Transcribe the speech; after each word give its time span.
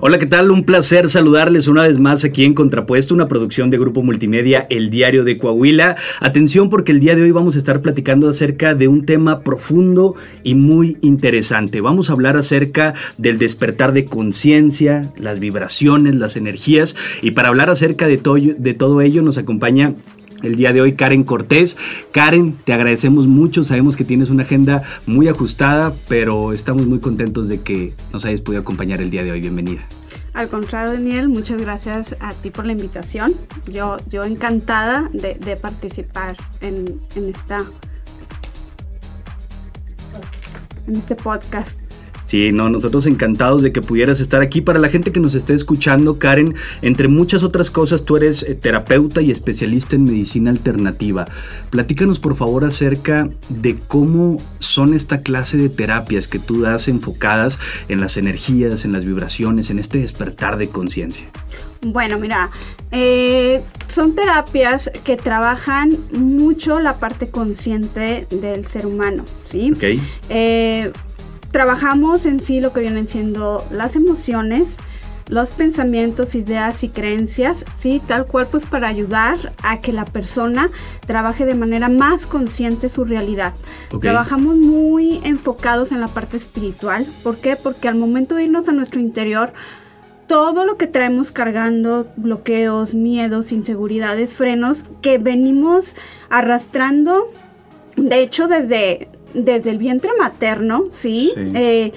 Hola, 0.00 0.20
¿qué 0.20 0.26
tal? 0.26 0.52
Un 0.52 0.62
placer 0.62 1.10
saludarles 1.10 1.66
una 1.66 1.82
vez 1.82 1.98
más 1.98 2.24
aquí 2.24 2.44
en 2.44 2.54
Contrapuesto, 2.54 3.14
una 3.14 3.26
producción 3.26 3.68
de 3.68 3.78
Grupo 3.78 4.00
Multimedia 4.04 4.64
El 4.70 4.90
Diario 4.90 5.24
de 5.24 5.36
Coahuila. 5.38 5.96
Atención 6.20 6.70
porque 6.70 6.92
el 6.92 7.00
día 7.00 7.16
de 7.16 7.22
hoy 7.22 7.32
vamos 7.32 7.56
a 7.56 7.58
estar 7.58 7.82
platicando 7.82 8.28
acerca 8.28 8.76
de 8.76 8.86
un 8.86 9.04
tema 9.04 9.40
profundo 9.40 10.14
y 10.44 10.54
muy 10.54 10.98
interesante. 11.00 11.80
Vamos 11.80 12.10
a 12.10 12.12
hablar 12.12 12.36
acerca 12.36 12.94
del 13.16 13.38
despertar 13.38 13.92
de 13.92 14.04
conciencia, 14.04 15.00
las 15.16 15.40
vibraciones, 15.40 16.14
las 16.14 16.36
energías 16.36 16.94
y 17.20 17.32
para 17.32 17.48
hablar 17.48 17.68
acerca 17.68 18.06
de, 18.06 18.18
de 18.56 18.74
todo 18.74 19.00
ello 19.00 19.22
nos 19.22 19.36
acompaña 19.36 19.94
el 20.42 20.56
día 20.56 20.72
de 20.72 20.80
hoy 20.80 20.94
Karen 20.94 21.24
Cortés. 21.24 21.76
Karen, 22.12 22.56
te 22.64 22.72
agradecemos 22.72 23.26
mucho, 23.26 23.64
sabemos 23.64 23.96
que 23.96 24.04
tienes 24.04 24.30
una 24.30 24.42
agenda 24.42 24.82
muy 25.06 25.28
ajustada, 25.28 25.92
pero 26.08 26.52
estamos 26.52 26.86
muy 26.86 27.00
contentos 27.00 27.48
de 27.48 27.60
que 27.60 27.92
nos 28.12 28.24
hayas 28.24 28.40
podido 28.40 28.62
acompañar 28.62 29.00
el 29.00 29.10
día 29.10 29.22
de 29.22 29.32
hoy. 29.32 29.40
Bienvenida. 29.40 29.82
Al 30.34 30.48
contrario, 30.48 30.92
Daniel, 30.92 31.28
muchas 31.28 31.60
gracias 31.60 32.16
a 32.20 32.32
ti 32.32 32.50
por 32.50 32.64
la 32.64 32.72
invitación. 32.72 33.34
Yo, 33.66 33.96
yo 34.08 34.22
encantada 34.22 35.10
de, 35.12 35.56
participar 35.56 36.36
en, 36.60 37.00
en, 37.16 37.30
esta, 37.30 37.64
en 40.86 40.96
este 40.96 41.16
podcast. 41.16 41.87
Sí, 42.28 42.52
no, 42.52 42.68
nosotros 42.68 43.06
encantados 43.06 43.62
de 43.62 43.72
que 43.72 43.80
pudieras 43.80 44.20
estar 44.20 44.42
aquí. 44.42 44.60
Para 44.60 44.78
la 44.78 44.90
gente 44.90 45.12
que 45.12 45.18
nos 45.18 45.34
esté 45.34 45.54
escuchando, 45.54 46.18
Karen, 46.18 46.54
entre 46.82 47.08
muchas 47.08 47.42
otras 47.42 47.70
cosas, 47.70 48.04
tú 48.04 48.18
eres 48.18 48.42
eh, 48.42 48.54
terapeuta 48.54 49.22
y 49.22 49.30
especialista 49.30 49.96
en 49.96 50.04
medicina 50.04 50.50
alternativa. 50.50 51.24
Platícanos, 51.70 52.20
por 52.20 52.36
favor, 52.36 52.66
acerca 52.66 53.30
de 53.48 53.76
cómo 53.88 54.36
son 54.58 54.92
esta 54.92 55.22
clase 55.22 55.56
de 55.56 55.70
terapias 55.70 56.28
que 56.28 56.38
tú 56.38 56.60
das 56.60 56.88
enfocadas 56.88 57.58
en 57.88 57.98
las 57.98 58.18
energías, 58.18 58.84
en 58.84 58.92
las 58.92 59.06
vibraciones, 59.06 59.70
en 59.70 59.78
este 59.78 59.96
despertar 59.96 60.58
de 60.58 60.68
conciencia. 60.68 61.30
Bueno, 61.80 62.18
mira, 62.18 62.50
eh, 62.90 63.62
son 63.86 64.14
terapias 64.14 64.90
que 65.02 65.16
trabajan 65.16 65.96
mucho 66.12 66.78
la 66.78 66.98
parte 66.98 67.30
consciente 67.30 68.26
del 68.30 68.66
ser 68.66 68.84
humano, 68.84 69.24
¿sí? 69.44 69.72
Ok. 69.74 70.02
Eh, 70.28 70.92
trabajamos 71.50 72.26
en 72.26 72.40
sí 72.40 72.60
lo 72.60 72.72
que 72.72 72.80
vienen 72.80 73.08
siendo 73.08 73.64
las 73.70 73.96
emociones, 73.96 74.78
los 75.28 75.50
pensamientos, 75.50 76.34
ideas 76.34 76.82
y 76.84 76.88
creencias, 76.88 77.64
¿sí? 77.74 78.00
Tal 78.06 78.26
cual 78.26 78.48
pues 78.50 78.64
para 78.64 78.88
ayudar 78.88 79.52
a 79.62 79.80
que 79.80 79.92
la 79.92 80.06
persona 80.06 80.70
trabaje 81.06 81.44
de 81.44 81.54
manera 81.54 81.88
más 81.88 82.26
consciente 82.26 82.88
su 82.88 83.04
realidad. 83.04 83.52
Trabajamos 84.00 84.56
muy 84.56 85.20
enfocados 85.24 85.92
en 85.92 86.00
la 86.00 86.08
parte 86.08 86.36
espiritual. 86.36 87.06
¿Por 87.22 87.36
qué? 87.36 87.56
Porque 87.56 87.88
al 87.88 87.96
momento 87.96 88.34
de 88.34 88.44
irnos 88.44 88.68
a 88.68 88.72
nuestro 88.72 89.00
interior, 89.00 89.52
todo 90.26 90.64
lo 90.64 90.76
que 90.76 90.86
traemos 90.86 91.30
cargando, 91.30 92.06
bloqueos, 92.16 92.94
miedos, 92.94 93.52
inseguridades, 93.52 94.32
frenos, 94.32 94.84
que 95.02 95.18
venimos 95.18 95.96
arrastrando, 96.28 97.30
de 97.96 98.20
hecho 98.20 98.46
desde 98.46 99.08
desde 99.34 99.70
el 99.70 99.78
vientre 99.78 100.10
materno, 100.18 100.84
¿sí? 100.90 101.32
Eh, 101.36 101.92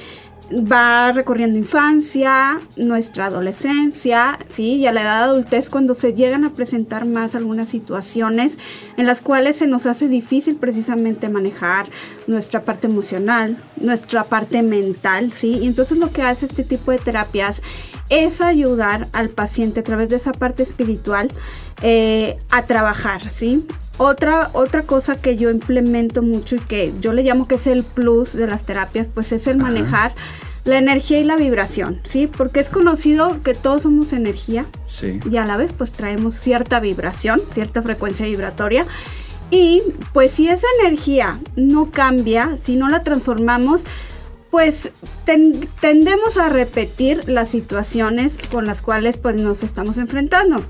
va 0.51 1.11
recorriendo 1.11 1.57
infancia, 1.57 2.59
nuestra 2.75 3.27
adolescencia, 3.27 4.37
¿sí? 4.47 4.75
Y 4.75 4.87
a 4.87 4.91
la 4.91 5.01
edad 5.01 5.23
adultez 5.23 5.69
cuando 5.69 5.95
se 5.95 6.13
llegan 6.13 6.43
a 6.43 6.51
presentar 6.51 7.05
más 7.05 7.35
algunas 7.35 7.69
situaciones 7.69 8.57
en 8.97 9.05
las 9.05 9.21
cuales 9.21 9.57
se 9.57 9.67
nos 9.67 9.85
hace 9.85 10.07
difícil 10.07 10.57
precisamente 10.57 11.29
manejar 11.29 11.87
nuestra 12.27 12.63
parte 12.63 12.87
emocional, 12.87 13.57
nuestra 13.77 14.23
parte 14.25 14.61
mental, 14.61 15.31
¿sí? 15.31 15.59
Y 15.61 15.67
entonces 15.67 15.97
lo 15.97 16.11
que 16.11 16.21
hace 16.21 16.45
este 16.45 16.63
tipo 16.63 16.91
de 16.91 16.97
terapias 16.97 17.63
es 18.09 18.41
ayudar 18.41 19.07
al 19.13 19.29
paciente 19.29 19.79
a 19.79 19.83
través 19.83 20.09
de 20.09 20.17
esa 20.17 20.33
parte 20.33 20.63
espiritual 20.63 21.29
eh, 21.81 22.37
a 22.49 22.63
trabajar, 22.63 23.29
¿sí? 23.29 23.65
Otra, 24.03 24.49
otra 24.53 24.81
cosa 24.81 25.21
que 25.21 25.37
yo 25.37 25.51
implemento 25.51 26.23
mucho 26.23 26.55
y 26.55 26.59
que 26.59 26.91
yo 27.01 27.13
le 27.13 27.21
llamo 27.21 27.47
que 27.47 27.53
es 27.53 27.67
el 27.67 27.83
plus 27.83 28.33
de 28.33 28.47
las 28.47 28.63
terapias, 28.63 29.07
pues 29.13 29.31
es 29.31 29.45
el 29.45 29.59
manejar 29.59 30.15
la 30.63 30.79
energía 30.79 31.19
y 31.19 31.23
la 31.23 31.35
vibración, 31.35 32.01
¿sí? 32.03 32.25
Porque 32.25 32.61
es 32.61 32.71
conocido 32.71 33.43
que 33.43 33.53
todos 33.53 33.83
somos 33.83 34.11
energía 34.11 34.65
sí. 34.87 35.19
y 35.29 35.37
a 35.37 35.45
la 35.45 35.55
vez 35.55 35.71
pues 35.73 35.91
traemos 35.91 36.33
cierta 36.33 36.79
vibración, 36.79 37.39
cierta 37.53 37.83
frecuencia 37.83 38.25
vibratoria. 38.25 38.87
Y 39.51 39.83
pues 40.13 40.31
si 40.31 40.49
esa 40.49 40.65
energía 40.79 41.39
no 41.55 41.91
cambia, 41.91 42.57
si 42.59 42.77
no 42.77 42.89
la 42.89 43.01
transformamos, 43.01 43.83
pues 44.49 44.89
tendemos 45.79 46.37
a 46.39 46.49
repetir 46.49 47.29
las 47.29 47.49
situaciones 47.49 48.35
con 48.51 48.65
las 48.65 48.81
cuales 48.81 49.17
pues 49.17 49.35
nos 49.35 49.61
estamos 49.61 49.99
enfrentando. 49.99 50.65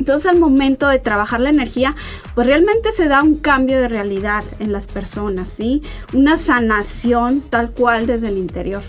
Entonces 0.00 0.30
al 0.30 0.40
momento 0.40 0.88
de 0.88 0.98
trabajar 0.98 1.40
la 1.40 1.50
energía, 1.50 1.94
pues 2.34 2.46
realmente 2.46 2.90
se 2.90 3.06
da 3.06 3.22
un 3.22 3.36
cambio 3.36 3.78
de 3.78 3.86
realidad 3.86 4.42
en 4.58 4.72
las 4.72 4.86
personas, 4.86 5.50
¿sí? 5.50 5.82
Una 6.14 6.38
sanación 6.38 7.42
tal 7.42 7.72
cual 7.72 8.06
desde 8.06 8.28
el 8.28 8.38
interior. 8.38 8.82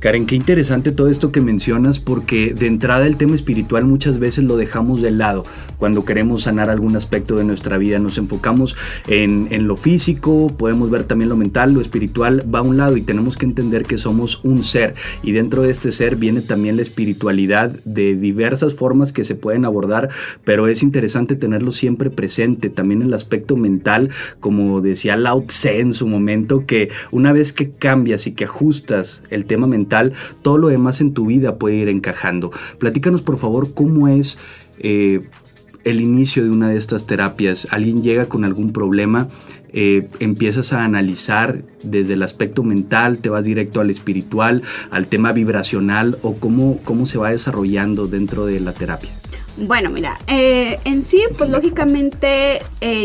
Karen, 0.00 0.26
qué 0.26 0.36
interesante 0.36 0.92
todo 0.92 1.08
esto 1.08 1.32
que 1.32 1.40
mencionas 1.40 1.98
porque 1.98 2.54
de 2.54 2.68
entrada 2.68 3.04
el 3.04 3.16
tema 3.16 3.34
espiritual 3.34 3.84
muchas 3.84 4.20
veces 4.20 4.44
lo 4.44 4.56
dejamos 4.56 5.02
de 5.02 5.10
lado. 5.10 5.42
Cuando 5.76 6.04
queremos 6.04 6.44
sanar 6.44 6.70
algún 6.70 6.94
aspecto 6.94 7.34
de 7.34 7.42
nuestra 7.42 7.78
vida 7.78 7.98
nos 7.98 8.16
enfocamos 8.16 8.76
en, 9.08 9.48
lo 9.66 9.76
físico, 9.76 10.46
podemos 10.56 10.88
ver 10.88 11.02
también 11.02 11.28
lo 11.28 11.36
mental, 11.36 11.74
lo 11.74 11.80
espiritual 11.80 12.42
va 12.52 12.60
a 12.60 12.62
un 12.62 12.76
lado 12.76 12.96
y 12.96 13.02
tenemos 13.02 13.36
que 13.36 13.46
entender 13.46 13.82
que 13.82 13.98
somos 13.98 14.38
un 14.44 14.62
ser 14.62 14.94
y 15.24 15.32
dentro 15.32 15.62
de 15.62 15.70
este 15.70 15.90
ser 15.90 16.14
viene 16.14 16.42
también 16.42 16.76
la 16.76 16.82
espiritualidad 16.82 17.70
de 17.84 18.14
diversas 18.14 18.74
formas 18.74 19.10
que 19.10 19.24
se 19.24 19.34
pueden 19.34 19.64
abordar, 19.64 20.10
pero 20.44 20.68
es 20.68 20.84
interesante 20.84 21.34
tenerlo 21.34 21.72
siempre 21.72 22.08
presente, 22.08 22.70
también 22.70 23.02
el 23.02 23.14
aspecto 23.14 23.56
mental, 23.56 24.10
como 24.38 24.80
decía 24.80 25.16
Lao 25.16 25.42
Tse 25.42 25.80
en 25.80 25.92
su 25.92 26.06
momento, 26.06 26.66
que 26.66 26.90
una 27.10 27.32
vez 27.32 27.52
que 27.52 27.70
cambias 27.70 28.28
y 28.28 28.32
que 28.32 28.44
ajustas 28.44 29.24
el 29.30 29.44
tema 29.44 29.66
mental, 29.66 29.87
todo 30.42 30.58
lo 30.58 30.68
demás 30.68 31.00
en 31.00 31.14
tu 31.14 31.26
vida 31.26 31.56
puede 31.56 31.76
ir 31.76 31.88
encajando. 31.88 32.50
Platícanos 32.78 33.22
por 33.22 33.38
favor 33.38 33.74
cómo 33.74 34.08
es 34.08 34.38
eh, 34.78 35.20
el 35.84 36.00
inicio 36.00 36.44
de 36.44 36.50
una 36.50 36.70
de 36.70 36.76
estas 36.76 37.06
terapias. 37.06 37.68
Alguien 37.70 38.02
llega 38.02 38.26
con 38.26 38.44
algún 38.44 38.72
problema, 38.72 39.28
eh, 39.72 40.08
empiezas 40.18 40.72
a 40.72 40.84
analizar 40.84 41.62
desde 41.82 42.14
el 42.14 42.22
aspecto 42.22 42.62
mental, 42.62 43.18
te 43.18 43.28
vas 43.28 43.44
directo 43.44 43.80
al 43.80 43.90
espiritual, 43.90 44.62
al 44.90 45.06
tema 45.06 45.32
vibracional 45.32 46.18
o 46.22 46.36
cómo, 46.36 46.80
cómo 46.84 47.06
se 47.06 47.18
va 47.18 47.30
desarrollando 47.30 48.06
dentro 48.06 48.46
de 48.46 48.60
la 48.60 48.72
terapia. 48.72 49.10
Bueno, 49.56 49.90
mira, 49.90 50.18
eh, 50.28 50.78
en 50.84 51.02
sí, 51.02 51.22
pues 51.36 51.50
lógicamente 51.50 52.60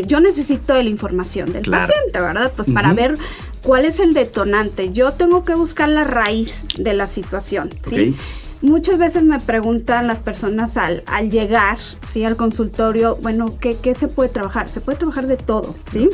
yo 0.06 0.20
necesito 0.20 0.76
de 0.76 0.84
la 0.84 0.90
información 0.90 1.52
del 1.52 1.64
paciente, 1.64 2.20
¿verdad? 2.20 2.52
Pues 2.56 2.70
para 2.70 2.94
ver 2.94 3.16
¿Cuál 3.64 3.86
es 3.86 4.00
el 4.00 4.14
detonante? 4.14 4.92
Yo 4.92 5.14
tengo 5.14 5.46
que 5.46 5.56
buscar 5.56 5.88
la 5.88 6.04
raíz 6.04 6.66
de 6.78 6.94
la 6.94 7.08
situación, 7.08 7.70
¿sí? 7.88 8.16
Muchas 8.62 8.98
veces 8.98 9.24
me 9.24 9.40
preguntan 9.40 10.08
las 10.08 10.20
personas 10.20 10.78
al, 10.78 11.04
al 11.06 11.32
llegar, 11.32 11.78
¿sí? 12.10 12.26
Al 12.26 12.36
consultorio, 12.36 13.18
bueno, 13.22 13.58
¿qué, 13.60 13.78
¿qué, 13.78 13.96
se 13.96 14.08
puede 14.08 14.30
trabajar? 14.30 14.70
Se 14.70 14.82
puede 14.82 14.98
trabajar 14.98 15.28
de 15.28 15.38
todo, 15.38 15.76
¿sí? 15.90 16.10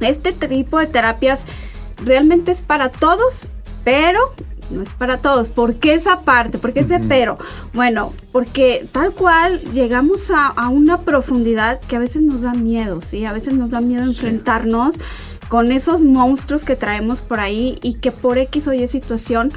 Este 0.00 0.32
tipo 0.32 0.78
de 0.78 0.86
terapias 0.86 1.44
realmente 2.04 2.52
es 2.52 2.60
para 2.60 2.90
todos, 2.90 3.48
pero 3.84 4.20
no 4.70 4.82
es 4.82 4.90
para 4.90 5.18
todos. 5.18 5.48
¿Por 5.48 5.76
qué 5.76 5.94
esa 5.94 6.20
parte? 6.20 6.58
¿Por 6.58 6.72
qué 6.72 6.80
ese 6.80 7.00
pero? 7.00 7.38
Bueno, 7.72 8.12
porque 8.30 8.86
tal 8.92 9.12
cual 9.12 9.60
llegamos 9.72 10.30
a, 10.30 10.46
a, 10.48 10.68
una 10.68 11.00
profundidad 11.00 11.80
que 11.80 11.96
a 11.96 12.00
veces 12.00 12.22
nos 12.22 12.42
da 12.42 12.52
miedo, 12.52 13.00
¿sí? 13.00 13.24
A 13.24 13.32
veces 13.32 13.54
nos 13.54 13.70
da 13.70 13.80
miedo 13.80 14.04
enfrentarnos 14.04 14.96
con 15.48 15.72
esos 15.72 16.02
monstruos 16.02 16.64
que 16.64 16.76
traemos 16.76 17.20
por 17.20 17.40
ahí 17.40 17.78
y 17.82 17.94
que 17.94 18.12
por 18.12 18.38
X 18.38 18.68
o 18.68 18.72
Y 18.72 18.86
situación 18.88 19.50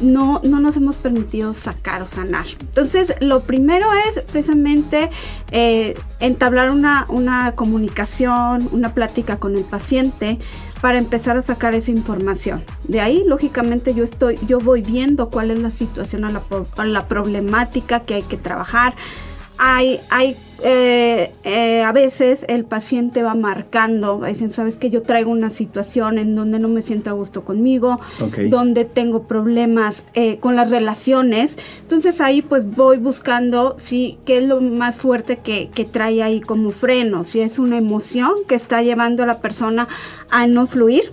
no, 0.00 0.40
no 0.42 0.60
nos 0.60 0.76
hemos 0.76 0.96
permitido 0.96 1.54
sacar 1.54 2.02
o 2.02 2.08
sanar. 2.08 2.46
Entonces, 2.60 3.14
lo 3.20 3.42
primero 3.42 3.86
es 4.08 4.20
precisamente 4.22 5.10
eh, 5.52 5.94
entablar 6.20 6.70
una, 6.70 7.06
una 7.08 7.52
comunicación, 7.52 8.68
una 8.72 8.92
plática 8.92 9.36
con 9.36 9.56
el 9.56 9.64
paciente 9.64 10.38
para 10.80 10.98
empezar 10.98 11.36
a 11.36 11.42
sacar 11.42 11.74
esa 11.74 11.92
información. 11.92 12.64
De 12.88 13.00
ahí, 13.00 13.22
lógicamente, 13.26 13.94
yo 13.94 14.04
estoy, 14.04 14.38
yo 14.46 14.58
voy 14.58 14.82
viendo 14.82 15.30
cuál 15.30 15.50
es 15.50 15.60
la 15.60 15.70
situación, 15.70 16.24
a 16.24 16.30
la, 16.30 16.42
la 16.84 17.08
problemática 17.08 18.00
que 18.00 18.14
hay 18.14 18.22
que 18.22 18.36
trabajar 18.36 18.94
hay, 19.58 20.00
hay 20.10 20.36
eh, 20.66 21.30
eh, 21.44 21.82
a 21.82 21.92
veces 21.92 22.46
el 22.48 22.64
paciente 22.64 23.22
va 23.22 23.34
marcando, 23.34 24.22
dicen, 24.26 24.48
sabes 24.48 24.78
que 24.78 24.88
yo 24.88 25.02
traigo 25.02 25.30
una 25.30 25.50
situación 25.50 26.16
en 26.16 26.34
donde 26.34 26.58
no 26.58 26.68
me 26.68 26.80
siento 26.80 27.10
a 27.10 27.12
gusto 27.12 27.44
conmigo, 27.44 28.00
donde 28.48 28.86
tengo 28.86 29.24
problemas 29.24 30.06
eh, 30.14 30.38
con 30.38 30.56
las 30.56 30.70
relaciones, 30.70 31.58
entonces 31.82 32.22
ahí 32.22 32.40
pues 32.40 32.64
voy 32.64 32.96
buscando 32.96 33.76
si 33.78 34.16
qué 34.24 34.38
es 34.38 34.44
lo 34.44 34.62
más 34.62 34.96
fuerte 34.96 35.36
que, 35.36 35.68
que 35.68 35.84
trae 35.84 36.22
ahí 36.22 36.40
como 36.40 36.70
freno, 36.70 37.24
si 37.24 37.40
es 37.40 37.58
una 37.58 37.76
emoción 37.76 38.32
que 38.48 38.54
está 38.54 38.82
llevando 38.82 39.22
a 39.22 39.26
la 39.26 39.42
persona 39.42 39.86
a 40.30 40.46
no 40.46 40.66
fluir 40.66 41.12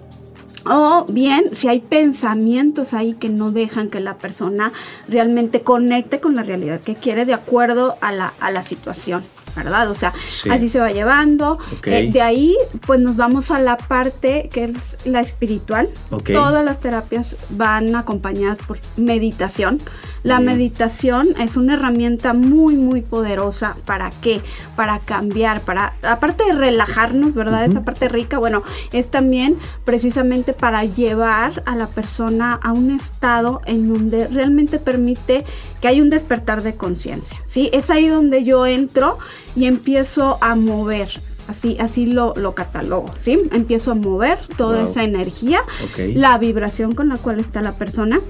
O 0.64 1.06
bien, 1.10 1.56
si 1.56 1.68
hay 1.68 1.82
pensamientos 1.82 2.94
ahí 2.94 3.16
que 3.16 3.28
no 3.28 3.52
dejan 3.52 3.90
que 3.90 4.00
la 4.00 4.18
persona 4.18 4.72
realmente 5.10 5.60
conecte 5.60 6.22
con 6.22 6.36
la 6.36 6.44
realidad 6.44 6.80
que 6.80 6.96
quiere 6.96 7.26
de 7.26 7.34
acuerdo 7.34 7.98
a 8.00 8.14
la, 8.14 8.32
a 8.40 8.50
la 8.52 8.64
situación. 8.64 9.24
¿Verdad? 9.56 9.90
O 9.90 9.96
sea, 9.96 10.14
así 10.50 10.70
se 10.70 10.80
va 10.80 10.92
llevando. 10.92 11.60
Eh, 11.86 12.10
de 12.12 12.22
ahí, 12.22 12.58
pues 12.86 13.00
nos 13.00 13.16
vamos 13.16 13.52
a 13.52 13.60
la 13.60 13.78
parte 13.78 14.50
que 14.52 14.66
es 14.66 14.98
la 15.06 15.22
espiritual. 15.22 15.90
Todas 16.32 16.64
las 16.64 16.80
terapias 16.80 17.38
van 17.50 17.96
acompañadas 17.96 18.60
por 18.60 18.80
meditación. 18.98 19.80
La 20.24 20.40
meditación 20.40 21.30
es 21.40 21.58
una 21.58 21.74
herramienta 21.74 22.34
muy, 22.34 22.76
muy 22.76 23.02
poderosa. 23.02 23.76
¿Para 23.86 24.10
qué? 24.10 24.42
Para 24.76 25.00
cambiar, 25.00 25.62
para, 25.62 25.94
aparte 26.04 26.46
de 26.46 26.54
relajarnos, 26.54 27.34
¿verdad? 27.34 27.66
Esa 27.66 27.82
parte 27.82 28.08
rica, 28.08 28.38
bueno, 28.38 28.64
es 28.92 29.10
también 29.10 29.58
precisamente 29.84 30.54
para 30.54 30.84
llevar 30.86 31.64
a 31.66 31.76
la 31.76 31.88
persona 31.88 32.54
a 32.54 32.72
un 32.72 32.92
estado 32.92 33.62
en 33.66 33.92
donde 33.92 34.28
realmente 34.28 34.80
permite 34.80 35.44
que 35.80 35.88
haya 35.88 36.02
un 36.02 36.10
despertar 36.10 36.62
de 36.62 36.76
conciencia, 36.76 37.42
¿sí? 37.48 37.70
Es 37.74 37.90
ahí 37.90 38.08
donde 38.08 38.44
yo 38.44 38.66
entro 38.66 39.18
y 39.56 39.66
empiezo 39.66 40.38
a 40.42 40.56
mover. 40.56 41.22
Así, 41.48 41.76
así 41.80 42.06
lo, 42.06 42.34
lo 42.36 42.54
catalogo, 42.56 43.12
¿sí? 43.20 43.38
Empiezo 43.52 43.92
a 43.92 43.96
mover 43.96 44.38
toda 44.56 44.84
esa 44.84 45.04
energía, 45.04 45.62
la 45.98 46.38
vibración 46.38 46.94
con 46.94 47.10
la 47.10 47.18
cual 47.18 47.40
está 47.40 47.62
la 47.62 47.74
persona. 47.74 48.22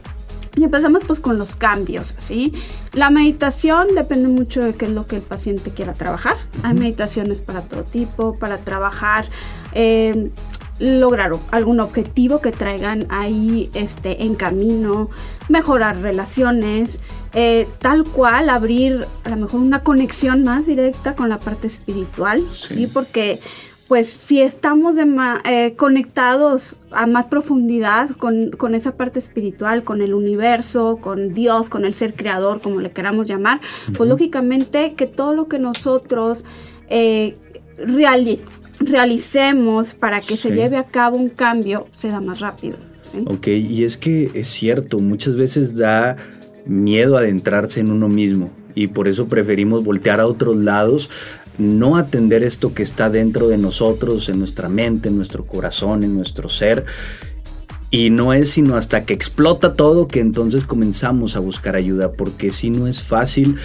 Y 0.56 0.63
empezamos 0.63 1.03
pues 1.06 1.19
con 1.19 1.38
los 1.38 1.56
cambios, 1.56 2.13
¿sí? 2.18 2.53
La 2.94 3.09
meditación 3.09 3.95
depende 3.95 4.27
mucho 4.27 4.62
de 4.62 4.74
qué 4.74 4.86
es 4.86 4.92
lo 4.92 5.07
que 5.07 5.15
el 5.18 5.21
paciente 5.21 5.71
quiera 5.71 5.94
trabajar. 5.94 6.36
Hay 6.63 6.74
meditaciones 6.74 7.39
para 7.39 7.62
todo 7.62 7.83
tipo, 7.83 8.38
para 8.38 8.57
trabajar 8.57 9.30
eh, 9.74 10.30
lograr 10.81 11.31
algún 11.51 11.80
objetivo 11.80 12.42
que 12.42 12.51
traigan 12.51 13.06
ahí 13.09 13.69
este, 13.75 14.24
en 14.24 14.33
camino, 14.36 15.09
mejorar 15.48 16.01
relaciones, 16.01 17.01
eh, 17.33 17.68
tal 17.80 18.03
cual 18.03 18.50
abrir 18.50 19.06
a 19.24 19.30
lo 19.30 19.38
mejor 19.38 19.62
una 19.62 19.83
conexión 19.83 20.44
más 20.44 20.65
directa 20.65 21.15
con 21.15 21.30
la 21.30 21.39
parte 21.39 21.68
espiritual, 21.68 22.44
¿sí? 22.50 22.88
Porque 22.88 23.39
pues 23.91 24.07
si 24.09 24.39
estamos 24.39 24.95
eh, 25.43 25.73
conectados 25.75 26.77
a 26.91 27.07
más 27.07 27.25
profundidad 27.25 28.09
con, 28.11 28.73
esa 28.73 28.95
parte 28.95 29.19
espiritual, 29.19 29.83
con 29.83 30.01
el 30.01 30.13
universo, 30.13 30.99
con 31.01 31.33
Dios, 31.33 31.67
con 31.67 31.83
el 31.83 31.93
ser 31.93 32.13
creador, 32.13 32.61
como 32.61 32.79
le 32.79 32.91
queramos 32.91 33.27
llamar, 33.27 33.59
pues 33.97 34.09
lógicamente 34.09 34.93
que 34.93 35.07
todo 35.07 35.33
lo 35.33 35.49
que 35.49 35.59
nosotros 35.59 36.45
eh, 36.88 37.35
realicemos 38.79 39.93
para 39.93 40.21
que 40.21 40.38
se 40.38 40.51
lleve 40.51 40.77
a 40.77 40.85
cabo 40.85 41.17
un 41.17 41.27
cambio 41.27 41.85
se 41.93 42.07
da 42.07 42.21
más 42.21 42.39
rápido. 42.39 42.77
Ok, 43.25 43.47
y 43.47 43.83
es 43.83 43.97
que 43.97 44.31
es 44.33 44.47
cierto, 44.47 44.99
muchas 44.99 45.35
veces 45.35 45.75
da 45.75 46.15
miedo 46.65 47.17
adentrarse 47.17 47.81
en 47.81 47.91
uno 47.91 48.07
mismo 48.07 48.51
y 48.75 48.88
por 48.88 49.07
eso 49.07 49.27
preferimos 49.27 49.83
voltear 49.83 50.19
a 50.19 50.25
otros 50.25 50.55
lados, 50.55 51.09
no 51.57 51.98
atender 51.98 52.44
esto 52.44 52.74
que 52.74 52.83
está 52.83 53.09
dentro 53.09 53.48
de 53.48 53.57
nosotros, 53.57 54.30
en 54.30 54.39
nuestra 54.39 54.69
mente, 54.69 55.09
en 55.09 55.18
nuestro 55.18 55.45
corazón, 55.45 56.03
en 56.03 56.15
nuestro 56.15 56.50
ser. 56.50 56.86
Y 57.89 58.09
no 58.09 58.33
es 58.33 58.51
sino 58.51 58.77
hasta 58.77 59.03
que 59.03 59.13
explota 59.13 59.74
todo 59.74 60.07
que 60.07 60.21
entonces 60.21 60.63
comenzamos 60.63 61.36
a 61.36 61.39
buscar 61.39 61.75
ayuda, 61.75 62.13
porque 62.13 62.51
si 62.51 62.69
no 62.69 62.88
es 62.88 63.03
fácil 63.03 63.57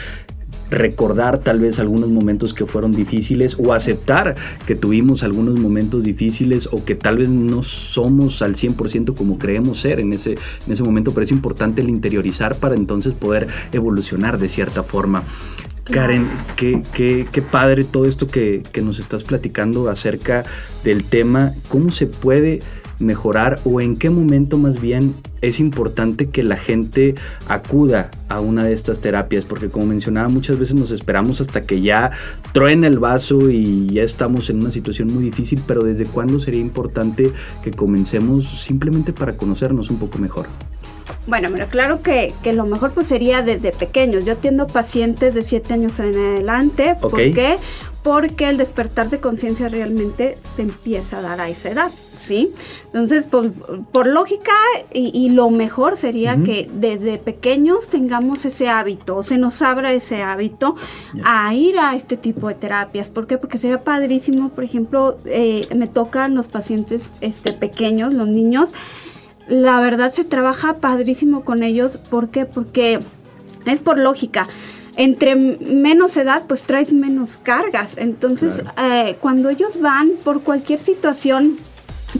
recordar 0.71 1.39
tal 1.39 1.61
vez 1.61 1.79
algunos 1.79 2.11
momentos 2.11 2.53
que 2.53 2.67
fueron 2.67 2.93
difíciles 2.93 3.57
o 3.59 3.73
aceptar 3.73 4.35
que 4.67 4.75
tuvimos 4.75 5.23
algunos 5.23 5.59
momentos 5.59 6.03
difíciles 6.03 6.69
o 6.73 6.85
que 6.85 6.95
tal 6.95 7.19
vez 7.19 7.29
no 7.29 7.63
somos 7.63 8.43
al 8.43 8.57
100% 8.57 9.15
como 9.15 9.39
creemos 9.39 9.81
ser 9.81 10.01
en 10.01 10.13
ese, 10.13 10.33
en 10.33 10.73
ese 10.73 10.83
momento, 10.83 11.13
pero 11.13 11.25
es 11.25 11.31
importante 11.31 11.83
el 11.83 11.89
interiorizar 11.89 12.57
para 12.57 12.75
entonces 12.75 13.15
poder 13.15 13.47
evolucionar 13.73 14.39
de 14.39 14.49
cierta 14.49 14.83
forma. 14.83 15.23
Karen, 15.91 16.29
qué, 16.57 16.83
qué, 16.93 17.27
qué, 17.31 17.43
padre 17.43 17.85
todo 17.85 18.07
esto 18.07 18.27
que, 18.27 18.63
que 18.73 18.83
nos 18.83 18.99
estás 18.99 19.23
platicando 19.23 19.89
acerca 19.89 20.45
del 20.83 21.05
tema, 21.05 21.55
cómo 21.69 21.91
se 21.93 22.07
puede 22.07 22.61
mejorar 22.99 23.61
o 23.65 23.81
en 23.81 23.97
qué 23.97 24.11
momento 24.11 24.59
más 24.59 24.81
bien 24.81 25.15
es 25.43 25.61
importante 25.61 26.29
que 26.31 26.43
la 26.43 26.57
gente 26.57 27.15
acuda 27.47 28.11
a 28.29 28.41
una 28.41 28.65
de 28.65 28.73
estas 28.73 29.01
terapias, 29.01 29.45
porque 29.45 29.69
como 29.69 29.87
mencionaba, 29.87 30.29
muchas 30.29 30.59
veces 30.59 30.75
nos 30.75 30.91
esperamos 30.91 31.41
hasta 31.41 31.63
que 31.63 31.81
ya 31.81 32.11
truena 32.53 32.87
el 32.87 32.99
vaso 32.99 33.51
y 33.51 33.87
ya 33.87 34.03
estamos 34.03 34.51
en 34.51 34.61
una 34.61 34.71
situación 34.71 35.13
muy 35.13 35.23
difícil, 35.23 35.63
pero 35.67 35.85
¿desde 35.85 36.07
cuándo 36.07 36.41
sería 36.41 36.61
importante 36.61 37.31
que 37.63 37.71
comencemos 37.71 38.63
simplemente 38.63 39.13
para 39.13 39.37
conocernos 39.37 39.91
un 39.91 39.99
poco 39.99 40.19
mejor? 40.19 40.47
Bueno, 41.27 41.49
pero 41.53 41.69
claro 41.69 42.03
que, 42.03 42.33
lo 42.53 42.65
mejor 42.65 42.93
pues 42.93 43.09
sería 43.09 43.43
desde 43.43 43.73
pequeños. 43.73 44.25
Yo 44.25 44.35
atiendo 44.35 44.67
pacientes 44.67 45.35
de 45.35 45.43
7 45.43 45.75
años 45.75 45.99
en 45.99 46.15
adelante. 46.15 46.97
¿Por 47.01 47.17
qué? 47.17 47.57
Porque 48.03 48.49
el 48.49 48.57
despertar 48.57 49.11
de 49.11 49.19
conciencia 49.19 49.69
realmente 49.69 50.39
se 50.55 50.63
empieza 50.63 51.19
a 51.19 51.23
dar 51.23 51.41
a 51.41 51.49
esa 51.49 51.71
edad. 51.71 51.91
¿sí? 52.19 52.53
Entonces, 52.87 53.27
pues, 53.31 53.51
por 53.93 54.07
lógica 54.07 54.53
y, 54.93 55.31
lo 55.31 55.51
mejor 55.51 55.97
sería 55.97 56.37
que 56.43 56.69
desde 56.73 57.19
pequeños 57.19 57.89
tengamos 57.89 58.45
ese 58.45 58.69
hábito, 58.69 59.23
se 59.23 59.39
nos 59.39 59.61
abra 59.63 59.93
ese 59.93 60.23
hábito 60.23 60.77
a 61.25 61.53
ir 61.55 61.79
a 61.79 61.95
este 61.95 62.17
tipo 62.17 62.49
de 62.49 62.55
terapias. 62.55 63.09
¿Por 63.09 63.27
qué? 63.27 63.39
Porque 63.39 63.59
sería 63.59 63.81
padrísimo, 63.81 64.51
por 64.51 64.65
ejemplo, 64.65 65.19
eh, 65.25 65.67
me 65.75 65.89
tocan 65.89 66.35
los 66.35 66.47
pacientes 66.47 67.13
este, 67.21 67.53
pequeños, 67.53 68.15
los 68.15 68.29
niños, 68.29 68.73
la 69.49 69.81
verdad 69.81 70.13
se 70.13 70.25
trabaja 70.25 70.75
padrísimo 70.75 71.45
con 71.45 71.63
ellos. 71.63 71.97
¿Por 71.97 72.29
qué? 72.29 72.47
Porque 72.47 72.99
es 73.65 73.81
por 73.81 73.99
lógica 73.99 74.47
entre 74.97 75.37
menos 75.37 76.17
edad, 76.17 76.45
pues 76.49 76.65
traes 76.65 76.93
menos 76.93 77.39
cargas. 77.43 77.97
Entonces, 77.99 78.63
eh, 78.83 79.17
cuando 79.21 79.51
ellos 79.51 79.81
van 79.81 80.13
por 80.25 80.43
cualquier 80.43 80.79
situación 80.79 81.59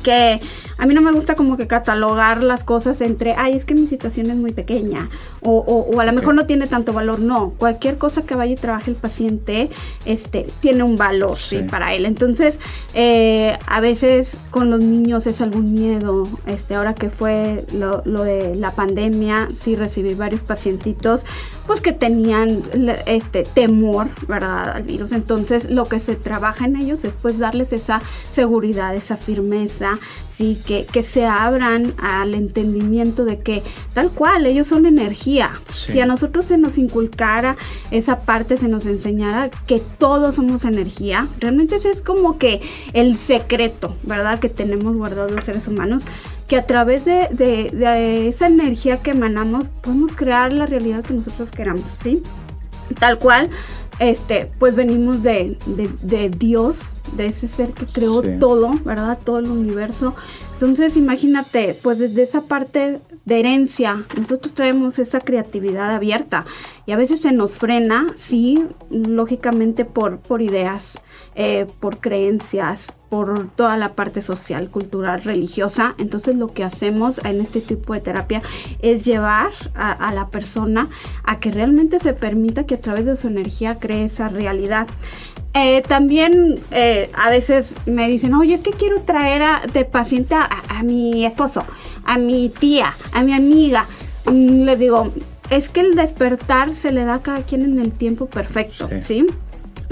que 0.03 0.41
a 0.79 0.87
mí 0.87 0.95
no 0.95 1.01
me 1.01 1.13
gusta 1.13 1.35
como 1.35 1.57
que 1.57 1.67
catalogar 1.67 2.43
las 2.43 2.65
cosas 2.65 3.01
entre, 3.01 3.35
ay, 3.37 3.55
es 3.57 3.65
que 3.65 3.75
mi 3.75 3.87
situación 3.87 4.31
es 4.31 4.37
muy 4.37 4.53
pequeña 4.53 5.09
o, 5.41 5.59
o, 5.59 6.01
a 6.01 6.05
lo 6.05 6.13
mejor 6.13 6.35
no 6.35 6.47
tiene 6.47 6.67
tanto 6.67 6.93
valor. 6.93 7.19
No, 7.19 7.51
cualquier 7.57 7.97
cosa 7.97 8.23
que 8.23 8.35
vaya 8.35 8.53
y 8.53 8.57
trabaje 8.57 8.91
el 8.91 8.97
paciente 8.97 9.71
este, 10.05 10.47
tiene 10.61 10.83
un 10.83 10.97
valor 10.97 11.39
sí. 11.39 11.63
para 11.71 11.95
él. 11.95 12.05
Entonces, 12.05 12.61
eh, 12.95 13.59
a 13.67 13.81
veces 13.81 14.37
con 14.51 14.71
los 14.71 14.81
niños 14.81 15.27
es 15.27 15.41
algún 15.41 15.73
miedo. 15.73 16.25
Este, 16.47 16.75
ahora 16.75 16.95
que 16.95 17.11
fue 17.11 17.65
lo, 17.73 18.03
lo 18.05 18.25
de 18.25 18.57
la 18.57 18.73
pandemia, 18.73 19.49
sí 19.59 19.77
recibí 19.77 20.15
varios 20.15 20.43
pacientitos 20.43 21.25
pues 21.67 21.81
que 21.81 21.93
tenían 21.93 22.63
este 23.07 23.43
temor, 23.43 24.09
¿verdad? 24.29 24.71
al 24.71 24.83
virus. 24.83 25.13
Entonces, 25.13 25.71
lo 25.71 25.85
que 25.85 26.01
se 26.01 26.17
trabaja 26.17 26.65
en 26.65 26.77
ellos 26.77 27.05
es 27.05 27.15
pues 27.21 27.39
darles 27.39 27.73
esa 27.73 28.01
seguridad, 28.31 28.95
esa 28.95 29.17
firmeza, 29.17 29.99
sí, 30.31 30.61
que, 30.67 30.87
que 30.87 31.03
se 31.03 31.27
abran 31.27 31.95
al 31.99 32.35
entendimiento 32.35 33.25
de 33.25 33.39
que 33.39 33.63
tal 33.95 34.11
cual, 34.11 34.47
ellos 34.47 34.67
son 34.67 34.87
energía. 34.87 35.51
Si 35.71 36.01
a 36.01 36.07
nosotros 36.07 36.47
se 36.47 36.59
nos 36.59 36.79
inculcara 36.79 37.57
esa 37.91 38.21
parte, 38.21 38.57
se 38.57 38.69
nos 38.69 38.87
enseñara 38.87 39.51
que 39.67 39.81
todos 39.99 40.37
somos 40.37 40.65
energía, 40.65 41.29
realmente 41.41 41.77
ese 41.77 41.91
es 41.91 42.03
como 42.03 42.39
que 42.39 42.61
el 42.93 43.17
secreto, 43.17 43.97
¿verdad? 44.03 44.39
Que 44.39 44.49
tenemos 44.49 44.97
guardados 44.97 45.33
los 45.33 45.45
seres 45.45 45.67
humanos, 45.69 46.05
que 46.47 46.57
a 46.57 46.67
través 46.67 47.05
de, 47.05 47.29
de 47.31 48.29
esa 48.29 48.47
energía 48.47 48.99
que 48.99 49.11
emanamos 49.11 49.67
podemos 49.83 50.15
crear 50.15 50.53
la 50.53 50.67
realidad 50.67 51.03
que 51.03 51.15
nosotros 51.15 51.51
queramos, 51.51 51.97
¿sí? 52.03 52.23
Tal 52.99 53.19
cual, 53.19 53.51
este, 53.99 54.51
pues 54.59 54.75
venimos 54.75 55.23
de, 55.23 55.59
de, 55.67 56.31
Dios, 56.31 56.79
de 57.17 57.27
ese 57.27 57.49
ser 57.49 57.73
que 57.73 57.87
creó 57.87 58.23
todo, 58.39 58.71
¿verdad? 58.85 59.19
Todo 59.25 59.39
el 59.39 59.51
universo. 59.51 60.15
Entonces, 60.55 60.97
imagínate, 60.97 61.79
pues 61.83 61.99
desde 61.99 62.23
esa 62.23 62.43
parte 62.43 63.01
de 63.27 63.41
herencia, 63.41 64.05
nosotros 64.17 64.55
traemos 64.55 64.99
esa 64.99 65.21
creatividad 65.21 65.95
abierta 65.95 66.47
y 66.87 66.93
a 66.93 66.97
veces 66.97 67.21
se 67.21 67.33
nos 67.33 67.53
frena, 67.57 68.07
sí, 68.17 68.65
lógicamente 68.89 69.85
por, 69.85 70.19
por 70.19 70.41
ideas, 70.41 71.03
eh, 71.35 71.67
por 71.81 71.99
creencias, 71.99 72.95
por 73.11 73.51
toda 73.51 73.77
la 73.77 73.95
parte 73.95 74.23
social, 74.23 74.71
cultural, 74.71 75.23
religiosa. 75.23 75.95
Entonces 75.99 76.37
lo 76.37 76.49
que 76.49 76.65
hacemos 76.65 77.21
en 77.25 77.41
este 77.41 77.61
tipo 77.61 77.93
de 77.93 78.01
terapia 78.01 78.41
es 78.81 79.05
llevar 79.05 79.51
a, 79.75 80.15
la 80.15 80.29
persona 80.29 80.89
a 81.25 81.41
que 81.41 81.51
realmente 81.51 81.99
se 81.99 82.15
permita 82.15 82.65
que 82.65 82.77
a 82.77 82.81
través 82.81 83.05
de 83.05 83.17
su 83.17 83.27
energía 83.27 83.79
cree 83.79 84.05
esa 84.05 84.29
realidad. 84.29 84.87
Eh, 85.55 85.83
también 85.89 86.59
eh, 86.71 86.96
a 87.15 87.31
veces 87.31 87.75
me 87.87 88.09
dicen, 88.09 88.35
oye, 88.35 88.55
es 88.55 88.63
que 88.63 88.71
quiero 88.71 89.01
traer 89.03 89.43
a, 89.43 89.63
de 89.73 89.85
paciente 89.85 90.35
a, 90.35 90.83
mi 90.83 91.25
esposo, 91.25 91.65
a 92.05 92.19
mi 92.19 92.49
tía, 92.49 92.95
a 93.13 93.23
mi 93.23 93.33
amiga. 93.33 93.87
Mm, 94.27 94.63
le 94.63 94.77
digo, 94.77 95.13
es 95.51 95.69
que 95.69 95.81
el 95.81 95.95
despertar 95.95 96.73
se 96.73 96.93
le 96.93 97.05
da 97.05 97.15
a 97.15 97.23
cada 97.23 97.43
quien 97.43 97.63
en 97.63 97.79
el 97.79 97.93
tiempo 97.93 98.27
perfecto, 98.27 98.89
¿sí? 99.01 99.27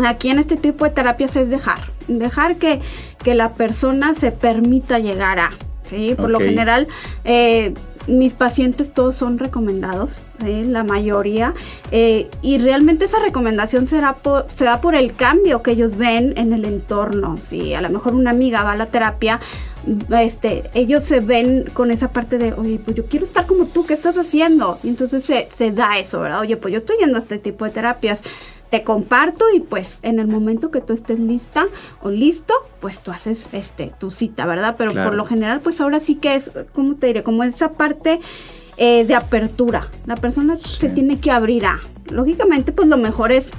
Aquí 0.04 0.30
en 0.30 0.38
este 0.38 0.56
tipo 0.56 0.84
de 0.84 0.90
terapias 0.90 1.36
es 1.36 1.48
dejar, 1.48 1.92
dejar 2.08 2.56
que, 2.56 2.80
que 3.22 3.34
la 3.34 3.50
persona 3.50 4.14
se 4.14 4.32
permita 4.32 4.98
llegar 4.98 5.38
a, 5.38 5.52
Sí, 5.84 6.14
por 6.16 6.30
lo 6.30 6.40
general, 6.40 6.88
eh, 7.24 7.74
mis 8.06 8.32
pacientes 8.32 8.92
todos 8.92 9.16
son 9.16 9.38
recomendados, 9.38 10.12
la 10.40 10.84
mayoría, 10.84 11.54
eh, 11.90 12.28
y 12.42 12.58
realmente 12.58 13.04
esa 13.04 13.18
recomendación 13.20 13.86
será 13.86 14.16
se 14.54 14.64
da 14.64 14.80
por 14.80 14.94
el 14.94 15.14
cambio 15.14 15.62
que 15.62 15.72
ellos 15.72 15.96
ven 15.96 16.34
en 16.36 16.52
el 16.52 16.64
entorno. 16.64 17.36
Si 17.46 17.74
a 17.74 17.80
lo 17.80 17.90
mejor 17.90 18.14
una 18.14 18.30
amiga 18.30 18.62
va 18.62 18.72
a 18.72 18.76
la 18.76 18.86
terapia, 18.86 19.40
este, 20.18 20.64
ellos 20.74 21.04
se 21.04 21.20
ven 21.20 21.64
con 21.72 21.90
esa 21.90 22.12
parte 22.12 22.38
de, 22.38 22.52
oye, 22.52 22.80
pues 22.82 22.96
yo 22.96 23.06
quiero 23.06 23.26
estar 23.26 23.46
como 23.46 23.66
tú, 23.66 23.86
¿qué 23.86 23.94
estás 23.94 24.16
haciendo? 24.16 24.78
Y 24.82 24.88
entonces 24.88 25.24
se, 25.24 25.48
se 25.56 25.70
da 25.70 25.98
eso, 25.98 26.20
¿verdad? 26.20 26.40
Oye, 26.40 26.56
pues 26.56 26.72
yo 26.72 26.78
estoy 26.78 26.96
yendo 26.98 27.16
a 27.16 27.20
este 27.20 27.38
tipo 27.38 27.64
de 27.64 27.70
terapias 27.70 28.22
te 28.70 28.82
comparto 28.82 29.44
y 29.54 29.60
pues 29.60 30.00
en 30.02 30.18
el 30.18 30.26
momento 30.26 30.72
que 30.72 30.80
tú 30.80 30.94
estés 30.94 31.20
lista 31.20 31.66
o 32.02 32.10
listo, 32.10 32.54
pues 32.80 32.98
tú 32.98 33.12
haces 33.12 33.48
este 33.52 33.92
tu 34.00 34.10
cita, 34.10 34.46
¿verdad? 34.46 34.74
Pero 34.76 34.92
por 34.92 35.14
lo 35.14 35.24
general, 35.24 35.60
pues 35.60 35.80
ahora 35.80 36.00
sí 36.00 36.16
que 36.16 36.34
es, 36.34 36.50
¿cómo 36.72 36.96
te 36.96 37.06
diré? 37.06 37.22
Como 37.22 37.44
esa 37.44 37.74
parte 37.74 38.20
eh, 38.76 39.04
de 39.04 39.14
apertura. 39.14 39.88
La 40.06 40.16
persona 40.16 40.56
se 40.56 40.88
tiene 40.88 41.20
que 41.20 41.30
abrir 41.30 41.66
a. 41.66 41.80
Lógicamente, 42.10 42.72
pues 42.72 42.88
lo 42.88 42.96
mejor 42.96 43.32
es 43.32 43.50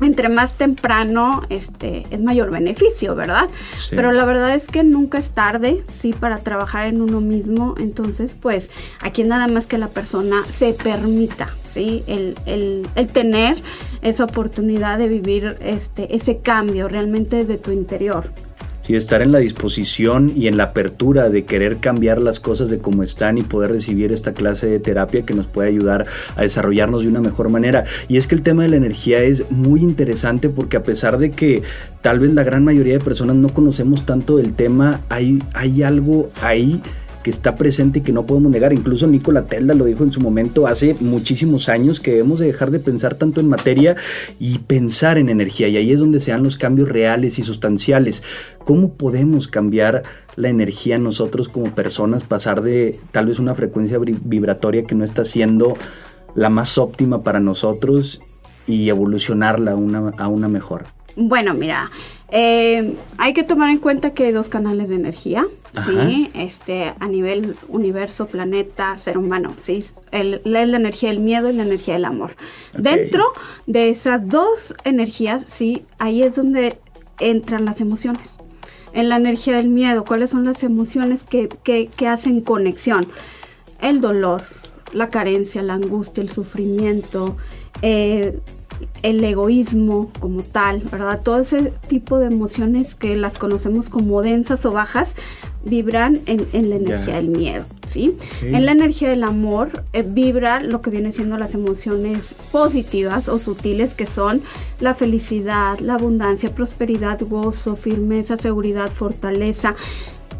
entre 0.00 0.28
más 0.28 0.54
temprano 0.54 1.42
este 1.48 2.04
es 2.10 2.20
mayor 2.20 2.50
beneficio, 2.50 3.14
¿verdad? 3.14 3.48
Pero 3.90 4.12
la 4.12 4.24
verdad 4.24 4.54
es 4.54 4.66
que 4.66 4.82
nunca 4.82 5.18
es 5.18 5.30
tarde, 5.30 5.84
sí, 5.92 6.12
para 6.12 6.38
trabajar 6.38 6.86
en 6.86 7.00
uno 7.00 7.20
mismo. 7.20 7.74
Entonces, 7.78 8.34
pues 8.40 8.70
aquí 9.00 9.24
nada 9.24 9.48
más 9.48 9.66
que 9.66 9.78
la 9.78 9.88
persona 9.88 10.42
se 10.48 10.74
permita, 10.74 11.50
¿sí? 11.72 12.02
El, 12.06 12.36
el, 12.46 12.86
el 12.94 13.06
tener 13.08 13.56
esa 14.02 14.24
oportunidad 14.24 14.98
de 14.98 15.08
vivir 15.08 15.56
este, 15.60 16.14
ese 16.16 16.38
cambio 16.38 16.88
realmente 16.88 17.44
de 17.44 17.58
tu 17.58 17.70
interior. 17.70 18.30
Sí, 18.82 18.96
estar 18.96 19.22
en 19.22 19.30
la 19.30 19.38
disposición 19.38 20.32
y 20.34 20.48
en 20.48 20.56
la 20.56 20.64
apertura 20.64 21.28
de 21.28 21.44
querer 21.44 21.76
cambiar 21.78 22.20
las 22.20 22.40
cosas 22.40 22.68
de 22.68 22.80
cómo 22.80 23.04
están 23.04 23.38
y 23.38 23.42
poder 23.42 23.70
recibir 23.70 24.10
esta 24.10 24.34
clase 24.34 24.66
de 24.66 24.80
terapia 24.80 25.24
que 25.24 25.34
nos 25.34 25.46
puede 25.46 25.68
ayudar 25.68 26.04
a 26.34 26.42
desarrollarnos 26.42 27.04
de 27.04 27.08
una 27.08 27.20
mejor 27.20 27.48
manera. 27.48 27.84
Y 28.08 28.16
es 28.16 28.26
que 28.26 28.34
el 28.34 28.42
tema 28.42 28.64
de 28.64 28.70
la 28.70 28.76
energía 28.76 29.22
es 29.22 29.52
muy 29.52 29.82
interesante 29.82 30.48
porque 30.48 30.76
a 30.76 30.82
pesar 30.82 31.18
de 31.18 31.30
que 31.30 31.62
tal 32.00 32.18
vez 32.18 32.32
la 32.32 32.42
gran 32.42 32.64
mayoría 32.64 32.94
de 32.94 33.04
personas 33.04 33.36
no 33.36 33.50
conocemos 33.50 34.04
tanto 34.04 34.38
del 34.38 34.52
tema, 34.52 35.00
hay, 35.08 35.38
hay 35.54 35.84
algo 35.84 36.32
ahí 36.40 36.82
que 37.22 37.30
está 37.30 37.54
presente 37.54 38.00
y 38.00 38.02
que 38.02 38.12
no 38.12 38.26
podemos 38.26 38.50
negar. 38.50 38.72
Incluso 38.72 39.06
Nikola 39.06 39.46
Tesla 39.46 39.74
lo 39.74 39.84
dijo 39.84 40.04
en 40.04 40.12
su 40.12 40.20
momento 40.20 40.66
hace 40.66 40.96
muchísimos 41.00 41.68
años 41.68 42.00
que 42.00 42.12
debemos 42.12 42.38
de 42.38 42.46
dejar 42.46 42.70
de 42.70 42.80
pensar 42.80 43.14
tanto 43.14 43.40
en 43.40 43.48
materia 43.48 43.96
y 44.38 44.58
pensar 44.58 45.18
en 45.18 45.28
energía. 45.28 45.68
Y 45.68 45.76
ahí 45.76 45.92
es 45.92 46.00
donde 46.00 46.20
se 46.20 46.32
dan 46.32 46.42
los 46.42 46.56
cambios 46.56 46.88
reales 46.88 47.38
y 47.38 47.42
sustanciales. 47.42 48.22
¿Cómo 48.64 48.94
podemos 48.94 49.48
cambiar 49.48 50.02
la 50.36 50.48
energía 50.48 50.98
nosotros 50.98 51.48
como 51.48 51.74
personas, 51.74 52.24
pasar 52.24 52.62
de 52.62 52.98
tal 53.10 53.26
vez 53.26 53.38
una 53.38 53.54
frecuencia 53.54 53.98
vibratoria 53.98 54.82
que 54.82 54.94
no 54.94 55.04
está 55.04 55.24
siendo 55.24 55.76
la 56.34 56.48
más 56.48 56.78
óptima 56.78 57.22
para 57.22 57.40
nosotros 57.40 58.20
y 58.66 58.88
evolucionarla 58.88 59.72
a 59.72 59.76
una, 59.76 60.10
a 60.18 60.28
una 60.28 60.48
mejor? 60.48 60.84
Bueno, 61.16 61.52
mira, 61.54 61.90
eh, 62.30 62.94
hay 63.18 63.34
que 63.34 63.42
tomar 63.42 63.70
en 63.70 63.78
cuenta 63.78 64.14
que 64.14 64.24
hay 64.24 64.32
dos 64.32 64.48
canales 64.48 64.88
de 64.88 64.94
energía, 64.94 65.44
¿sí? 65.74 66.30
Este, 66.34 66.92
a 66.98 67.08
nivel 67.08 67.56
universo, 67.68 68.26
planeta, 68.26 68.96
ser 68.96 69.18
humano, 69.18 69.54
¿sí? 69.60 69.84
El, 70.10 70.40
la, 70.44 70.62
energía 70.62 71.10
del 71.10 71.20
miedo 71.20 71.50
y 71.50 71.54
la 71.54 71.62
energía 71.62 71.94
del 71.94 72.04
amor. 72.04 72.36
Dentro 72.76 73.24
de 73.66 73.88
esas 73.88 74.28
dos 74.28 74.74
energías, 74.84 75.44
sí, 75.46 75.84
ahí 75.98 76.22
es 76.22 76.36
donde 76.36 76.78
entran 77.20 77.64
las 77.64 77.80
emociones. 77.80 78.38
En 78.92 79.08
la 79.08 79.16
energía 79.16 79.56
del 79.56 79.68
miedo, 79.68 80.04
¿cuáles 80.04 80.30
son 80.30 80.44
las 80.44 80.62
emociones 80.62 81.24
que, 81.24 81.48
que, 81.48 81.86
que 81.86 82.08
hacen 82.08 82.42
conexión? 82.42 83.08
El 83.80 84.00
dolor, 84.00 84.42
la 84.92 85.08
carencia, 85.08 85.62
la 85.62 85.74
angustia, 85.74 86.22
el 86.22 86.28
sufrimiento, 86.28 87.36
eh, 87.80 88.38
el 89.02 89.22
egoísmo 89.22 90.10
como 90.20 90.42
tal, 90.42 90.80
¿verdad? 90.90 91.20
Todo 91.22 91.40
ese 91.40 91.72
tipo 91.88 92.18
de 92.18 92.26
emociones 92.26 92.94
que 92.94 93.16
las 93.16 93.38
conocemos 93.38 93.88
como 93.88 94.22
densas 94.22 94.64
o 94.66 94.72
bajas 94.72 95.16
vibran 95.64 96.18
en, 96.26 96.70
la 96.70 96.76
energía 96.76 97.16
del 97.16 97.28
miedo, 97.28 97.64
¿sí? 97.86 98.16
En 98.42 98.66
la 98.66 98.72
energía 98.72 99.08
del 99.10 99.22
amor 99.22 99.84
eh, 99.92 100.02
vibra 100.06 100.60
lo 100.60 100.82
que 100.82 100.90
viene 100.90 101.12
siendo 101.12 101.38
las 101.38 101.54
emociones 101.54 102.34
positivas 102.50 103.28
o 103.28 103.38
sutiles 103.38 103.94
que 103.94 104.06
son 104.06 104.42
la 104.80 104.94
felicidad, 104.94 105.78
la 105.78 105.94
abundancia, 105.94 106.54
prosperidad, 106.54 107.20
gozo, 107.20 107.76
firmeza, 107.76 108.36
seguridad, 108.36 108.90
fortaleza. 108.90 109.76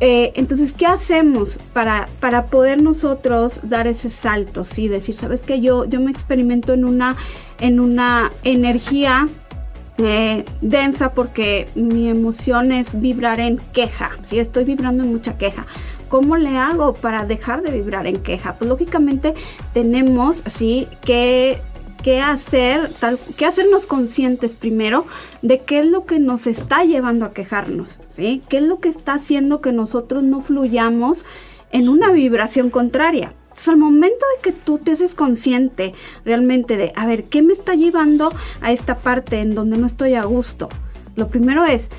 Eh, 0.04 0.32
entonces, 0.34 0.72
¿qué 0.72 0.84
hacemos 0.84 1.58
para, 1.72 2.08
para 2.18 2.46
poder 2.46 2.82
nosotros 2.82 3.60
dar 3.62 3.86
ese 3.86 4.10
salto? 4.10 4.64
Sí, 4.64 4.88
decir, 4.88 5.14
¿sabes 5.14 5.42
qué? 5.42 5.60
Yo, 5.60 5.84
yo 5.84 6.00
me 6.00 6.10
experimento 6.10 6.74
en 6.74 6.84
una 6.84 7.16
en 7.60 7.78
una 7.78 8.32
energía 8.42 9.28
eh, 9.98 10.44
densa 10.60 11.14
porque 11.14 11.68
mi 11.76 12.08
emoción 12.08 12.72
es 12.72 13.00
vibrar 13.00 13.38
en 13.38 13.58
queja, 13.72 14.10
si 14.24 14.40
estoy 14.40 14.64
vibrando 14.64 15.04
en 15.04 15.12
mucha 15.12 15.38
queja. 15.38 15.66
¿Cómo 16.08 16.36
le 16.36 16.58
hago 16.58 16.94
para 16.94 17.24
dejar 17.24 17.62
de 17.62 17.70
vibrar 17.70 18.08
en 18.08 18.16
queja? 18.16 18.56
Pues 18.58 18.68
lógicamente 18.68 19.34
tenemos 19.72 20.42
así 20.44 20.88
que 21.02 21.60
qué 22.02 22.20
hacer, 22.20 22.90
tal, 23.00 23.18
qué 23.36 23.46
hacernos 23.46 23.86
conscientes 23.86 24.52
primero 24.52 25.06
de 25.40 25.60
qué 25.60 25.80
es 25.80 25.86
lo 25.86 26.04
que 26.04 26.18
nos 26.18 26.46
está 26.46 26.84
llevando 26.84 27.24
a 27.24 27.32
quejarnos, 27.32 27.98
¿sí? 28.14 28.42
¿Qué 28.48 28.58
es 28.58 28.64
lo 28.64 28.80
que 28.80 28.88
está 28.88 29.14
haciendo 29.14 29.60
que 29.60 29.72
nosotros 29.72 30.22
no 30.22 30.40
fluyamos 30.40 31.24
en 31.70 31.88
una 31.88 32.10
vibración 32.10 32.70
contraria? 32.70 33.34
Entonces, 33.44 33.68
al 33.68 33.76
momento 33.76 34.24
de 34.36 34.42
que 34.42 34.52
tú 34.52 34.78
te 34.78 34.92
haces 34.92 35.14
consciente 35.14 35.92
realmente 36.24 36.76
de, 36.76 36.92
a 36.96 37.06
ver, 37.06 37.24
¿qué 37.24 37.42
me 37.42 37.52
está 37.52 37.74
llevando 37.74 38.32
a 38.62 38.72
esta 38.72 38.98
parte 38.98 39.40
en 39.40 39.54
donde 39.54 39.76
no 39.76 39.86
estoy 39.86 40.14
a 40.14 40.24
gusto? 40.24 40.68
Lo 41.16 41.28
primero 41.28 41.64
es 41.64 41.90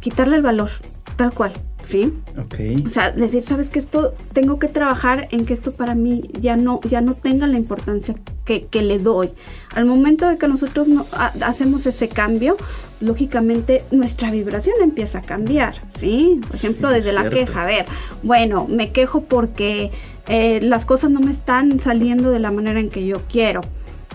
quitarle 0.00 0.36
el 0.36 0.42
valor, 0.42 0.70
tal 1.16 1.32
cual, 1.32 1.52
¿sí? 1.90 2.12
Ok. 2.38 2.86
O 2.86 2.90
sea, 2.90 3.10
decir, 3.10 3.44
sabes 3.44 3.68
que 3.68 3.80
esto, 3.80 4.14
tengo 4.32 4.58
que 4.58 4.68
trabajar 4.68 5.28
en 5.32 5.44
que 5.44 5.54
esto 5.54 5.72
para 5.72 5.94
mí 5.94 6.30
ya 6.40 6.56
no, 6.56 6.80
ya 6.88 7.00
no 7.00 7.14
tenga 7.14 7.46
la 7.46 7.58
importancia 7.58 8.14
que, 8.44 8.66
que 8.66 8.82
le 8.82 8.98
doy. 8.98 9.30
Al 9.74 9.86
momento 9.86 10.28
de 10.28 10.38
que 10.38 10.46
nosotros 10.46 10.88
no, 10.88 11.06
hacemos 11.42 11.86
ese 11.86 12.08
cambio, 12.08 12.56
lógicamente 13.00 13.82
nuestra 13.90 14.30
vibración 14.30 14.76
empieza 14.82 15.18
a 15.18 15.22
cambiar, 15.22 15.74
¿sí? 15.96 16.40
Por 16.46 16.54
ejemplo, 16.54 16.90
desde 16.90 17.12
la 17.12 17.28
queja, 17.28 17.62
a 17.62 17.66
ver, 17.66 17.86
bueno, 18.22 18.66
me 18.68 18.92
quejo 18.92 19.24
porque 19.24 19.90
eh, 20.28 20.60
las 20.62 20.84
cosas 20.84 21.10
no 21.10 21.20
me 21.20 21.30
están 21.30 21.80
saliendo 21.80 22.30
de 22.30 22.38
la 22.38 22.50
manera 22.50 22.78
en 22.78 22.90
que 22.90 23.04
yo 23.04 23.22
quiero. 23.28 23.62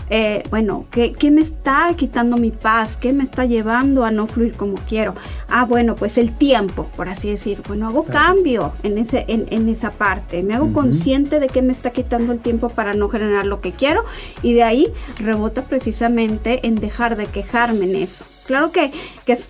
Eh, 0.08 0.42
bueno, 0.50 0.86
¿qué, 0.90 1.14
me 1.30 1.40
está 1.40 1.92
quitando 1.96 2.36
mi 2.36 2.50
paz? 2.50 2.96
¿Qué 2.96 3.12
me 3.12 3.24
está 3.24 3.44
llevando 3.44 4.04
a 4.04 4.10
no 4.10 4.26
fluir 4.26 4.56
como 4.56 4.76
quiero? 4.88 5.14
Ah, 5.48 5.64
bueno, 5.64 5.96
pues 5.96 6.18
el 6.18 6.32
tiempo, 6.32 6.86
por 6.96 7.08
así 7.08 7.30
decir. 7.30 7.60
Bueno, 7.66 7.88
hago 7.88 8.04
cambio 8.04 8.72
en, 8.82 8.98
ese, 8.98 9.24
en, 9.28 9.68
esa 9.68 9.90
parte. 9.90 10.42
Me 10.42 10.54
hago 10.54 10.72
consciente 10.72 11.40
de 11.40 11.48
que 11.48 11.62
me 11.62 11.72
está 11.72 11.90
quitando 11.90 12.32
el 12.32 12.40
tiempo 12.40 12.68
para 12.68 12.94
no 12.94 13.08
generar 13.08 13.46
lo 13.46 13.60
que 13.60 13.72
quiero 13.72 14.04
y 14.42 14.54
de 14.54 14.62
ahí 14.62 14.92
rebota 15.18 15.62
precisamente 15.62 16.66
en 16.66 16.76
dejar 16.76 17.16
de 17.16 17.26
quejarme 17.26 17.86
en 17.86 17.96
eso. 17.96 18.24
Claro 18.46 18.70
que, 18.70 18.92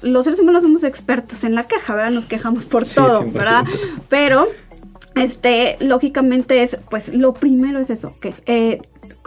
los 0.02 0.24
seres 0.24 0.40
humanos 0.40 0.62
somos 0.62 0.82
expertos 0.82 1.44
en 1.44 1.54
la 1.54 1.64
queja, 1.64 1.94
¿verdad? 1.94 2.12
Nos 2.12 2.24
quejamos 2.24 2.64
por 2.64 2.86
todo, 2.86 3.24
¿verdad? 3.30 3.64
Pero, 4.08 4.48
este, 5.14 5.76
lógicamente 5.80 6.62
es, 6.62 6.78
pues 6.88 7.14
lo 7.14 7.34
primero 7.34 7.78
es 7.78 7.90
eso, 7.90 8.14
que 8.20 8.32
eh, 8.46 8.80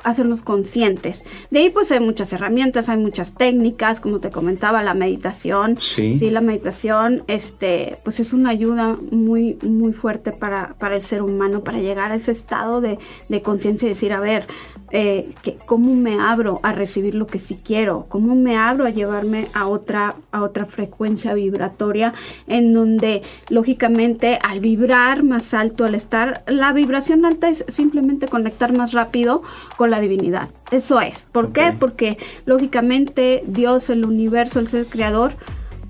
hacernos 0.04 0.42
conscientes. 0.42 1.24
De 1.50 1.60
ahí 1.60 1.70
pues 1.70 1.92
hay 1.92 2.00
muchas 2.00 2.32
herramientas, 2.34 2.90
hay 2.90 2.98
muchas 2.98 3.34
técnicas, 3.34 4.00
como 4.00 4.20
te 4.20 4.30
comentaba, 4.30 4.84
la 4.84 4.94
meditación. 4.94 5.78
Sí. 5.80 6.30
la 6.30 6.42
meditación 6.42 7.24
este, 7.28 7.98
pues 8.04 8.20
es 8.20 8.34
una 8.34 8.50
ayuda 8.50 8.96
muy, 9.12 9.58
muy 9.64 9.94
fuerte 9.94 10.32
para, 10.32 10.76
para 10.78 10.96
el 10.96 11.02
ser 11.02 11.22
humano, 11.22 11.64
para 11.64 11.80
llegar 11.80 12.12
a 12.12 12.16
ese 12.16 12.32
estado 12.32 12.82
de, 12.82 13.00
de 13.30 13.42
conciencia 13.42 13.88
y 13.88 13.90
decir, 13.90 14.14
a 14.14 14.20
ver, 14.20 14.48
eh, 14.92 15.32
que, 15.44 15.58
cómo 15.66 15.94
me 15.94 16.20
abro 16.20 16.60
a 16.64 16.74
recibir 16.74 17.16
lo 17.16 17.28
que 17.28 17.40
sí 17.40 17.60
quiero, 17.64 18.06
cómo 18.10 18.36
me 18.36 18.58
abro 18.58 18.86
a 18.86 18.90
llevarme 18.90 19.48
a 19.54 19.68
otra, 19.68 20.16
a 20.32 20.42
otra 20.42 20.66
frecuencia 20.66 21.34
vibratoria 21.34 22.14
en 22.48 22.74
donde 22.74 23.22
lógicamente 23.50 24.40
al 24.42 24.60
vibrar 24.60 25.24
más 25.24 25.54
alto, 25.54 25.86
al 25.86 25.96
estar, 25.96 26.44
la 26.48 26.74
vibración 26.74 27.26
alta 27.26 27.50
es 27.50 27.66
simplemente 27.68 28.28
conectar 28.28 28.74
más 28.74 28.94
rápido 28.94 29.42
con 29.78 29.92
la 29.92 30.00
divinidad. 30.00 30.50
Eso 30.72 31.02
es. 31.02 31.28
¿Por 31.32 31.52
qué? 31.52 31.74
Porque 31.78 32.18
lógicamente 32.46 33.44
Dios, 33.46 33.90
el 33.90 34.06
universo, 34.06 34.60
el 34.60 34.68
ser 34.68 34.86
creador, 34.86 35.34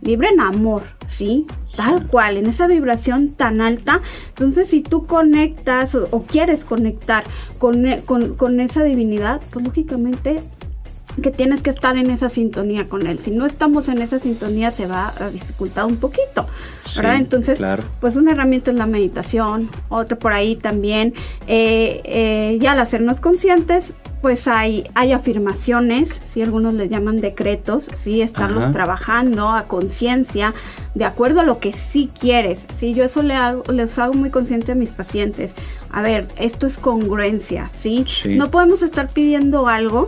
vibra 0.02 0.30
en 0.30 0.40
amor, 0.42 0.84
¿sí? 1.08 1.46
Tal 1.80 2.08
cual, 2.08 2.36
en 2.36 2.48
esa 2.48 2.68
vibración 2.68 3.30
tan 3.30 3.62
alta. 3.62 4.02
Entonces, 4.28 4.70
si 4.70 4.82
tú 4.82 5.08
conectas 5.08 5.96
o, 5.96 6.26
quieres 6.28 6.66
conectar 6.66 7.24
con, 7.58 7.86
con, 8.06 8.34
con, 8.34 8.60
esa 8.60 8.84
divinidad, 8.84 9.40
pues 9.50 9.64
lógicamente 9.64 10.42
que 11.24 11.32
tienes 11.32 11.62
que 11.62 11.70
estar 11.70 11.96
en 11.96 12.10
esa 12.10 12.28
sintonía 12.28 12.90
con 12.90 13.08
él. 13.08 13.18
Si 13.20 13.32
no 13.32 13.46
estamos 13.46 13.88
en 13.88 14.02
esa 14.02 14.20
sintonía 14.20 14.72
se 14.72 14.88
va 14.88 15.14
a 15.18 15.30
dificultar 15.30 15.86
un 15.86 15.96
poquito, 15.96 16.48
¿verdad? 16.98 17.16
Entonces, 17.16 17.62
pues 18.02 18.18
una 18.18 18.34
herramienta 18.34 18.72
es 18.72 18.78
la 18.78 18.86
meditación, 18.86 19.70
otra 19.88 20.20
por 20.20 20.34
ahí 20.34 20.58
también, 20.58 21.14
eh, 21.48 22.02
eh, 22.04 22.58
ya 22.60 22.74
al 22.74 22.80
hacernos 22.82 23.22
conscientes, 23.22 23.94
pues 24.22 24.48
hay, 24.48 24.84
hay 24.96 25.14
afirmaciones, 25.14 26.10
si 26.10 26.42
algunos 26.42 26.74
les 26.74 26.90
llaman 26.90 27.22
decretos, 27.22 27.86
sí, 27.98 28.22
estarlos 28.22 28.72
trabajando 28.72 29.50
a 29.50 29.64
conciencia, 29.64 30.54
de 30.94 31.06
acuerdo 31.06 31.40
a 31.40 31.44
lo 31.44 31.60
que 31.60 31.72
sí 31.72 32.10
quieres. 32.20 32.68
Sí, 32.74 32.94
yo 32.94 33.04
eso 33.06 33.24
le 33.24 33.36
hago, 33.36 33.64
les 33.72 33.98
hago 33.98 34.14
muy 34.14 34.30
consciente 34.30 34.74
a 34.74 34.76
mis 34.76 34.90
pacientes. 34.90 35.56
A 35.92 36.02
ver, 36.02 36.28
esto 36.38 36.68
es 36.68 36.78
congruencia, 36.78 37.70
¿sí? 37.70 38.06
No 38.26 38.52
podemos 38.52 38.82
estar 38.82 39.10
pidiendo 39.10 39.68
algo 39.68 40.08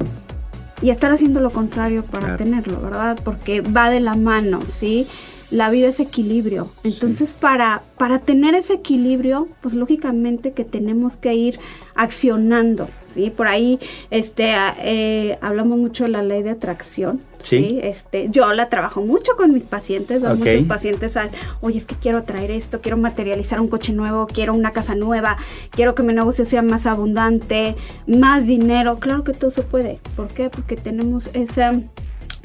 y 0.81 0.89
estar 0.89 1.11
haciendo 1.11 1.39
lo 1.39 1.51
contrario 1.51 2.03
para 2.03 2.35
tenerlo, 2.35 2.81
¿verdad? 2.81 3.19
Porque 3.23 3.61
va 3.61 3.89
de 3.89 3.99
la 3.99 4.15
mano, 4.15 4.61
¿sí? 4.69 5.07
La 5.51 5.69
vida 5.69 5.87
es 5.87 5.99
equilibrio. 5.99 6.69
Entonces, 6.83 7.33
para, 7.33 7.83
para 7.97 8.19
tener 8.19 8.55
ese 8.55 8.75
equilibrio, 8.75 9.49
pues 9.61 9.73
lógicamente 9.73 10.53
que 10.53 10.63
tenemos 10.63 11.17
que 11.17 11.33
ir 11.33 11.59
accionando, 11.93 12.87
¿sí? 13.13 13.29
Por 13.29 13.47
ahí 13.47 13.79
este, 14.09 14.53
eh, 14.79 15.37
hablamos 15.41 15.77
mucho 15.77 16.03
de 16.03 16.09
la 16.09 16.23
ley 16.23 16.43
de 16.43 16.51
atracción. 16.51 17.19
Sí. 17.41 17.79
Este, 17.81 18.27
yo 18.29 18.51
la 18.53 18.69
trabajo 18.69 19.01
mucho 19.01 19.35
con 19.35 19.51
mis 19.53 19.63
pacientes, 19.63 20.21
muchos 20.21 20.67
pacientes 20.67 21.17
oye, 21.61 21.77
es 21.77 21.85
que 21.85 21.95
quiero 21.95 22.19
atraer 22.19 22.51
esto, 22.51 22.81
quiero 22.81 22.97
materializar 22.97 23.59
un 23.59 23.67
coche 23.67 23.93
nuevo, 23.93 24.27
quiero 24.27 24.53
una 24.53 24.73
casa 24.73 24.95
nueva, 24.95 25.37
quiero 25.71 25.95
que 25.95 26.03
mi 26.03 26.13
negocio 26.13 26.45
sea 26.45 26.61
más 26.61 26.85
abundante, 26.85 27.75
más 28.05 28.45
dinero. 28.45 28.99
Claro 28.99 29.23
que 29.23 29.33
todo 29.33 29.51
se 29.51 29.63
puede. 29.63 29.99
¿Por 30.15 30.27
qué? 30.27 30.49
Porque 30.49 30.75
tenemos 30.75 31.29
esa 31.33 31.73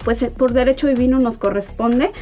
pues 0.04 0.24
por 0.36 0.52
derecho 0.52 0.86
divino 0.86 1.18
nos 1.18 1.38
corresponde 1.38 2.12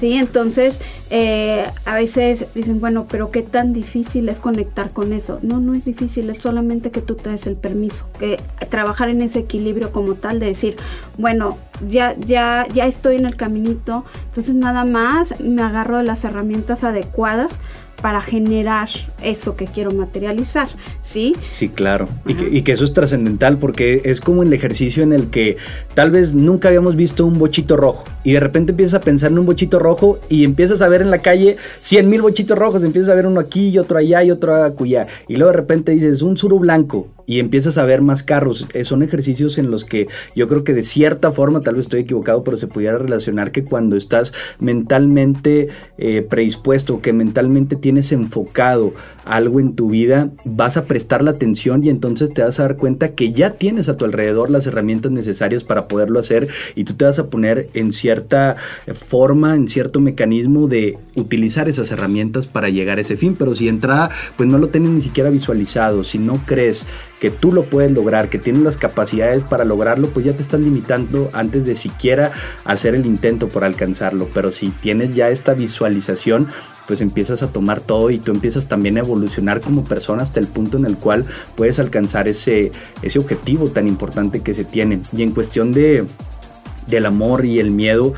¿sí? 0.00 0.14
Entonces, 0.14 0.80
eh, 1.10 1.66
a 1.84 1.94
veces 1.94 2.46
dicen, 2.54 2.80
bueno, 2.80 3.06
pero 3.08 3.30
qué 3.30 3.42
tan 3.42 3.72
difícil 3.74 4.28
es 4.30 4.38
conectar 4.38 4.90
con 4.90 5.12
eso. 5.12 5.38
No, 5.42 5.60
no 5.60 5.74
es 5.74 5.84
difícil, 5.84 6.30
es 6.30 6.42
solamente 6.42 6.90
que 6.90 7.02
tú 7.02 7.14
te 7.14 7.28
des 7.28 7.46
el 7.46 7.56
permiso, 7.56 8.06
que 8.18 8.40
trabajar 8.70 9.10
en 9.10 9.20
ese 9.20 9.40
equilibrio 9.40 9.92
como 9.92 10.14
tal, 10.14 10.40
de 10.40 10.46
decir, 10.46 10.76
bueno, 11.18 11.58
ya, 11.86 12.16
ya, 12.18 12.66
ya 12.72 12.86
estoy 12.86 13.16
en 13.16 13.26
el 13.26 13.36
caminito, 13.36 14.04
entonces 14.28 14.54
nada 14.54 14.84
más 14.84 15.38
me 15.40 15.62
agarro 15.62 15.98
de 15.98 16.04
las 16.04 16.24
herramientas 16.24 16.82
adecuadas 16.82 17.60
para 18.00 18.22
generar 18.22 18.88
eso 19.22 19.56
que 19.56 19.66
quiero 19.66 19.90
materializar, 19.92 20.68
¿sí? 21.02 21.34
Sí, 21.50 21.68
claro. 21.68 22.08
Y 22.26 22.62
que, 22.62 22.72
eso 22.72 22.84
es 22.84 22.92
trascendental 22.92 23.58
porque 23.58 24.02
es 24.04 24.20
como 24.20 24.42
el 24.42 24.52
ejercicio 24.52 25.02
en 25.02 25.12
el 25.12 25.28
que 25.28 25.56
tal 25.94 26.10
vez 26.10 26.34
nunca 26.34 26.68
habíamos 26.68 26.96
visto 26.96 27.26
un 27.26 27.38
bochito 27.38 27.76
rojo 27.76 28.04
y 28.24 28.32
de 28.32 28.40
repente 28.40 28.72
empiezas 28.72 28.94
a 28.94 29.00
pensar 29.00 29.30
en 29.32 29.38
un 29.38 29.46
bochito 29.46 29.78
rojo 29.78 30.18
y 30.28 30.44
empiezas 30.44 30.82
a 30.82 30.88
ver 30.88 31.02
en 31.02 31.10
la 31.10 31.18
calle 31.18 31.56
100 31.82 32.08
mil 32.08 32.22
bochitos 32.22 32.56
rojos, 32.56 32.82
empiezas 32.82 33.10
a 33.10 33.14
ver 33.14 33.26
uno 33.26 33.40
aquí 33.40 33.68
y 33.68 33.78
otro 33.78 33.98
allá 33.98 34.22
y 34.22 34.30
otro 34.30 34.54
acullá 34.64 35.06
y 35.28 35.36
luego 35.36 35.52
de 35.52 35.56
repente 35.58 35.92
dices 35.92 36.22
un 36.22 36.36
suru 36.36 36.58
blanco 36.58 37.08
y 37.30 37.38
empiezas 37.38 37.78
a 37.78 37.84
ver 37.84 38.02
más 38.02 38.24
carros. 38.24 38.66
Eh, 38.74 38.82
son 38.82 39.04
ejercicios 39.04 39.56
en 39.56 39.70
los 39.70 39.84
que 39.84 40.08
yo 40.34 40.48
creo 40.48 40.64
que 40.64 40.72
de 40.74 40.82
cierta 40.82 41.30
forma, 41.30 41.60
tal 41.60 41.76
vez 41.76 41.82
estoy 41.82 42.00
equivocado, 42.00 42.42
pero 42.42 42.56
se 42.56 42.66
pudiera 42.66 42.98
relacionar 42.98 43.52
que 43.52 43.62
cuando 43.62 43.94
estás 43.96 44.32
mentalmente 44.58 45.68
eh, 45.96 46.26
predispuesto, 46.28 47.00
que 47.00 47.12
mentalmente 47.12 47.76
tienes 47.76 48.10
enfocado 48.10 48.92
algo 49.24 49.60
en 49.60 49.76
tu 49.76 49.90
vida, 49.90 50.30
vas 50.44 50.76
a 50.76 50.86
prestar 50.86 51.22
la 51.22 51.30
atención 51.30 51.84
y 51.84 51.88
entonces 51.88 52.34
te 52.34 52.42
vas 52.42 52.58
a 52.58 52.64
dar 52.64 52.76
cuenta 52.76 53.12
que 53.14 53.32
ya 53.32 53.52
tienes 53.52 53.88
a 53.88 53.96
tu 53.96 54.06
alrededor 54.06 54.50
las 54.50 54.66
herramientas 54.66 55.12
necesarias 55.12 55.62
para 55.62 55.86
poderlo 55.86 56.18
hacer 56.18 56.48
y 56.74 56.82
tú 56.82 56.94
te 56.94 57.04
vas 57.04 57.20
a 57.20 57.30
poner 57.30 57.68
en 57.74 57.92
cierta 57.92 58.56
forma, 58.92 59.54
en 59.54 59.68
cierto 59.68 60.00
mecanismo 60.00 60.66
de 60.66 60.98
utilizar 61.14 61.68
esas 61.68 61.92
herramientas 61.92 62.48
para 62.48 62.70
llegar 62.70 62.98
a 62.98 63.02
ese 63.02 63.16
fin. 63.16 63.36
Pero 63.38 63.54
si 63.54 63.68
entra, 63.68 64.10
pues 64.36 64.48
no 64.48 64.58
lo 64.58 64.66
tienes 64.66 64.90
ni 64.90 65.00
siquiera 65.00 65.30
visualizado, 65.30 66.02
si 66.02 66.18
no 66.18 66.42
crees 66.44 66.88
que 67.20 67.30
tú 67.30 67.52
lo 67.52 67.62
puedes 67.62 67.92
lograr, 67.92 68.30
que 68.30 68.38
tienes 68.38 68.62
las 68.62 68.78
capacidades 68.78 69.44
para 69.44 69.64
lograrlo, 69.64 70.08
pues 70.08 70.24
ya 70.24 70.32
te 70.32 70.42
están 70.42 70.62
limitando 70.62 71.28
antes 71.34 71.66
de 71.66 71.76
siquiera 71.76 72.32
hacer 72.64 72.94
el 72.94 73.04
intento 73.04 73.48
por 73.48 73.62
alcanzarlo. 73.62 74.28
Pero 74.32 74.50
si 74.50 74.70
tienes 74.70 75.14
ya 75.14 75.28
esta 75.28 75.52
visualización, 75.52 76.48
pues 76.86 77.02
empiezas 77.02 77.42
a 77.42 77.52
tomar 77.52 77.80
todo 77.80 78.10
y 78.10 78.18
tú 78.18 78.32
empiezas 78.32 78.66
también 78.66 78.96
a 78.96 79.00
evolucionar 79.00 79.60
como 79.60 79.84
persona 79.84 80.22
hasta 80.22 80.40
el 80.40 80.46
punto 80.46 80.78
en 80.78 80.86
el 80.86 80.96
cual 80.96 81.26
puedes 81.56 81.78
alcanzar 81.78 82.26
ese, 82.26 82.72
ese 83.02 83.18
objetivo 83.18 83.68
tan 83.68 83.86
importante 83.86 84.40
que 84.40 84.54
se 84.54 84.64
tiene. 84.64 85.00
Y 85.12 85.22
en 85.22 85.32
cuestión 85.32 85.72
de 85.72 86.06
del 86.86 87.06
amor 87.06 87.44
y 87.44 87.60
el 87.60 87.70
miedo, 87.70 88.14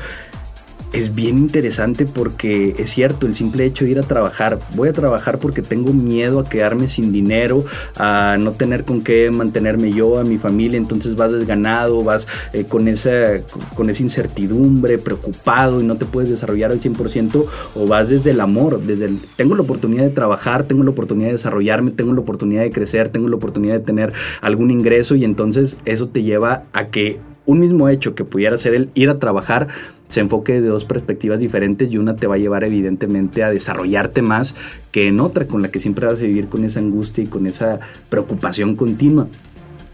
es 0.93 1.15
bien 1.15 1.39
interesante 1.39 2.05
porque 2.05 2.75
es 2.77 2.91
cierto, 2.91 3.25
el 3.25 3.35
simple 3.35 3.65
hecho 3.65 3.83
de 3.83 3.91
ir 3.91 3.99
a 3.99 4.03
trabajar, 4.03 4.59
voy 4.75 4.89
a 4.89 4.93
trabajar 4.93 5.39
porque 5.39 5.63
tengo 5.63 5.91
miedo 5.91 6.39
a 6.39 6.47
quedarme 6.47 6.87
sin 6.87 7.11
dinero, 7.11 7.65
a 7.97 8.37
no 8.39 8.51
tener 8.51 8.85
con 8.85 9.03
qué 9.03 9.31
mantenerme 9.31 9.91
yo, 9.91 10.19
a 10.19 10.23
mi 10.23 10.37
familia, 10.37 10.77
entonces 10.77 11.15
vas 11.15 11.31
desganado, 11.31 12.03
vas 12.03 12.27
eh, 12.53 12.65
con, 12.65 12.87
esa, 12.87 13.39
con 13.75 13.89
esa 13.89 14.03
incertidumbre, 14.03 14.99
preocupado 14.99 15.81
y 15.81 15.83
no 15.83 15.97
te 15.97 16.05
puedes 16.05 16.29
desarrollar 16.29 16.71
al 16.71 16.79
100% 16.79 17.45
o 17.75 17.87
vas 17.87 18.09
desde 18.09 18.31
el 18.31 18.39
amor, 18.39 18.79
desde 18.79 19.05
el, 19.05 19.19
tengo 19.35 19.55
la 19.55 19.63
oportunidad 19.63 20.03
de 20.03 20.11
trabajar, 20.11 20.63
tengo 20.65 20.83
la 20.83 20.91
oportunidad 20.91 21.29
de 21.29 21.33
desarrollarme, 21.33 21.91
tengo 21.91 22.13
la 22.13 22.21
oportunidad 22.21 22.61
de 22.61 22.71
crecer, 22.71 23.09
tengo 23.09 23.27
la 23.29 23.35
oportunidad 23.35 23.73
de 23.73 23.79
tener 23.79 24.13
algún 24.41 24.69
ingreso 24.69 25.15
y 25.15 25.25
entonces 25.25 25.77
eso 25.85 26.07
te 26.09 26.21
lleva 26.21 26.65
a 26.71 26.87
que 26.87 27.19
un 27.45 27.59
mismo 27.59 27.89
hecho 27.89 28.15
que 28.15 28.23
pudiera 28.23 28.55
ser 28.57 28.73
el 28.73 28.89
ir 28.93 29.09
a 29.09 29.19
trabajar 29.19 29.67
se 30.09 30.19
enfoque 30.19 30.53
desde 30.53 30.67
dos 30.67 30.85
perspectivas 30.85 31.39
diferentes 31.39 31.89
y 31.91 31.97
una 31.97 32.15
te 32.15 32.27
va 32.27 32.35
a 32.35 32.37
llevar 32.37 32.63
evidentemente 32.63 33.43
a 33.43 33.49
desarrollarte 33.49 34.21
más 34.21 34.55
que 34.91 35.07
en 35.07 35.19
otra 35.19 35.45
con 35.45 35.61
la 35.61 35.69
que 35.69 35.79
siempre 35.79 36.05
vas 36.05 36.19
a 36.19 36.23
vivir 36.23 36.47
con 36.47 36.63
esa 36.63 36.79
angustia 36.79 37.23
y 37.23 37.27
con 37.27 37.47
esa 37.47 37.79
preocupación 38.09 38.75
continua. 38.75 39.27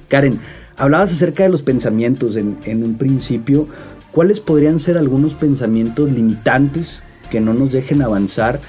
Karen, 0.10 0.40
hablabas 0.78 1.14
acerca 1.14 1.44
de 1.44 1.50
los 1.50 1.62
pensamientos 1.62 2.36
en, 2.36 2.58
en 2.66 2.84
un 2.84 2.98
principio. 2.98 3.68
¿Cuáles 4.12 4.40
podrían 4.40 4.80
ser 4.80 4.98
algunos 4.98 5.36
pensamientos 5.36 6.12
limitantes 6.12 7.02
que 7.30 7.40
no 7.40 7.54
nos 7.54 7.72
dejen 7.72 8.02
avanzar? 8.02 8.60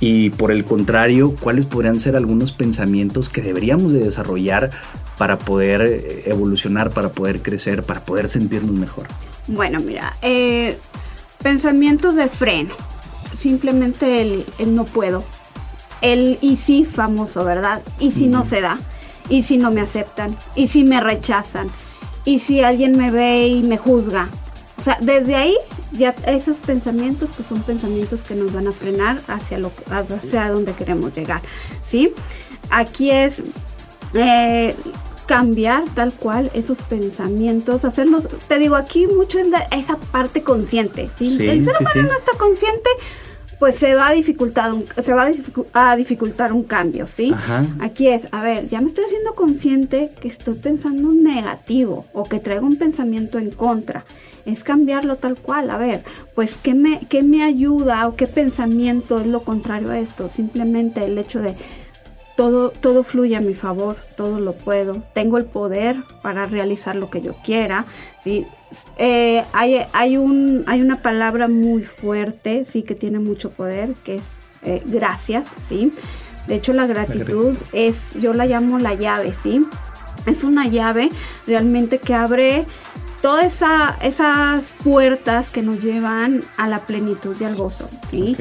Y 0.00 0.30
por 0.30 0.50
el 0.50 0.64
contrario, 0.64 1.34
¿cuáles 1.38 1.66
podrían 1.66 2.00
ser 2.00 2.16
algunos 2.16 2.52
pensamientos 2.52 3.28
que 3.28 3.42
deberíamos 3.42 3.92
de 3.92 4.00
desarrollar 4.00 4.70
para 5.18 5.38
poder 5.38 5.82
eh, 5.82 6.22
evolucionar, 6.26 6.90
para 6.90 7.10
poder 7.10 7.42
crecer, 7.42 7.82
para 7.82 8.04
poder 8.04 8.28
sentirnos 8.28 8.74
mejor? 8.74 9.06
Bueno, 9.46 9.78
mira, 9.80 10.16
eh, 10.22 10.78
pensamientos 11.42 12.14
de 12.14 12.28
freno. 12.28 12.74
Simplemente 13.36 14.22
el, 14.22 14.44
no 14.74 14.84
puedo. 14.84 15.24
El 16.00 16.38
y 16.40 16.56
sí 16.56 16.84
famoso, 16.84 17.44
¿verdad? 17.44 17.82
Y 17.98 18.10
si 18.10 18.26
no 18.26 18.44
se 18.44 18.60
da. 18.60 18.78
Y 19.28 19.42
si 19.42 19.56
no 19.56 19.70
me 19.70 19.80
aceptan. 19.80 20.36
Y 20.54 20.68
si 20.68 20.84
me 20.84 21.00
rechazan. 21.00 21.68
Y 22.24 22.38
si 22.38 22.62
alguien 22.62 22.96
me 22.96 23.10
ve 23.10 23.48
y 23.48 23.62
me 23.62 23.76
juzga. 23.76 24.28
O 24.78 24.82
sea, 24.82 24.98
desde 25.00 25.34
ahí 25.34 25.56
ya 25.92 26.14
esos 26.26 26.58
pensamientos 26.58 27.30
pues 27.36 27.48
son 27.48 27.62
pensamientos 27.62 28.20
que 28.20 28.34
nos 28.34 28.52
van 28.52 28.66
a 28.66 28.72
frenar 28.72 29.20
hacia 29.28 29.58
lo 29.58 29.70
hacia 29.88 30.50
donde 30.50 30.72
queremos 30.72 31.14
llegar, 31.14 31.40
¿sí? 31.84 32.12
Aquí 32.70 33.10
es 33.10 33.44
eh, 34.14 34.74
cambiar 35.26 35.84
tal 35.94 36.12
cual 36.12 36.50
esos 36.54 36.78
pensamientos, 36.78 37.84
hacerlos, 37.84 38.28
te 38.46 38.58
digo, 38.58 38.76
aquí 38.76 39.06
mucho 39.06 39.38
es 39.38 39.48
esa 39.70 39.96
parte 39.96 40.42
consciente, 40.42 41.08
si 41.16 41.48
el 41.48 41.64
ser 41.64 41.74
humano 41.80 42.02
no 42.10 42.18
está 42.18 42.32
consciente, 42.38 42.90
pues 43.58 43.76
se 43.76 43.94
va 43.94 44.08
a 44.08 44.12
dificultar 44.12 44.72
un, 44.72 44.84
se 45.02 45.14
va 45.14 45.30
a, 45.72 45.96
dificultar 45.96 46.52
un 46.52 46.64
cambio, 46.64 47.06
¿sí? 47.06 47.32
Aquí 47.80 48.08
es, 48.08 48.28
a 48.32 48.42
ver, 48.42 48.68
ya 48.68 48.80
me 48.80 48.88
estoy 48.88 49.04
haciendo 49.04 49.34
consciente 49.34 50.10
que 50.20 50.28
estoy 50.28 50.54
pensando 50.54 51.12
negativo 51.12 52.04
o 52.12 52.24
que 52.24 52.40
traigo 52.40 52.66
un 52.66 52.76
pensamiento 52.76 53.38
en 53.38 53.50
contra. 53.50 54.04
Es 54.44 54.62
cambiarlo 54.62 55.16
tal 55.16 55.36
cual, 55.36 55.70
a 55.70 55.78
ver, 55.78 56.02
pues 56.34 56.58
¿qué 56.58 56.74
me, 56.74 57.00
qué 57.08 57.22
me 57.22 57.42
ayuda 57.42 58.06
o 58.06 58.16
qué 58.16 58.26
pensamiento 58.26 59.18
es 59.18 59.26
lo 59.26 59.40
contrario 59.40 59.90
a 59.90 59.98
esto? 59.98 60.28
Simplemente 60.28 61.02
el 61.04 61.16
hecho 61.16 61.40
de 61.40 61.54
todo, 62.36 62.70
todo 62.70 63.04
fluye 63.04 63.36
a 63.36 63.40
mi 63.40 63.54
favor, 63.54 63.96
todo 64.16 64.40
lo 64.40 64.52
puedo, 64.52 65.02
tengo 65.12 65.38
el 65.38 65.44
poder 65.44 65.96
para 66.22 66.46
realizar 66.46 66.96
lo 66.96 67.10
que 67.10 67.22
yo 67.22 67.34
quiera, 67.44 67.86
¿sí? 68.22 68.46
Eh, 68.96 69.44
hay, 69.52 69.86
hay, 69.92 70.16
un, 70.16 70.64
hay 70.66 70.80
una 70.80 71.00
palabra 71.00 71.46
muy 71.46 71.84
fuerte, 71.84 72.64
sí, 72.64 72.82
que 72.82 72.94
tiene 72.94 73.20
mucho 73.20 73.50
poder, 73.50 73.92
que 74.04 74.16
es 74.16 74.40
eh, 74.62 74.82
gracias, 74.84 75.48
¿sí? 75.66 75.92
De 76.48 76.56
hecho, 76.56 76.72
la 76.72 76.86
gratitud 76.86 77.56
es, 77.72 78.14
yo 78.20 78.34
la 78.34 78.46
llamo 78.46 78.78
la 78.78 78.94
llave, 78.94 79.32
¿sí? 79.32 79.66
Es 80.26 80.44
una 80.44 80.66
llave 80.66 81.10
realmente 81.46 81.98
que 81.98 82.14
abre 82.14 82.64
todas 83.22 83.46
esa, 83.46 83.96
esas 84.02 84.74
puertas 84.82 85.50
que 85.50 85.62
nos 85.62 85.80
llevan 85.82 86.42
a 86.56 86.68
la 86.68 86.84
plenitud 86.84 87.36
y 87.40 87.44
al 87.44 87.54
gozo, 87.54 87.88
¿sí? 88.08 88.36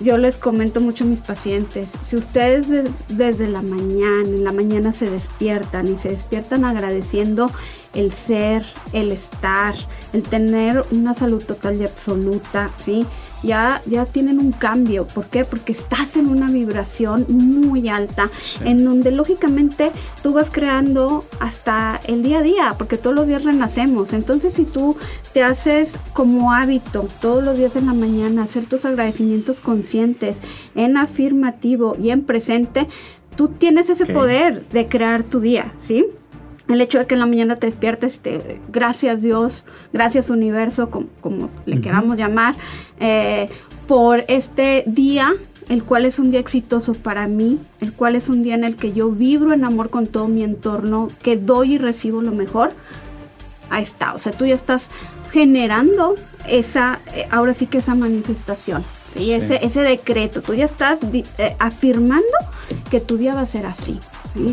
Yo 0.00 0.16
les 0.16 0.36
comento 0.36 0.80
mucho 0.80 1.04
a 1.04 1.06
mis 1.06 1.20
pacientes, 1.20 1.90
si 2.02 2.16
ustedes 2.16 2.66
desde 3.08 3.48
la 3.48 3.62
mañana, 3.62 4.22
en 4.22 4.44
la 4.44 4.52
mañana 4.52 4.92
se 4.92 5.10
despiertan 5.10 5.88
y 5.88 5.98
se 5.98 6.10
despiertan 6.10 6.64
agradeciendo 6.64 7.50
el 7.94 8.12
ser, 8.12 8.64
el 8.92 9.10
estar, 9.10 9.74
el 10.12 10.22
tener 10.22 10.84
una 10.92 11.14
salud 11.14 11.42
total 11.42 11.80
y 11.80 11.84
absoluta, 11.84 12.70
¿sí? 12.82 13.06
Ya, 13.42 13.82
ya 13.86 14.04
tienen 14.04 14.38
un 14.38 14.52
cambio. 14.52 15.06
¿Por 15.06 15.26
qué? 15.26 15.44
Porque 15.44 15.72
estás 15.72 16.16
en 16.16 16.28
una 16.28 16.50
vibración 16.50 17.26
muy 17.28 17.88
alta, 17.88 18.30
en 18.64 18.84
donde 18.84 19.12
lógicamente 19.12 19.92
tú 20.22 20.32
vas 20.32 20.50
creando 20.50 21.24
hasta 21.40 22.00
el 22.06 22.22
día 22.22 22.38
a 22.38 22.42
día, 22.42 22.74
porque 22.76 22.96
todos 22.96 23.14
los 23.14 23.26
días 23.26 23.44
renacemos. 23.44 24.12
Entonces, 24.12 24.54
si 24.54 24.64
tú 24.64 24.96
te 25.32 25.42
haces 25.42 25.98
como 26.12 26.52
hábito 26.52 27.06
todos 27.20 27.42
los 27.44 27.56
días 27.56 27.76
en 27.76 27.86
la 27.86 27.94
mañana, 27.94 28.42
hacer 28.42 28.66
tus 28.66 28.84
agradecimientos 28.84 29.58
conscientes, 29.60 30.38
en 30.74 30.96
afirmativo 30.96 31.96
y 32.00 32.10
en 32.10 32.22
presente, 32.22 32.88
tú 33.36 33.48
tienes 33.48 33.88
ese 33.88 34.06
poder 34.06 34.68
de 34.70 34.88
crear 34.88 35.22
tu 35.22 35.40
día, 35.40 35.72
¿sí? 35.78 36.06
El 36.68 36.80
hecho 36.80 36.98
de 36.98 37.06
que 37.06 37.14
en 37.14 37.20
la 37.20 37.26
mañana 37.26 37.56
te 37.56 37.66
despiertes, 37.66 38.20
te, 38.20 38.60
gracias 38.68 39.22
Dios, 39.22 39.64
gracias 39.92 40.30
universo, 40.30 40.90
como, 40.90 41.50
le 41.66 41.80
queramos 41.80 42.16
llamar, 42.16 42.54
eh, 43.00 43.48
por 43.86 44.24
este 44.28 44.84
día, 44.86 45.34
el 45.68 45.82
cual 45.82 46.04
es 46.04 46.18
un 46.18 46.30
día 46.30 46.40
exitoso 46.40 46.92
para 46.92 47.26
mí, 47.26 47.58
el 47.80 47.92
cual 47.92 48.16
es 48.16 48.28
un 48.28 48.42
día 48.42 48.54
en 48.54 48.64
el 48.64 48.76
que 48.76 48.92
yo 48.92 49.10
vibro 49.10 49.52
en 49.52 49.64
amor 49.64 49.90
con 49.90 50.06
todo 50.06 50.28
mi 50.28 50.42
entorno, 50.42 51.08
que 51.22 51.36
doy 51.36 51.74
y 51.74 51.78
recibo 51.78 52.20
lo 52.22 52.32
mejor. 52.32 52.72
Ahí 53.70 53.82
está, 53.82 54.14
o 54.14 54.18
sea, 54.18 54.32
tú 54.32 54.46
ya 54.46 54.54
estás 54.54 54.90
generando 55.30 56.14
esa, 56.46 57.00
eh, 57.14 57.26
ahora 57.30 57.54
sí 57.54 57.66
que 57.66 57.78
esa 57.78 57.94
manifestación, 57.94 58.84
Ese, 59.14 59.58
ese 59.64 59.80
decreto, 59.80 60.42
tú 60.42 60.54
ya 60.54 60.66
estás 60.66 61.00
eh, 61.12 61.56
afirmando 61.58 62.26
que 62.90 63.00
tu 63.00 63.16
día 63.16 63.34
va 63.34 63.42
a 63.42 63.46
ser 63.46 63.66
así. 63.66 63.98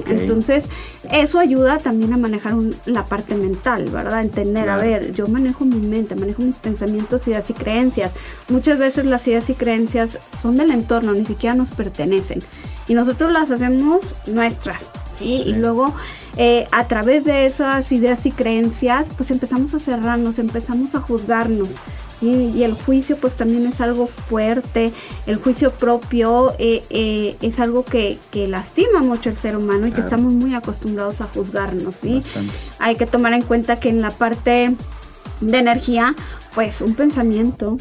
Entonces, 0.07 0.69
eso 1.11 1.39
ayuda 1.39 1.77
también 1.77 2.13
a 2.13 2.17
manejar 2.17 2.53
la 2.85 3.05
parte 3.05 3.35
mental, 3.35 3.89
¿verdad? 3.89 4.21
Entender, 4.21 4.69
a 4.69 4.77
ver, 4.77 5.13
yo 5.13 5.27
manejo 5.27 5.65
mi 5.65 5.77
mente, 5.77 6.15
manejo 6.15 6.41
mis 6.41 6.55
pensamientos, 6.55 7.27
ideas 7.27 7.49
y 7.49 7.53
creencias. 7.53 8.13
Muchas 8.49 8.77
veces 8.77 9.05
las 9.05 9.27
ideas 9.27 9.49
y 9.49 9.53
creencias 9.53 10.19
son 10.41 10.55
del 10.55 10.71
entorno, 10.71 11.13
ni 11.13 11.25
siquiera 11.25 11.55
nos 11.55 11.69
pertenecen. 11.69 12.39
Y 12.87 12.93
nosotros 12.93 13.31
las 13.31 13.49
hacemos 13.51 14.15
nuestras, 14.27 14.91
¿sí? 15.17 15.43
Y 15.45 15.53
luego, 15.53 15.93
eh, 16.37 16.67
a 16.71 16.87
través 16.87 17.23
de 17.23 17.45
esas 17.45 17.91
ideas 17.91 18.25
y 18.25 18.31
creencias, 18.31 19.07
pues 19.15 19.31
empezamos 19.31 19.73
a 19.73 19.79
cerrarnos, 19.79 20.37
empezamos 20.37 20.93
a 20.95 20.99
juzgarnos. 20.99 21.69
Y, 22.25 22.63
el 22.63 22.73
juicio 22.73 23.17
pues 23.17 23.33
también 23.35 23.67
es 23.67 23.81
algo 23.81 24.07
fuerte, 24.07 24.91
el 25.27 25.37
juicio 25.37 25.71
propio 25.71 26.53
eh, 26.57 26.83
eh, 26.89 27.35
es 27.41 27.59
algo 27.59 27.85
que, 27.85 28.17
lastima 28.47 29.01
mucho 29.01 29.29
al 29.29 29.37
ser 29.37 29.55
humano 29.55 29.87
y 29.87 29.91
que 29.91 30.01
estamos 30.01 30.33
muy 30.33 30.55
acostumbrados 30.55 31.21
a 31.21 31.25
juzgarnos. 31.25 31.95
¿sí? 32.01 32.21
Hay 32.79 32.95
que 32.95 33.05
tomar 33.05 33.33
en 33.33 33.41
cuenta 33.43 33.79
que 33.79 33.89
en 33.89 34.01
la 34.01 34.11
parte 34.11 34.75
de 35.41 35.57
energía, 35.57 36.15
pues 36.53 36.81
un 36.81 36.95
pensamiento, 36.95 37.77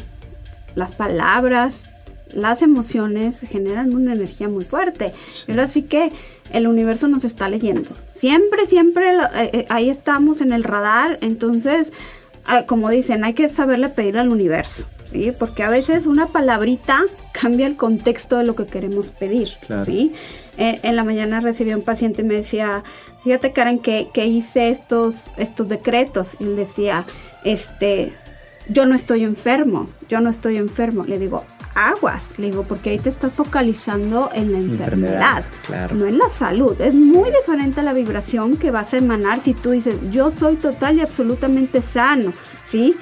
las 0.75 0.95
palabras, 0.95 1.89
las 2.33 2.61
emociones 2.61 3.39
generan 3.39 3.95
una 3.95 4.13
energía 4.13 4.47
muy 4.47 4.65
fuerte. 4.65 5.13
Pero 5.45 5.63
así 5.63 5.83
que 5.83 6.11
el 6.51 6.67
universo 6.67 7.07
nos 7.07 7.25
está 7.25 7.49
leyendo. 7.49 7.89
Siempre, 8.17 8.65
siempre 8.65 9.13
eh, 9.35 9.65
ahí 9.69 9.89
estamos 9.89 10.41
en 10.41 10.53
el 10.53 10.63
radar. 10.63 11.17
Entonces, 11.21 11.91
como 12.67 12.89
dicen, 12.89 13.23
hay 13.23 13.33
que 13.33 13.49
saberle 13.49 13.89
pedir 13.89 14.17
al 14.17 14.29
universo, 14.29 14.85
¿sí? 15.11 15.31
Porque 15.37 15.63
a 15.63 15.69
veces 15.69 16.05
una 16.05 16.27
palabrita 16.27 17.01
cambia 17.31 17.67
el 17.67 17.75
contexto 17.75 18.37
de 18.37 18.45
lo 18.45 18.55
que 18.55 18.65
queremos 18.65 19.07
pedir, 19.07 19.49
¿sí? 19.85 20.13
Eh, 20.57 20.79
en 20.83 20.95
la 20.95 21.03
mañana 21.03 21.41
recibí 21.41 21.73
un 21.73 21.81
paciente 21.81 22.21
y 22.21 22.25
me 22.25 22.35
decía, 22.35 22.83
fíjate 23.23 23.51
Karen 23.51 23.79
que, 23.79 24.09
que 24.13 24.25
hice 24.25 24.69
estos, 24.69 25.15
estos 25.37 25.67
decretos. 25.67 26.37
Y 26.39 26.45
él 26.45 26.55
decía, 26.55 27.05
este, 27.43 28.13
yo 28.69 28.85
no 28.85 28.95
estoy 28.95 29.23
enfermo, 29.23 29.89
yo 30.07 30.21
no 30.21 30.29
estoy 30.29 30.57
enfermo. 30.57 31.03
Le 31.03 31.19
digo, 31.19 31.43
aguas, 31.75 32.29
le 32.37 32.47
digo, 32.47 32.63
porque 32.63 32.91
ahí 32.91 32.99
te 32.99 33.09
estás 33.09 33.33
focalizando 33.33 34.29
en 34.33 34.53
la 34.53 34.57
enfermedad, 34.57 35.43
no 35.93 36.05
en 36.05 36.17
la 36.17 36.29
salud. 36.29 36.79
Es 36.79 36.95
muy 36.95 37.29
diferente 37.31 37.83
la 37.83 37.93
vibración 37.93 38.57
que 38.57 38.71
vas 38.71 38.93
a 38.93 38.97
emanar 38.97 39.41
si 39.41 39.53
tú 39.53 39.71
dices, 39.71 39.95
yo 40.09 40.31
soy 40.31 40.55
total 40.55 40.97
y 40.97 41.01
absolutamente 41.01 41.81
sano, 41.81 42.31
¿sí? 42.63 42.95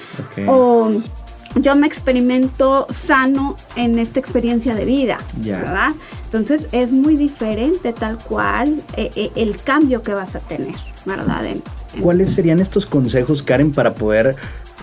O 0.48 0.92
yo 1.56 1.76
me 1.76 1.86
experimento 1.86 2.88
sano 2.90 3.56
en 3.76 4.00
esta 4.00 4.20
experiencia 4.20 4.74
de 4.74 4.86
vida, 4.86 5.20
¿verdad? 5.38 5.92
Entonces 6.26 6.68
es 6.72 6.92
muy 6.92 7.16
diferente 7.16 7.94
tal 7.94 8.18
cual 8.18 8.82
eh, 8.98 9.12
eh, 9.16 9.32
el 9.36 9.58
cambio 9.58 10.02
que 10.02 10.14
vas 10.14 10.36
a 10.36 10.40
tener, 10.40 10.76
¿verdad? 11.06 11.44
¿Cuáles 12.02 12.34
serían 12.34 12.60
estos 12.60 12.88
consejos, 12.88 13.44
Karen, 13.44 13.72
para 13.72 13.94
poder 13.94 14.36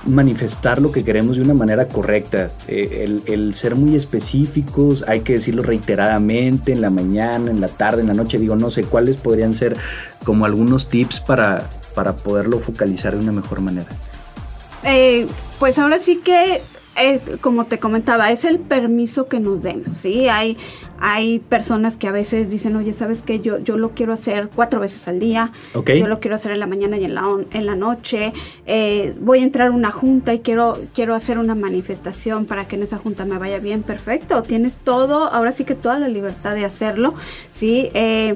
manifestar 0.07 0.81
lo 0.81 0.93
que 0.93 1.05
queremos 1.05 1.37
de 1.37 1.43
una 1.43 1.55
manera 1.55 1.87
correcta. 1.87 2.51
Eh, 2.69 3.23
el, 3.27 3.55
ser 3.55 3.77
muy 3.77 3.95
específicos, 3.95 5.05
hay 5.07 5.21
que 5.21 5.35
decirlo 5.35 5.63
reiteradamente, 5.63 6.73
en 6.73 6.81
la 6.81 6.91
mañana, 6.91 7.51
en 7.51 7.61
la 7.61 7.69
tarde, 7.69 8.01
en 8.01 8.09
la 8.09 8.15
noche, 8.15 8.39
digo, 8.39 8.57
no 8.57 8.71
sé 8.71 8.85
cuáles 8.85 9.17
podrían 9.17 9.53
ser 9.53 9.77
como 10.25 10.47
algunos 10.47 10.89
tips 10.89 11.21
para, 11.21 11.69
para 11.95 12.17
poderlo 12.17 12.61
focalizar 12.61 13.15
de 13.15 13.21
una 13.21 13.33
mejor 13.33 13.61
manera. 13.61 13.89
Eh, 14.85 15.27
pues 15.59 15.79
ahora 15.79 15.99
sí 15.99 16.21
que 16.25 16.63
eh, 17.03 17.21
como 17.41 17.67
te 17.67 17.79
comentaba, 17.79 18.31
es 18.31 18.45
el 18.45 18.59
permiso 18.59 19.29
que 19.29 19.41
nos 19.41 19.63
demos, 19.63 19.97
¿sí? 19.97 20.29
Hay, 20.29 20.57
hay 20.99 21.39
personas 21.39 21.97
que 21.97 22.09
a 22.09 22.13
veces 22.13 22.51
dicen, 22.51 22.77
oye, 22.77 22.93
¿sabes 22.93 23.23
qué? 23.23 23.41
Yo, 23.41 23.59
yo 23.59 23.77
lo 23.77 23.91
quiero 23.91 24.13
hacer 24.13 24.51
cuatro 24.55 24.81
veces 24.81 25.09
al 25.09 25.19
día, 25.19 25.53
yo 25.75 26.07
lo 26.07 26.21
quiero 26.21 26.35
hacer 26.35 26.53
en 26.53 26.61
la 26.61 26.67
mañana 26.67 26.99
y 26.99 27.05
en 27.05 27.15
la, 27.15 27.25
en 27.53 27.67
la 27.67 27.75
noche, 27.75 28.33
eh, 28.67 29.15
voy 29.21 29.41
a 29.41 29.43
entrar 29.43 29.69
a 29.69 29.71
una 29.71 29.91
junta 29.91 30.35
y 30.35 30.41
quiero, 30.41 30.79
quiero 30.95 31.15
hacer 31.15 31.39
una 31.39 31.55
manifestación 31.55 32.45
para 32.47 32.67
que 32.67 32.77
en 32.77 32.83
esa 32.83 32.99
junta 32.99 33.25
me 33.25 33.39
vaya 33.39 33.59
bien, 33.59 33.83
perfecto, 33.83 34.43
tienes 34.43 34.77
todo, 34.77 35.25
ahora 35.25 35.53
sí 35.53 35.65
que 35.65 35.75
toda 35.75 35.99
la 35.99 36.09
libertad 36.09 36.55
de 36.55 36.65
hacerlo, 36.65 37.15
¿sí? 37.51 37.91
Eh, 37.95 38.35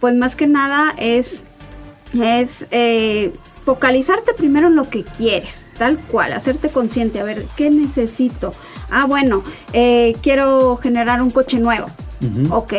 pues 0.00 0.14
más 0.14 0.36
que 0.36 0.46
nada 0.46 0.94
es, 0.98 1.42
es 2.14 2.66
focalizarte 3.64 4.32
primero 4.32 4.68
en 4.68 4.76
lo 4.76 4.88
que 4.88 5.02
quieres, 5.02 5.65
tal 5.78 5.98
cual, 5.98 6.32
hacerte 6.32 6.68
consciente, 6.68 7.20
a 7.20 7.24
ver, 7.24 7.46
¿qué 7.56 7.70
necesito? 7.70 8.52
Ah, 8.90 9.06
bueno, 9.06 9.42
eh, 9.72 10.16
quiero 10.22 10.76
generar 10.76 11.22
un 11.22 11.30
coche 11.30 11.58
nuevo. 11.58 11.86
Ok, 12.50 12.74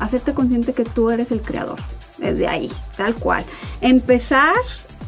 hacerte 0.00 0.32
consciente 0.32 0.72
que 0.72 0.84
tú 0.84 1.10
eres 1.10 1.30
el 1.30 1.40
creador, 1.40 1.78
desde 2.18 2.48
ahí, 2.48 2.72
tal 2.96 3.14
cual. 3.14 3.44
Empezar 3.80 4.54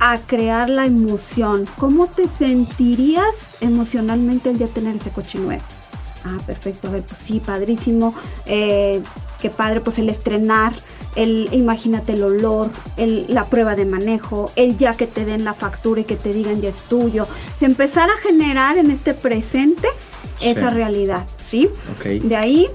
a 0.00 0.18
crear 0.18 0.68
la 0.68 0.87
emoción. 0.87 1.66
¿Cómo 1.78 2.06
te 2.06 2.28
sentirías 2.28 3.50
emocionalmente 3.60 4.50
el 4.50 4.58
día 4.58 4.66
de 4.66 4.72
tener 4.72 4.96
ese 4.96 5.10
coche 5.10 5.38
nuevo? 5.38 5.62
Ah, 6.24 6.38
perfecto, 6.46 6.88
a 6.88 6.90
ver, 6.92 7.02
pues 7.02 7.20
sí, 7.22 7.40
padrísimo. 7.40 8.14
Eh, 8.46 9.02
qué 9.40 9.50
padre, 9.50 9.80
pues 9.80 9.98
el 9.98 10.08
estrenar 10.08 10.72
el 11.16 11.48
imagínate 11.53 12.12
el 12.12 12.22
olor, 12.22 12.70
el, 12.96 13.27
la 13.29 13.44
prueba 13.44 13.77
de 13.77 13.85
manejo, 13.85 14.50
el 14.57 14.77
ya 14.77 14.94
que 14.94 15.07
te 15.07 15.24
den 15.24 15.44
la 15.44 15.55
factura 15.55 16.00
y 16.00 16.05
que 16.05 16.16
te 16.16 16.33
digan 16.33 16.61
ya 16.61 16.68
es 16.68 16.83
tuyo. 16.83 17.27
Se 17.59 17.66
empezar 17.66 18.11
a 18.11 18.16
generar 18.16 18.79
en 18.79 18.90
este 18.90 19.14
presente 19.14 19.88
esa 20.40 20.70
realidad, 20.70 21.27
¿sí? 21.44 21.68
De 22.22 22.37
ahí 22.37 22.68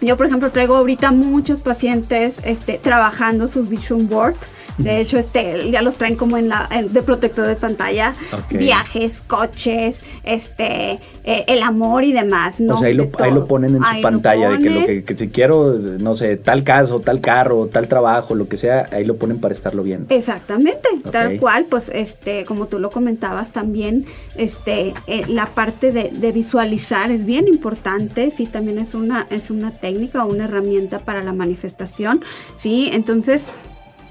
yo, 0.00 0.16
por 0.16 0.26
ejemplo, 0.26 0.50
traigo 0.50 0.76
ahorita 0.76 1.12
muchos 1.12 1.60
pacientes 1.60 2.38
este, 2.44 2.78
trabajando 2.78 3.48
su 3.48 3.64
vision 3.64 4.08
board 4.08 4.36
de 4.78 5.00
hecho, 5.00 5.18
este, 5.18 5.70
ya 5.70 5.82
los 5.82 5.96
traen 5.96 6.16
como 6.16 6.36
en 6.36 6.48
la 6.48 6.68
de 6.88 7.02
protector 7.02 7.46
de 7.46 7.54
pantalla, 7.54 8.14
viajes, 8.50 9.22
coches, 9.26 10.04
este, 10.24 10.98
eh, 11.26 11.44
el 11.46 11.62
amor 11.62 12.04
y 12.04 12.12
demás, 12.12 12.60
¿no? 12.60 12.74
O 12.74 12.76
sea, 12.78 12.88
ahí 12.88 12.94
lo, 12.94 13.08
ponen 13.46 13.76
en 13.76 13.82
su 13.82 14.02
pantalla 14.02 14.50
de 14.50 14.58
que 14.58 14.70
lo 14.70 15.04
que, 15.04 15.16
si 15.16 15.28
quiero, 15.28 15.72
no 15.74 16.16
sé, 16.16 16.36
tal 16.36 16.64
caso, 16.64 17.00
tal 17.00 17.20
carro, 17.20 17.66
tal 17.72 17.88
trabajo, 17.88 18.34
lo 18.34 18.48
que 18.48 18.56
sea, 18.56 18.88
ahí 18.90 19.04
lo 19.04 19.16
ponen 19.16 19.38
para 19.38 19.54
estarlo 19.54 19.82
viendo. 19.82 20.12
Exactamente, 20.12 20.88
tal 21.10 21.38
cual, 21.38 21.66
pues, 21.70 21.88
este, 21.92 22.44
como 22.44 22.66
tú 22.66 22.78
lo 22.78 22.90
comentabas 22.90 23.52
también, 23.52 24.06
este, 24.36 24.92
eh, 25.06 25.24
la 25.28 25.46
parte 25.46 25.92
de, 25.92 26.10
de, 26.12 26.32
visualizar 26.32 27.10
es 27.12 27.24
bien 27.24 27.46
importante, 27.46 28.30
sí, 28.30 28.46
también 28.46 28.78
es 28.78 28.94
una, 28.94 29.26
es 29.30 29.50
una 29.50 29.70
técnica, 29.70 30.24
una 30.24 30.44
herramienta 30.44 30.98
para 30.98 31.22
la 31.22 31.32
manifestación, 31.32 32.22
sí, 32.56 32.90
entonces 32.92 33.42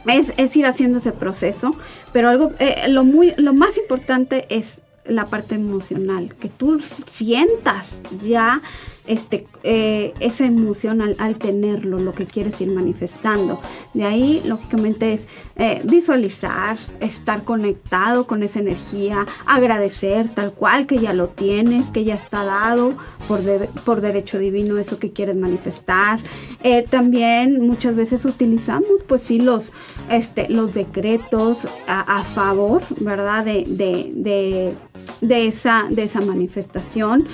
es, 0.06 0.56
ir 0.56 0.66
haciendo 0.66 0.98
ese 1.00 1.12
proceso, 1.12 1.76
pero 2.12 2.30
algo, 2.30 2.52
eh, 2.60 2.88
lo, 2.88 3.04
muy, 3.04 3.34
lo 3.38 3.54
más 3.54 3.78
importante 3.78 4.46
es 4.50 4.82
la 5.06 5.26
parte 5.26 5.56
emocional, 5.56 6.34
que 6.36 6.50
tú 6.50 6.82
sientas 6.82 7.98
ya 8.24 8.62
este, 9.08 9.48
eh, 9.64 10.14
esa 10.20 10.46
emoción 10.46 11.02
al, 11.02 11.36
tenerlo, 11.36 12.00
lo 12.00 12.14
que 12.14 12.26
quieres 12.26 12.60
ir 12.62 12.70
manifestando. 12.70 13.62
De 13.94 14.06
ahí, 14.06 14.42
lógicamente, 14.46 15.14
es 15.14 15.28
eh, 15.56 15.82
visualizar, 15.84 16.78
estar 17.00 17.44
conectado 17.44 18.28
con 18.28 18.44
esa 18.44 18.60
energía, 18.60 19.26
agradecer 19.46 20.30
tal 20.30 20.54
cual 20.54 20.86
que 20.86 21.00
ya 21.00 21.14
lo 21.14 21.30
tienes, 21.30 21.90
que 21.90 22.04
ya 22.04 22.16
está 22.16 22.44
dado 22.44 22.94
por, 23.28 23.42
por 23.86 24.02
derecho 24.02 24.40
divino 24.40 24.78
eso 24.78 25.00
que 25.00 25.12
quieres 25.12 25.36
manifestar. 25.36 26.20
Eh, 26.64 26.86
también 26.90 27.66
muchas 27.66 27.96
veces 27.96 28.26
utilizamos, 28.26 28.90
pues 29.08 29.24
sí, 29.24 29.40
los, 29.40 29.72
este, 30.10 30.50
los 30.50 30.74
decretos 30.74 31.68
a, 31.88 32.24
favor, 32.24 32.84
¿verdad? 33.00 33.44
De, 33.46 33.66
de, 33.68 34.74
de, 35.22 35.48
esa, 35.48 35.86
de 35.90 36.04
esa 36.04 36.22
manifestación. 36.22 37.28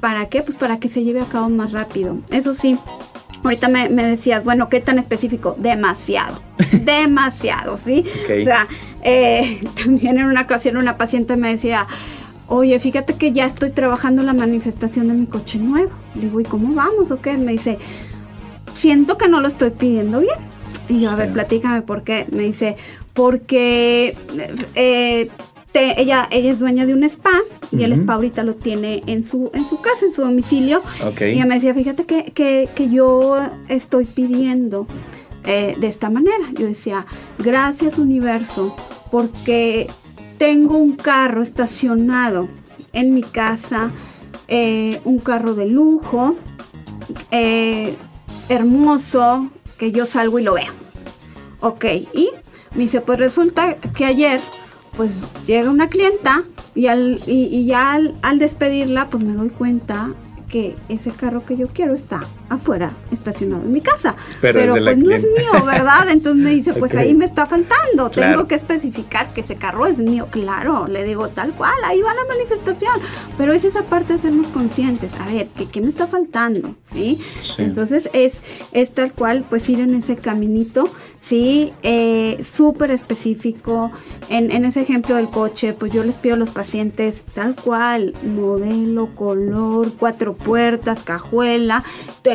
¿Para 0.00 0.28
qué? 0.28 0.42
Pues 0.42 0.56
para 0.56 0.78
que 0.80 0.88
se 0.88 1.02
lleve 1.02 1.13
a 1.22 1.26
cabo 1.26 1.48
más 1.48 1.72
rápido. 1.72 2.18
Eso 2.30 2.54
sí, 2.54 2.78
ahorita 3.42 3.68
me, 3.68 3.88
decías, 3.88 4.44
bueno, 4.44 4.68
¿qué 4.68 4.80
tan 4.80 4.98
específico? 4.98 5.54
Demasiado, 5.58 6.40
demasiado, 6.72 7.76
¿sí? 7.76 8.04
O 8.24 8.44
sea, 8.44 8.68
eh, 9.02 9.62
también 9.82 10.18
en 10.18 10.26
una 10.26 10.42
ocasión 10.42 10.76
una 10.76 10.96
paciente 10.96 11.36
me 11.36 11.50
decía, 11.50 11.86
oye, 12.48 12.78
fíjate 12.78 13.14
que 13.14 13.32
ya 13.32 13.46
estoy 13.46 13.70
trabajando 13.70 14.22
la 14.22 14.32
manifestación 14.32 15.08
de 15.08 15.14
mi 15.14 15.26
coche 15.26 15.58
nuevo. 15.58 15.90
Digo, 16.14 16.40
¿y 16.40 16.44
cómo 16.44 16.74
vamos 16.74 17.10
o 17.10 17.20
qué? 17.20 17.36
Me 17.36 17.52
dice, 17.52 17.78
siento 18.74 19.18
que 19.18 19.28
no 19.28 19.40
lo 19.40 19.48
estoy 19.48 19.70
pidiendo 19.70 20.20
bien. 20.20 20.54
Y 20.88 21.00
yo, 21.00 21.10
a 21.10 21.14
ver, 21.14 21.32
platícame 21.32 21.82
por 21.82 22.02
qué. 22.02 22.26
Me 22.30 22.42
dice, 22.42 22.76
porque 23.14 24.16
eh, 24.74 25.30
ella, 25.74 26.28
ella 26.30 26.52
es 26.52 26.58
dueña 26.58 26.86
de 26.86 26.94
un 26.94 27.02
spa 27.04 27.40
y 27.72 27.82
el 27.82 27.92
spa 27.92 28.14
ahorita 28.14 28.42
lo 28.44 28.54
tiene 28.54 29.02
en 29.06 29.24
su, 29.24 29.50
en 29.54 29.68
su 29.68 29.80
casa, 29.80 30.06
en 30.06 30.12
su 30.12 30.22
domicilio. 30.22 30.82
Y 31.20 31.24
ella 31.24 31.46
me 31.46 31.56
decía, 31.56 31.74
fíjate 31.74 32.04
que, 32.04 32.88
yo 32.90 33.36
estoy 33.68 34.04
pidiendo 34.04 34.86
eh, 35.44 35.76
de 35.78 35.86
esta 35.88 36.10
manera. 36.10 36.44
Yo 36.52 36.66
decía, 36.66 37.06
gracias 37.38 37.98
universo, 37.98 38.76
porque 39.10 39.88
tengo 40.38 40.76
un 40.76 40.96
carro 40.96 41.42
estacionado 41.42 42.48
en 42.92 43.14
mi 43.14 43.22
casa, 43.22 43.90
eh, 44.48 45.00
un 45.04 45.18
carro 45.18 45.54
de 45.54 45.66
lujo, 45.66 46.36
eh, 47.30 47.94
hermoso, 48.48 49.50
que 49.78 49.90
yo 49.90 50.06
salgo 50.06 50.38
y 50.38 50.42
lo 50.42 50.54
veo. 50.54 50.72
Ok, 51.60 51.84
y 52.12 52.30
me 52.74 52.82
dice, 52.82 53.00
pues 53.00 53.18
resulta 53.18 53.76
que 53.76 54.04
ayer 54.04 54.40
pues 54.96 55.28
llega 55.46 55.70
una 55.70 55.88
clienta 55.88 56.44
y, 56.74 56.86
al, 56.86 57.20
y, 57.26 57.64
ya 57.66 57.92
al, 57.92 58.38
despedirla, 58.38 59.08
pues 59.08 59.22
me 59.24 59.34
doy 59.34 59.50
cuenta 59.50 60.12
que 60.48 60.76
ese 60.88 61.10
carro 61.10 61.44
que 61.44 61.56
yo 61.56 61.68
quiero 61.68 61.94
está 61.94 62.22
afuera, 62.48 62.92
estacionado 63.10 63.62
en 63.62 63.72
mi 63.72 63.80
casa. 63.80 64.16
Pero, 64.40 64.74
pues 64.74 64.98
no 64.98 65.10
es 65.10 65.24
mío, 65.24 65.64
¿verdad? 65.64 66.08
Entonces 66.10 66.42
me 66.42 66.50
dice, 66.50 66.74
pues 66.78 66.94
ahí 66.94 67.14
me 67.14 67.24
está 67.24 67.46
faltando. 67.46 68.10
Tengo 68.10 68.46
que 68.46 68.54
especificar 68.54 69.32
que 69.32 69.40
ese 69.40 69.56
carro 69.56 69.86
es 69.86 69.98
mío. 69.98 70.28
Claro, 70.30 70.86
le 70.88 71.04
digo 71.04 71.28
tal 71.28 71.52
cual, 71.52 71.74
ahí 71.84 72.00
va 72.02 72.14
la 72.14 72.24
manifestación. 72.28 72.94
Pero 73.36 73.52
es 73.52 73.64
esa 73.64 73.82
parte 73.82 74.14
de 74.14 74.18
sernos 74.18 74.46
conscientes. 74.48 75.12
A 75.20 75.26
ver, 75.26 75.48
¿qué, 75.56 75.66
qué 75.66 75.80
me 75.80 75.88
está 75.88 76.06
faltando? 76.06 76.74
¿Sí? 76.82 77.20
Entonces 77.58 78.10
es, 78.12 78.42
es 78.72 78.92
tal 78.92 79.12
cual, 79.12 79.44
pues 79.48 79.68
ir 79.68 79.80
en 79.80 79.94
ese 79.94 80.16
caminito 80.16 80.90
¿sí? 81.24 81.72
Eh, 81.82 82.38
súper 82.44 82.90
específico. 82.90 83.90
En, 84.28 84.50
en, 84.50 84.64
ese 84.66 84.82
ejemplo 84.82 85.16
del 85.16 85.30
coche, 85.30 85.72
pues 85.72 85.90
yo 85.90 86.04
les 86.04 86.14
pido 86.14 86.34
a 86.34 86.38
los 86.38 86.50
pacientes 86.50 87.24
tal 87.34 87.56
cual, 87.56 88.14
modelo, 88.22 89.14
color, 89.14 89.92
cuatro 89.98 90.34
puertas, 90.34 91.02
cajuela, 91.02 91.82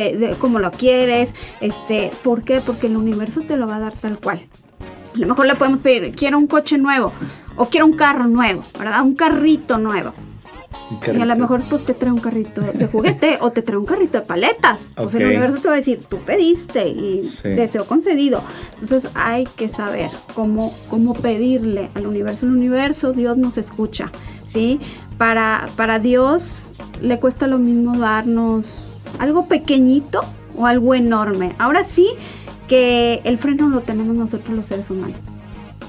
de, 0.00 0.36
como 0.38 0.58
lo 0.58 0.70
quieres. 0.72 1.34
Este, 1.60 2.12
¿Por 2.22 2.42
qué? 2.42 2.60
Porque 2.60 2.86
el 2.86 2.96
universo 2.96 3.42
te 3.42 3.56
lo 3.56 3.66
va 3.66 3.76
a 3.76 3.80
dar 3.80 3.94
tal 3.94 4.18
cual. 4.18 4.46
A 5.14 5.18
lo 5.18 5.26
mejor 5.26 5.46
le 5.46 5.56
podemos 5.56 5.80
pedir, 5.80 6.14
quiero 6.14 6.38
un 6.38 6.46
coche 6.46 6.78
nuevo 6.78 7.12
o 7.56 7.66
quiero 7.66 7.86
un 7.86 7.94
carro 7.94 8.26
nuevo, 8.26 8.62
¿verdad? 8.78 9.02
Un 9.02 9.14
carrito 9.14 9.78
nuevo. 9.78 10.14
Y 11.14 11.20
a 11.20 11.24
lo 11.24 11.36
mejor 11.36 11.62
pues, 11.68 11.84
te 11.84 11.94
trae 11.94 12.12
un 12.12 12.20
carrito 12.20 12.60
de 12.60 12.86
juguete 12.86 13.38
o 13.40 13.52
te 13.52 13.62
trae 13.62 13.78
un 13.78 13.86
carrito 13.86 14.18
de 14.18 14.26
paletas. 14.26 14.88
O 14.96 15.08
sea, 15.08 15.20
el 15.20 15.28
universo 15.28 15.58
te 15.60 15.68
va 15.68 15.74
a 15.74 15.76
decir, 15.76 16.02
tú 16.08 16.18
pediste 16.18 16.88
y 16.88 17.30
deseo 17.44 17.86
concedido. 17.86 18.42
Entonces 18.80 19.10
hay 19.14 19.44
que 19.56 19.68
saber 19.68 20.10
cómo, 20.34 20.74
cómo 20.88 21.14
pedirle 21.14 21.90
al 21.94 22.06
universo. 22.06 22.46
El 22.46 22.52
universo, 22.52 23.12
Dios 23.12 23.36
nos 23.36 23.56
escucha, 23.56 24.10
¿sí? 24.46 24.80
Para, 25.16 25.68
para 25.76 26.00
Dios 26.00 26.74
le 27.00 27.20
cuesta 27.20 27.46
lo 27.46 27.58
mismo 27.58 27.96
darnos 27.96 28.89
algo 29.18 29.46
pequeñito 29.46 30.22
o 30.56 30.66
algo 30.66 30.94
enorme. 30.94 31.54
Ahora 31.58 31.84
sí 31.84 32.08
que 32.68 33.20
el 33.24 33.38
freno 33.38 33.68
lo 33.68 33.80
tenemos 33.80 34.14
nosotros 34.14 34.56
los 34.56 34.66
seres 34.66 34.90
humanos. 34.90 35.16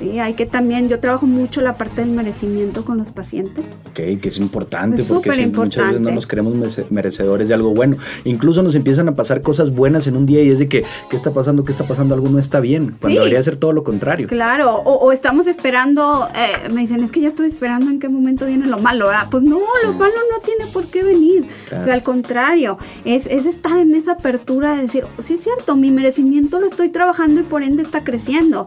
Sí, 0.02 0.18
hay 0.18 0.34
que 0.34 0.48
también, 0.48 0.90
yo 0.90 1.00
trabajo 1.00 1.28
mucho 1.28 1.62
la 1.62 1.78
parte 1.78 2.02
del 2.02 2.10
merecimiento 2.10 2.84
con 2.84 2.98
los 2.98 3.12
pacientes. 3.12 3.64
Ok, 3.92 4.20
que 4.20 4.30
es 4.30 4.40
importante 4.40 5.04
porque 5.04 5.46
muchas 5.46 5.86
veces 5.86 6.02
no 6.02 6.10
nos 6.10 6.26
creemos 6.26 6.56
merecedores 6.90 7.50
de 7.50 7.54
algo 7.54 7.72
bueno. 7.76 7.98
Incluso 8.24 8.64
nos 8.64 8.74
empiezan 8.74 9.08
a 9.10 9.14
pasar 9.14 9.44
cosas 9.44 9.76
buenas 9.76 10.08
en 10.08 10.16
un 10.16 10.26
día 10.26 10.42
y 10.42 10.50
es 10.50 10.58
de 10.58 10.68
que, 10.68 10.84
¿qué 11.12 11.16
está 11.16 11.32
pasando? 11.32 11.64
¿Qué 11.64 11.72
está 11.72 11.84
pasando? 11.84 12.16
Algo 12.16 12.30
no 12.30 12.40
está 12.40 12.60
bien, 12.60 12.96
cuando 13.00 13.20
debería 13.20 13.44
ser 13.44 13.58
todo 13.58 13.74
lo 13.74 13.84
contrario. 13.84 14.28
Claro, 14.28 14.74
o, 14.74 15.12
estamos 15.12 15.46
esperando, 15.46 16.28
eh, 16.36 16.70
me 16.70 16.82
dicen, 16.82 17.04
es 17.04 17.12
que 17.12 17.22
ya 17.22 17.28
estoy 17.28 17.48
esperando 17.48 17.92
en 17.92 18.00
qué 18.00 18.10
momento 18.10 18.48
viene 18.48 18.66
lo 18.66 18.80
malo, 18.80 19.06
¿verdad? 19.06 19.28
Pues 19.30 19.44
no, 19.44 19.60
lo 19.84 19.94
malo 19.94 20.16
no 20.32 20.40
tiene 20.40 20.66
por 20.74 20.88
qué 20.88 21.04
venir. 21.04 21.48
O 21.68 21.84
sea, 21.84 21.94
al 21.94 22.02
contrario, 22.02 22.80
es, 23.06 23.28
es 23.28 23.46
estar 23.46 23.78
en 23.78 23.94
esa 23.94 24.14
apertura 24.14 24.74
de 24.76 24.82
decir, 24.82 25.04
sí 25.20 25.36
es 25.36 25.44
cierto, 25.44 25.76
mi 25.76 25.92
merecimiento 25.92 26.60
lo 26.60 26.66
estoy 26.66 26.90
trabajando 26.90 27.42
y 27.42 27.44
por 27.44 27.62
ende 27.62 27.84
está 27.84 28.04
creciendo. 28.04 28.66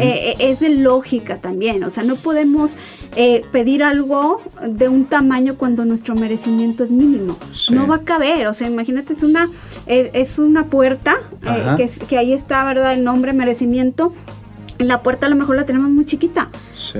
Eh, 0.00 0.34
eh, 0.40 0.50
es 0.50 0.58
de 0.58 0.71
lógica 0.72 1.38
también. 1.38 1.84
O 1.84 1.90
sea, 1.90 2.04
no 2.04 2.16
podemos 2.16 2.76
eh, 3.16 3.42
pedir 3.52 3.82
algo 3.82 4.40
de 4.66 4.88
un 4.88 5.06
tamaño 5.06 5.56
cuando 5.56 5.84
nuestro 5.84 6.14
merecimiento 6.14 6.84
es 6.84 6.90
mínimo. 6.90 7.36
No 7.70 7.86
va 7.86 7.96
a 7.96 8.00
caber. 8.00 8.46
O 8.46 8.54
sea, 8.54 8.68
imagínate, 8.68 9.12
es 9.12 9.22
una, 9.22 9.48
es, 9.86 10.38
una 10.38 10.64
puerta 10.64 11.16
eh, 11.44 11.74
que, 11.76 12.06
que 12.06 12.18
ahí 12.18 12.32
está, 12.32 12.64
¿verdad? 12.64 12.92
El 12.94 13.04
nombre 13.04 13.32
merecimiento 13.32 14.12
la 14.88 15.02
puerta 15.02 15.26
a 15.26 15.30
lo 15.30 15.36
mejor 15.36 15.56
la 15.56 15.66
tenemos 15.66 15.90
muy 15.90 16.06
chiquita, 16.06 16.50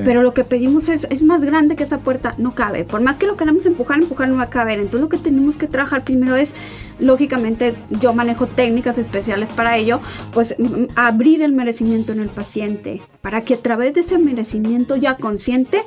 pero 0.05 0.23
lo 0.23 0.35
que 0.35 0.45
pedimos 0.45 0.88
es, 0.88 1.07
es, 1.11 1.23
más 1.23 1.42
grande 1.42 1.77
que 1.77 1.85
esa 1.85 1.99
puerta, 1.99 2.35
no 2.38 2.55
cabe. 2.55 2.85
Por 2.85 3.01
más 3.01 3.16
que 3.16 3.27
lo 3.27 3.37
queramos 3.37 3.66
empujar, 3.66 3.99
empujar 3.99 4.29
no 4.29 4.37
va 4.37 4.45
a 4.45 4.51
caber. 4.51 4.79
Entonces 4.79 5.01
lo 5.01 5.09
que 5.09 5.18
tenemos 5.18 5.57
que 5.57 5.66
trabajar 5.66 6.03
primero 6.03 6.37
es, 6.37 6.55
lógicamente, 6.99 7.75
yo 8.01 8.12
manejo 8.12 8.47
técnicas 8.47 8.99
especiales 8.99 9.49
para 9.49 9.77
ello, 9.77 10.01
pues 10.33 10.57
abrir 10.97 11.42
el 11.42 11.53
merecimiento 11.53 12.12
en 12.12 12.21
el 12.21 12.29
paciente, 12.29 13.03
para 13.21 13.42
que 13.42 13.55
a 13.55 13.59
través 13.59 13.95
de 13.95 14.01
ese 14.01 14.18
merecimiento 14.18 14.97
ya 14.97 15.16
consciente, 15.16 15.83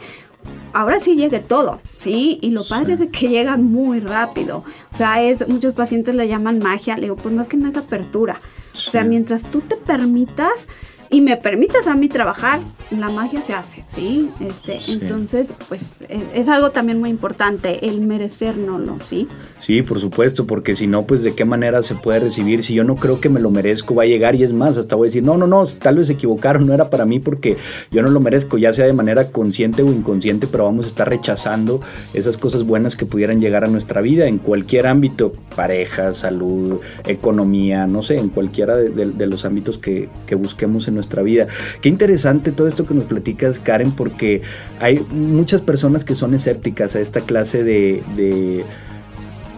ahora 0.73 0.99
sí 0.99 1.15
llegue 1.15 1.39
todo, 1.39 1.79
¿sí? 1.97 2.39
Y 2.41 2.51
lo 2.51 2.65
padre 2.65 2.93
es 2.93 3.01
que 3.12 3.29
llega 3.29 3.58
muy 3.58 3.99
rápido. 3.99 4.63
O 4.93 4.97
sea, 4.97 5.21
es, 5.21 5.47
muchos 5.47 5.73
pacientes 5.73 6.15
le 6.15 6.27
llaman 6.27 6.60
magia. 6.60 6.95
Le 6.95 7.03
digo, 7.03 7.15
pues 7.15 7.34
más 7.34 7.47
que 7.47 7.58
nada 7.58 7.69
es 7.69 7.77
apertura. 7.77 8.39
O 8.73 8.77
sea, 8.77 9.03
mientras 9.03 9.43
tú 9.43 9.62
te 9.62 9.77
permitas 9.77 10.67
y 11.10 11.22
me 11.22 11.38
permitas 11.38 11.88
a 11.88 11.96
mí 11.96 12.10
trabajar, 12.10 12.60
la 12.91 13.10
magia 13.10 13.41
se 13.41 13.54
hace, 13.54 13.84
¿sí? 13.88 14.30
Este, 14.39 14.80
Entonces, 14.91 15.52
pues 15.68 15.96
es, 16.10 16.50
algo 16.50 16.72
también 16.72 17.00
muy 17.00 17.10
importante, 17.10 17.88
el 17.88 18.02
merecérnoslo, 18.02 18.98
¿sí? 19.00 19.28
Sí, 19.58 19.82
por 19.82 20.00
supuesto, 20.00 20.46
porque 20.46 20.76
si 20.76 20.88
no, 20.88 21.06
pues 21.06 21.24
de 21.24 21.34
qué 21.34 21.46
manera 21.46 21.82
se 21.82 21.96
puede 21.96 22.20
recibir. 22.20 22.63
Si 22.63 22.74
yo 22.74 22.84
no 22.84 22.96
creo 22.96 23.20
que 23.20 23.30
me 23.30 23.39
lo 23.39 23.50
merezco, 23.50 23.96
va 23.96 24.04
a 24.04 24.08
llegar 24.08 24.36
y 24.36 24.44
es 24.44 24.54
más, 24.54 24.78
hasta 24.78 24.96
voy 24.96 25.08
a 25.08 25.10
decir, 25.10 25.24
no, 25.24 25.38
no, 25.38 25.48
no, 25.48 25.65
tal 25.65 25.98
vez 25.98 26.08
se 26.08 26.13
equivocaron, 26.13 26.65
no 26.65 26.74
era 26.74 26.89
para 26.89 27.06
mí 27.06 27.20
porque 27.20 27.58
yo 27.91 28.02
no 28.02 28.10
lo 28.10 28.20
merezco, 28.20 28.58
ya 28.58 28.74
sea 28.74 28.86
de 28.86 28.94
manera 28.94 29.32
consciente 29.32 29.84
o 29.84 29.88
inconsciente, 29.88 30.48
pero 30.48 30.65
vamos 30.65 30.86
a 30.86 30.88
estar 30.88 31.10
rechazando 31.10 31.82
esas 32.13 32.38
cosas 32.38 32.63
buenas 32.63 32.96
que 32.96 33.06
pudieran 33.06 33.39
llegar 33.39 33.63
a 33.63 33.68
nuestra 33.68 34.02
vida 34.02 34.28
en 34.28 34.38
cualquier 34.38 34.88
ámbito, 34.88 35.34
pareja, 35.56 36.13
salud, 36.13 36.80
economía, 37.06 37.88
no 37.88 38.04
sé, 38.04 38.18
en 38.18 38.30
cualquiera 38.30 38.76
de, 38.76 39.28
los 39.28 39.46
ámbitos 39.46 39.78
que, 39.78 40.10
que 40.28 40.36
busquemos 40.36 40.88
en 40.88 40.96
nuestra 40.96 41.22
vida. 41.24 41.48
Qué 41.82 41.89
interesante 41.89 42.52
todo 42.52 42.68
esto 42.68 42.86
que 42.86 42.94
nos 42.94 43.06
platicas, 43.06 43.60
Karen, 43.60 43.91
porque 43.91 44.41
hay 44.80 45.00
muchas 45.12 45.62
personas 45.62 46.04
que 46.04 46.15
son 46.15 46.34
escépticas 46.34 46.96
a 46.96 47.00
esta 47.00 47.22
clase 47.22 47.63
de, 47.63 48.04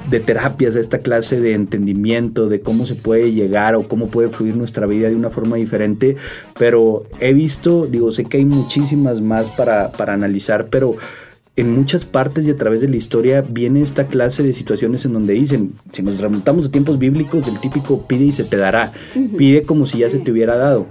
de 0.09 0.19
terapias, 0.19 0.75
a 0.75 0.79
esta 0.79 0.99
clase 0.99 1.39
de 1.39 1.53
entendimiento, 1.53 2.47
de 2.47 2.61
cómo 2.61 2.85
se 2.85 2.95
puede 2.95 3.33
llegar 3.33 3.75
o 3.75 3.87
cómo 3.87 4.07
puede 4.07 4.29
fluir 4.29 4.55
nuestra 4.55 4.85
vida 4.87 5.09
de 5.09 5.15
una 5.15 5.29
forma 5.29 5.57
diferente, 5.57 6.15
pero 6.57 7.03
he 7.19 7.33
visto, 7.33 7.85
digo, 7.85 8.11
sé 8.11 8.25
que 8.25 8.37
hay 8.37 8.45
muchísimas 8.45 9.21
más 9.21 9.47
para, 9.47 9.91
para 9.91 10.13
analizar, 10.13 10.67
pero 10.69 10.95
en 11.57 11.75
muchas 11.75 12.05
partes 12.05 12.47
y 12.47 12.51
a 12.51 12.55
través 12.55 12.81
de 12.81 12.87
la 12.87 12.95
historia 12.95 13.41
viene 13.41 13.81
esta 13.81 14.05
clase 14.05 14.43
de 14.43 14.53
situaciones 14.53 15.03
en 15.05 15.13
donde 15.13 15.33
dicen, 15.33 15.73
si 15.91 16.03
nos 16.03 16.21
remontamos 16.21 16.67
a 16.67 16.71
tiempos 16.71 16.99
bíblicos, 16.99 17.47
el 17.47 17.59
típico 17.59 18.05
pide 18.05 18.25
y 18.25 18.31
se 18.31 18.43
te 18.43 18.57
dará, 18.57 18.93
pide 19.37 19.63
como 19.63 19.87
si 19.87 19.97
ya 19.97 20.09
se 20.09 20.19
te 20.19 20.31
hubiera 20.31 20.55
dado. 20.55 20.85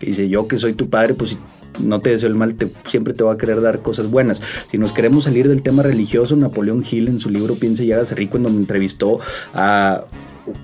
Dice, 0.00 0.28
yo 0.28 0.46
que 0.46 0.58
soy 0.58 0.74
tu 0.74 0.90
padre, 0.90 1.14
pues 1.14 1.38
no 1.82 2.00
te 2.00 2.10
deseo 2.10 2.28
el 2.28 2.34
mal, 2.34 2.54
te, 2.54 2.68
siempre 2.88 3.14
te 3.14 3.24
va 3.24 3.32
a 3.32 3.38
querer 3.38 3.62
dar 3.62 3.80
cosas 3.80 4.10
buenas. 4.10 4.42
Si 4.70 4.76
nos 4.76 4.92
queremos 4.92 5.24
salir 5.24 5.48
del 5.48 5.62
tema 5.62 5.82
religioso, 5.82 6.36
Napoleón 6.36 6.84
Hill 6.88 7.08
en 7.08 7.18
su 7.18 7.30
libro 7.30 7.54
Piense 7.54 7.86
y 7.86 7.92
hágase 7.92 8.14
rico, 8.14 8.36
en 8.36 8.42
donde 8.42 8.60
entrevistó 8.60 9.20
a 9.54 10.04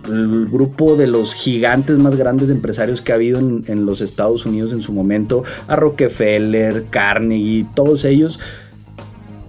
el 0.05 0.46
grupo 0.50 0.96
de 0.96 1.07
los 1.07 1.33
gigantes 1.33 1.96
más 1.96 2.14
grandes 2.14 2.48
de 2.48 2.55
empresarios 2.55 3.00
que 3.00 3.12
ha 3.12 3.14
habido 3.14 3.38
en, 3.38 3.64
en 3.66 3.87
los 3.87 4.03
Estados 4.03 4.44
Unidos 4.44 4.74
en 4.74 4.83
su 4.83 4.92
momento, 4.92 5.44
a 5.66 5.76
Rockefeller, 5.76 6.85
Carnegie, 6.90 7.64
todos 7.74 8.05
ellos 8.05 8.38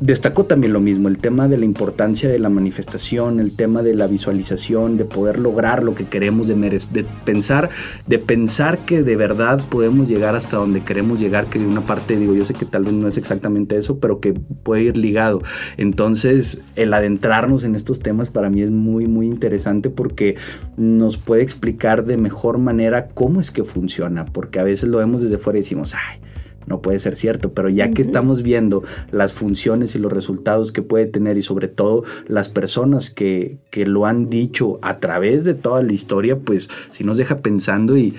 destacó 0.02 0.46
también 0.46 0.74
lo 0.74 0.80
mismo, 0.80 1.08
el 1.08 1.20
tema 1.20 1.48
de 1.48 1.58
la 1.58 1.66
importancia 1.66 2.28
de 2.28 2.40
la 2.40 2.50
manifestación, 2.50 3.40
el 3.40 3.56
tema 3.56 3.84
de 3.84 3.94
la 3.94 4.08
visualización, 4.08 4.98
de 4.98 5.06
poder 5.06 5.38
lograr 5.38 5.84
lo 5.84 5.94
que 5.94 6.06
queremos, 6.06 6.48
de, 6.48 7.06
pensar, 7.24 7.70
de 8.08 8.18
pensar 8.18 8.80
que 8.80 9.04
de 9.04 9.16
verdad 9.16 9.64
podemos 9.70 10.08
llegar 10.08 10.36
hasta 10.36 10.58
donde 10.58 10.82
queremos 10.82 11.20
llegar, 11.20 11.46
que 11.46 11.60
de 11.60 11.68
una 11.68 11.82
parte 11.82 12.18
digo, 12.18 12.34
yo 12.34 12.46
sé 12.46 12.56
que 12.56 12.66
tal 12.66 12.84
vez 12.84 12.94
no 12.94 13.08
es 13.08 13.18
exactamente 13.18 13.78
eso, 13.78 14.00
pero 14.00 14.20
que 14.20 14.34
puede 14.34 14.84
ir 14.84 14.98
ligado. 14.98 15.44
Entonces, 15.78 16.62
el 16.76 16.94
adentrarnos 16.96 17.64
en 17.64 17.76
estos 17.76 18.00
temas 18.00 18.30
para 18.30 18.50
mí 18.50 18.64
es 18.64 18.72
muy, 18.72 19.06
muy 19.06 19.28
interesante 19.28 19.92
porque 19.92 20.36
nos 20.78 21.18
puede 21.18 21.44
explicar 21.44 22.06
de 22.06 22.18
mejor 22.18 22.58
manera 22.58 23.10
cómo 23.10 23.40
es 23.40 23.52
que 23.52 23.64
funciona, 23.64 24.26
porque 24.26 24.60
a 24.60 24.64
veces 24.64 24.90
lo 24.90 24.98
vemos 24.98 25.22
desde 25.22 25.38
fuera 25.38 25.60
y 25.60 25.62
decimos, 25.62 25.94
ay, 25.94 26.20
no 26.68 26.82
puede 26.82 27.00
ser 27.00 27.16
cierto, 27.16 27.54
pero 27.54 27.70
ya 27.70 27.92
que 27.92 28.02
estamos 28.02 28.44
viendo 28.44 28.84
las 29.12 29.34
funciones 29.34 29.96
y 29.96 30.00
los 30.00 30.12
resultados 30.12 30.72
que 30.72 30.82
puede 30.82 31.06
tener 31.06 31.38
y 31.38 31.42
sobre 31.42 31.68
todo 31.68 32.04
las 32.28 32.50
personas 32.50 33.10
que, 33.10 33.58
que 33.70 33.86
lo 33.86 34.06
han 34.06 34.30
dicho 34.30 34.80
a 34.82 34.98
través 34.98 35.44
de 35.44 35.54
toda 35.54 35.84
la 35.84 35.94
historia, 35.94 36.38
pues 36.38 36.70
si 36.92 37.04
nos 37.04 37.18
deja 37.18 37.40
pensando 37.40 37.98
y 37.98 38.14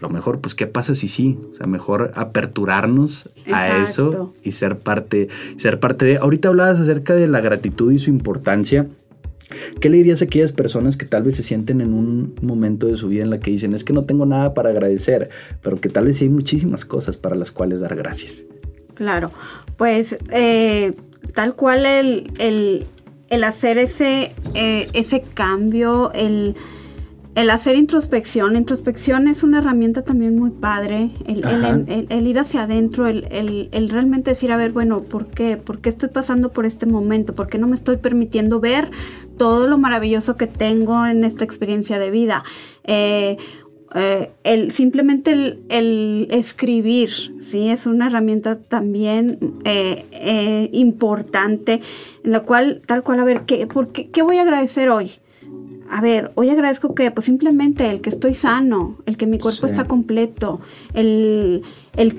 lo 0.00 0.08
mejor, 0.08 0.40
pues, 0.40 0.54
¿qué 0.54 0.66
pasa 0.66 0.94
si 0.94 1.08
sí? 1.08 1.38
O 1.52 1.56
sea, 1.56 1.66
mejor 1.66 2.12
aperturarnos 2.14 3.30
a 3.52 3.82
eso 3.82 4.32
y 4.44 4.52
ser 4.52 4.78
parte, 4.78 5.28
ser 5.56 5.80
parte 5.80 6.04
de. 6.04 6.18
Ahorita 6.18 6.48
hablabas 6.48 6.78
acerca 6.78 7.14
de 7.14 7.26
la 7.26 7.40
gratitud 7.40 7.90
y 7.92 7.98
su 7.98 8.10
importancia. 8.10 8.86
¿Qué 9.80 9.88
le 9.88 9.98
dirías 9.98 10.20
a 10.22 10.26
aquellas 10.26 10.52
personas 10.52 10.96
que 10.96 11.06
tal 11.06 11.22
vez 11.22 11.36
se 11.36 11.42
sienten 11.42 11.80
en 11.80 11.94
un 11.94 12.34
momento 12.42 12.86
de 12.86 12.96
su 12.96 13.08
vida 13.08 13.22
en 13.22 13.30
la 13.30 13.38
que 13.38 13.50
dicen, 13.50 13.74
es 13.74 13.84
que 13.84 13.92
no 13.92 14.04
tengo 14.04 14.26
nada 14.26 14.54
para 14.54 14.70
agradecer, 14.70 15.30
pero 15.62 15.76
que 15.76 15.88
tal 15.88 16.06
vez 16.06 16.20
hay 16.20 16.28
muchísimas 16.28 16.84
cosas 16.84 17.16
para 17.16 17.36
las 17.36 17.50
cuales 17.50 17.80
dar 17.80 17.96
gracias? 17.96 18.44
Claro, 18.94 19.30
pues 19.76 20.18
eh, 20.30 20.92
tal 21.34 21.54
cual 21.54 21.86
el, 21.86 22.86
hacer 23.44 23.78
ese, 23.78 24.32
eh, 24.54 24.88
ese 24.92 25.22
cambio, 25.34 26.12
el 26.12 26.56
el 27.38 27.50
hacer 27.50 27.76
introspección, 27.76 28.52
la 28.54 28.58
introspección 28.58 29.28
es 29.28 29.44
una 29.44 29.60
herramienta 29.60 30.02
también 30.02 30.34
muy 30.34 30.50
padre, 30.50 31.10
el, 31.24 32.26
ir 32.26 32.38
hacia 32.40 32.64
adentro, 32.64 33.06
el, 33.06 33.88
realmente 33.90 34.32
decir, 34.32 34.50
a 34.50 34.56
ver, 34.56 34.72
bueno, 34.72 35.02
¿por 35.02 35.28
qué? 35.28 35.56
¿Por 35.56 35.80
qué 35.80 35.90
estoy 35.90 36.08
pasando 36.08 36.50
por 36.50 36.66
este 36.66 36.84
momento? 36.84 37.36
¿Por 37.36 37.46
qué 37.46 37.58
no 37.58 37.68
me 37.68 37.76
estoy 37.76 37.98
permitiendo 37.98 38.58
ver 38.58 38.90
todo 39.36 39.68
lo 39.68 39.78
maravilloso 39.78 40.36
que 40.36 40.48
tengo 40.48 41.06
en 41.06 41.22
esta 41.22 41.44
experiencia 41.44 42.00
de 42.00 42.10
vida? 42.10 42.42
Eh, 42.82 43.36
eh, 43.94 44.32
el, 44.42 44.72
simplemente 44.72 45.30
el, 45.68 46.26
escribir, 46.32 47.10
¿sí? 47.40 47.68
Es 47.68 47.86
una 47.86 48.08
herramienta 48.08 48.60
también 48.60 49.38
eh, 49.62 50.70
importante 50.72 51.82
en 52.24 52.32
la 52.32 52.40
cual, 52.40 52.80
tal 52.84 53.04
cual, 53.04 53.20
a 53.20 53.24
ver, 53.24 53.42
¿qué, 53.42 53.64
por 53.68 53.92
qué, 53.92 54.08
¿qué 54.08 54.22
voy 54.22 54.38
a 54.38 54.42
agradecer 54.42 54.90
hoy? 54.90 55.12
A 55.90 56.00
ver, 56.00 56.32
hoy 56.34 56.50
agradezco 56.50 56.94
que, 56.94 57.10
pues 57.10 57.26
simplemente 57.26 57.90
el 57.90 58.00
que 58.00 58.10
estoy 58.10 58.34
sano, 58.34 58.96
el 59.06 59.16
que 59.16 59.26
mi 59.26 59.38
cuerpo 59.38 59.66
está 59.66 59.84
completo, 59.84 60.60
el, 60.94 61.62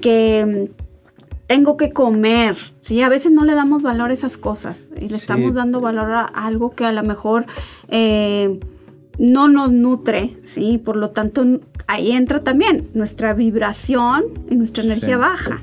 que 0.01 0.69
mm, 0.69 1.47
tengo 1.47 1.77
que 1.77 1.91
comer, 1.91 2.57
¿sí? 2.81 3.01
A 3.01 3.09
veces 3.09 3.31
no 3.31 3.43
le 3.43 3.55
damos 3.55 3.81
valor 3.81 4.11
a 4.11 4.13
esas 4.13 4.37
cosas 4.37 4.89
y 4.99 5.09
le 5.09 5.15
estamos 5.15 5.53
dando 5.53 5.81
valor 5.81 6.11
a 6.11 6.23
algo 6.25 6.71
que 6.71 6.85
a 6.85 6.91
lo 6.91 7.03
mejor 7.03 7.45
eh, 7.89 8.59
no 9.17 9.47
nos 9.47 9.71
nutre, 9.71 10.37
¿sí? 10.43 10.77
Por 10.77 10.95
lo 10.95 11.11
tanto, 11.11 11.45
ahí 11.87 12.11
entra 12.11 12.43
también 12.43 12.89
nuestra 12.93 13.33
vibración 13.33 14.25
y 14.49 14.55
nuestra 14.55 14.83
energía 14.83 15.17
baja. 15.17 15.61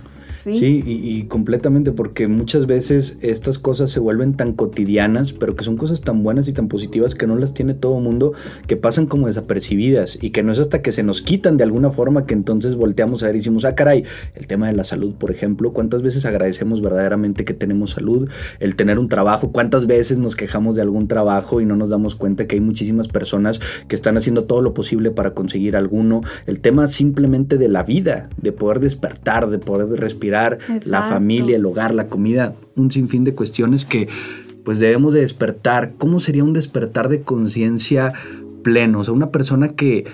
Sí, 0.55 0.83
y, 0.87 1.25
completamente, 1.25 1.91
porque 1.91 2.29
muchas 2.29 2.67
veces 2.67 3.19
estas 3.21 3.59
cosas 3.59 3.91
se 3.91 3.99
vuelven 3.99 4.35
tan 4.35 4.53
cotidianas, 4.53 5.33
pero 5.33 5.57
que 5.57 5.65
son 5.65 5.77
cosas 5.77 6.03
tan 6.03 6.23
buenas 6.23 6.47
y 6.47 6.53
tan 6.53 6.69
positivas 6.69 7.17
que 7.17 7.27
no 7.27 7.35
las 7.35 7.53
tiene 7.53 7.75
todo 7.75 7.99
mundo, 7.99 8.33
que 8.69 8.77
pasan 8.77 9.07
como 9.07 9.27
desapercibidas 9.27 10.19
y 10.21 10.31
que 10.31 10.45
no 10.45 10.53
es 10.53 10.61
hasta 10.61 10.83
que 10.83 10.93
se 10.93 11.03
nos 11.03 11.21
quitan 11.21 11.57
de 11.57 11.65
alguna 11.65 11.91
forma 11.91 12.27
que 12.27 12.35
entonces 12.35 12.77
volteamos 12.77 13.23
a 13.23 13.27
ver 13.27 13.37
y 13.37 13.39
decimos, 13.39 13.65
ah, 13.65 13.75
caray, 13.75 14.05
el 14.35 14.47
tema 14.47 14.69
de 14.69 14.75
la 14.75 14.85
salud, 14.85 15.15
por 15.15 15.33
ejemplo, 15.33 15.73
¿cuántas 15.73 16.03
veces 16.03 16.25
agradecemos 16.25 16.81
verdaderamente 16.81 17.45
que 17.45 17.55
tenemos 17.55 17.93
salud? 17.93 18.29
El 18.61 18.77
tener 18.77 19.01
un 19.01 19.09
trabajo, 19.09 19.51
¿cuántas 19.51 19.87
veces 19.87 20.19
nos 20.19 20.37
quejamos 20.37 20.77
de 20.77 20.83
algún 20.83 21.09
trabajo 21.09 21.61
y 21.61 21.65
no 21.65 21.75
nos 21.75 21.91
damos 21.91 22.15
cuenta 22.15 22.47
que 22.47 22.55
hay 22.55 22.61
muchísimas 22.61 23.09
personas 23.09 23.61
que 23.89 23.97
están 23.97 24.17
haciendo 24.17 24.45
todo 24.45 24.63
lo 24.63 24.75
posible 24.75 25.11
para 25.11 25.33
conseguir 25.33 25.75
alguno? 25.75 26.21
El 26.47 26.61
tema 26.61 26.87
simplemente 26.87 27.59
de 27.59 27.69
la 27.69 27.83
vida, 27.83 28.29
de 28.37 28.53
poder 28.53 28.79
despertar, 28.81 29.51
de 29.51 29.59
poder 29.59 29.89
respirar 29.99 30.36
la 30.85 31.03
familia, 31.03 31.57
el 31.57 31.67
hogar, 31.67 31.95
la 31.95 32.09
comida, 32.09 32.55
un 32.77 32.91
sinfín 32.91 33.25
de 33.25 33.35
cuestiones 33.35 33.85
que 33.85 34.09
pues 34.65 34.81
debemos 34.81 35.13
de 35.13 35.21
despertar. 35.21 35.93
¿Cómo 35.97 36.19
sería 36.19 36.43
un 36.43 36.53
despertar 36.53 37.09
de 37.09 37.23
conciencia 37.23 38.13
pleno? 38.63 38.99
O 38.99 39.05
sea, 39.05 39.15
una 39.15 39.29
persona 39.29 39.69
que, 39.69 40.05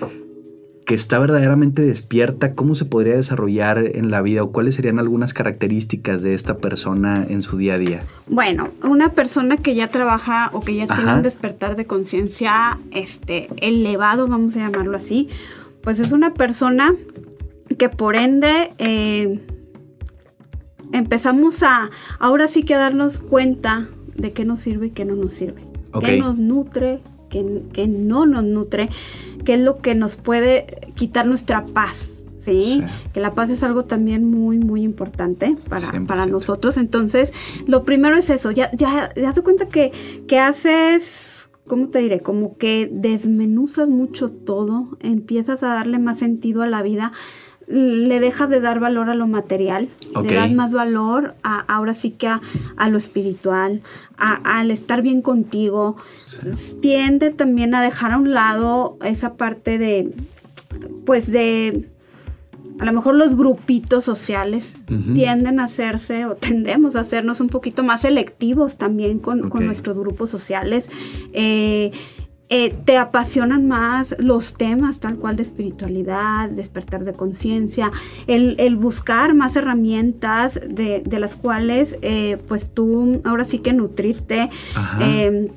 que 0.85 0.93
está 0.93 1.17
verdaderamente 1.17 1.81
despierta, 1.81 2.51
¿cómo 2.51 2.75
se 2.75 2.85
podría 2.85 3.15
desarrollar 3.15 3.79
en 3.79 4.11
la 4.11 4.21
vida 4.21 4.43
o 4.43 4.51
cuáles 4.51 4.75
serían 4.75 4.99
algunas 4.99 5.33
características 5.33 6.21
de 6.21 6.35
esta 6.35 6.57
persona 6.57 7.25
en 7.27 7.41
su 7.41 7.57
día 7.57 7.73
a 7.73 7.77
día? 7.79 8.03
Bueno, 8.27 8.69
una 8.83 9.09
persona 9.13 9.57
que 9.57 9.73
ya 9.73 9.87
trabaja 9.87 10.51
o 10.53 10.61
que 10.61 10.75
ya 10.75 10.85
tiene 10.85 11.15
un 11.15 11.23
despertar 11.23 11.75
de 11.75 11.85
conciencia 11.85 12.79
este, 12.91 13.47
elevado, 13.57 14.27
vamos 14.27 14.55
a 14.55 14.59
llamarlo 14.59 14.97
así, 14.97 15.29
pues 15.81 15.99
es 15.99 16.11
una 16.11 16.35
persona 16.35 16.93
que 17.77 17.89
por 17.89 18.15
ende 18.15 18.69
eh, 18.77 19.39
empezamos 20.93 21.63
a, 21.63 21.89
ahora 22.19 22.47
sí 22.47 22.63
que 22.63 22.75
a 22.75 22.77
darnos 22.77 23.19
cuenta 23.19 23.89
de 24.15 24.31
qué 24.31 24.45
nos 24.45 24.61
sirve 24.61 24.87
y 24.87 24.89
qué 24.91 25.03
no 25.03 25.15
nos 25.15 25.33
sirve. 25.33 25.61
Qué 25.99 26.17
nos 26.17 26.37
nutre, 26.37 27.01
qué, 27.29 27.87
no 27.87 28.25
nos 28.25 28.43
nutre, 28.43 28.89
qué 29.45 29.55
es 29.55 29.59
lo 29.59 29.79
que 29.79 29.93
nos 29.95 30.15
puede 30.15 30.65
quitar 30.95 31.25
nuestra 31.25 31.65
paz. 31.65 32.23
¿sí? 32.39 32.83
Que 33.13 33.19
la 33.19 33.31
paz 33.31 33.49
es 33.49 33.63
algo 33.63 33.83
también 33.83 34.29
muy, 34.29 34.57
muy 34.57 34.83
importante 34.83 35.55
para, 35.69 35.91
para 36.05 36.25
nosotros. 36.25 36.77
Entonces, 36.77 37.31
lo 37.67 37.83
primero 37.83 38.17
es 38.17 38.29
eso, 38.29 38.51
ya, 38.51 38.71
ya, 38.73 39.09
ya 39.15 39.33
te 39.33 39.41
cuenta 39.41 39.67
que, 39.67 39.91
que 40.27 40.39
haces, 40.39 41.49
¿cómo 41.67 41.89
te 41.89 41.99
diré? 41.99 42.19
Como 42.19 42.57
que 42.57 42.89
desmenuzas 42.91 43.87
mucho 43.87 44.29
todo, 44.29 44.97
empiezas 44.99 45.63
a 45.63 45.67
darle 45.67 45.99
más 45.99 46.19
sentido 46.19 46.63
a 46.63 46.67
la 46.67 46.81
vida 46.81 47.11
le 47.67 48.19
dejas 48.19 48.49
de 48.49 48.59
dar 48.59 48.79
valor 48.79 49.09
a 49.09 49.15
lo 49.15 49.27
material, 49.27 49.89
le 50.21 50.33
das 50.33 50.51
más 50.51 50.71
valor 50.71 51.35
a, 51.43 51.59
ahora 51.59 51.93
sí 51.93 52.11
que 52.11 52.27
a, 52.27 52.41
lo 52.89 52.97
espiritual, 52.97 53.81
al 54.17 54.71
estar 54.71 55.01
bien 55.01 55.21
contigo. 55.21 55.95
Tiende 56.81 57.29
también 57.31 57.75
a 57.75 57.81
dejar 57.81 58.11
a 58.11 58.17
un 58.17 58.33
lado 58.33 58.97
esa 59.03 59.35
parte 59.35 59.77
de, 59.77 60.13
pues 61.05 61.31
de, 61.31 61.89
a 62.79 62.85
lo 62.85 62.93
mejor 62.93 63.15
los 63.15 63.35
grupitos 63.35 64.03
sociales 64.03 64.75
tienden 65.13 65.59
a 65.59 65.65
hacerse 65.65 66.25
o 66.25 66.35
tendemos 66.35 66.95
a 66.95 67.01
hacernos 67.01 67.39
un 67.39 67.49
poquito 67.49 67.83
más 67.83 68.01
selectivos 68.01 68.77
también 68.77 69.19
con, 69.19 69.49
con 69.49 69.65
nuestros 69.65 69.97
grupos 69.97 70.29
sociales. 70.29 70.91
Eh, 71.33 71.91
eh, 72.49 72.75
te 72.85 72.97
apasionan 72.97 73.67
más 73.67 74.15
los 74.19 74.53
temas 74.53 74.99
tal 74.99 75.15
cual 75.15 75.37
de 75.37 75.43
espiritualidad, 75.43 76.49
despertar 76.49 77.03
de 77.03 77.13
conciencia, 77.13 77.91
el, 78.27 78.75
buscar 78.75 79.33
más 79.33 79.55
herramientas 79.55 80.59
de, 80.67 81.03
las 81.19 81.35
cuales 81.35 81.97
eh, 82.01 82.37
pues 82.47 82.69
tú 82.73 83.21
ahora 83.23 83.43
sí 83.43 83.59
que 83.59 83.73
nutrirte. 83.73 84.49
Eh, 85.01 85.49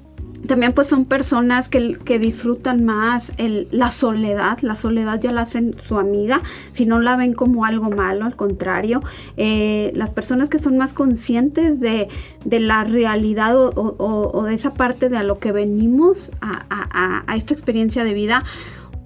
también 0.47 0.73
pues 0.73 0.89
son 0.89 1.05
personas 1.05 1.69
que, 1.69 1.99
que 2.05 2.19
disfrutan 2.19 2.85
más 2.85 3.33
el, 3.39 3.69
la 3.71 3.91
soledad, 3.91 4.59
la 4.61 4.75
soledad 4.75 5.21
ya 5.21 5.33
la 5.33 5.43
hacen 5.43 5.77
su 5.81 5.99
amiga, 5.99 6.43
si 6.73 6.87
no 6.87 7.01
la 7.01 7.17
ven 7.17 7.33
como 7.33 7.65
algo 7.65 7.91
malo, 7.91 8.25
al 8.25 8.37
contrario, 8.37 9.03
eh, 9.37 9.93
las 9.95 10.11
personas 10.11 10.49
que 10.49 10.59
son 10.59 10.77
más 10.79 10.93
conscientes 10.93 11.81
de, 11.81 12.09
la 12.45 12.85
realidad 12.85 13.57
o, 13.57 14.45
de 14.47 14.55
esa 14.55 14.75
parte 14.75 15.09
de 15.09 15.17
a 15.17 15.23
lo 15.23 15.39
que 15.39 15.53
venimos 15.53 16.31
a, 16.41 17.35
esta 17.35 17.55
experiencia 17.55 18.05
de 18.05 18.15
vida, 18.15 18.45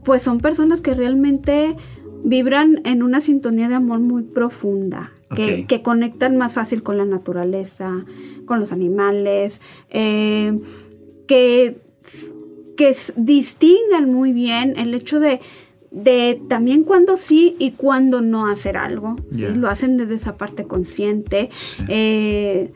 pues 0.05 0.23
son 0.23 0.41
personas 0.41 0.81
que 0.81 0.95
realmente 0.95 1.77
vibran 2.25 2.81
en 2.85 3.03
una 3.03 3.21
sintonía 3.21 3.69
de 3.69 3.75
amor 3.75 4.01
muy 4.01 4.23
profunda, 4.23 5.11
que, 5.35 5.65
que, 5.67 5.83
conectan 5.83 6.37
más 6.37 6.55
fácil 6.55 6.83
con 6.83 6.99
la 6.99 7.05
naturaleza, 7.05 8.05
con 8.47 8.61
los 8.61 8.73
animales. 8.73 9.63
Eh, 9.91 10.57
que, 11.31 11.77
que 12.77 12.97
distingan 13.15 14.13
muy 14.13 14.33
bien 14.33 14.77
el 14.77 14.93
hecho 14.95 15.21
de, 15.21 15.39
de 15.93 16.43
también 16.49 16.83
cuando 16.83 17.17
sí 17.17 17.55
y 17.61 17.71
cuando 17.71 18.21
no 18.21 18.49
hacer 18.49 18.77
algo. 18.77 19.15
Lo 19.31 19.69
hacen 19.69 19.97
desde 19.97 20.17
esa 20.17 20.37
parte 20.37 20.65
consciente. 20.65 21.49
Eh, 21.87 22.73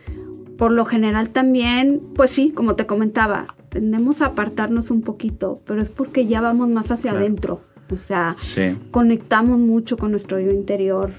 por 0.56 0.70
lo 0.70 0.84
general 0.84 1.30
también, 1.30 2.00
pues 2.14 2.30
sí, 2.30 2.52
como 2.52 2.76
te 2.76 2.86
comentaba, 2.86 3.46
tendemos 3.70 4.22
a 4.22 4.26
apartarnos 4.26 4.92
un 4.92 5.02
poquito, 5.02 5.60
pero 5.66 5.82
es 5.82 5.88
porque 5.88 6.26
ya 6.26 6.40
vamos 6.40 6.68
más 6.68 6.92
hacia 6.92 7.10
adentro. 7.10 7.60
O 7.90 7.96
sea, 7.96 8.36
conectamos 8.92 9.58
mucho 9.58 9.96
con 9.96 10.12
nuestro 10.12 10.38
yo 10.38 10.52
interior. 10.52 11.10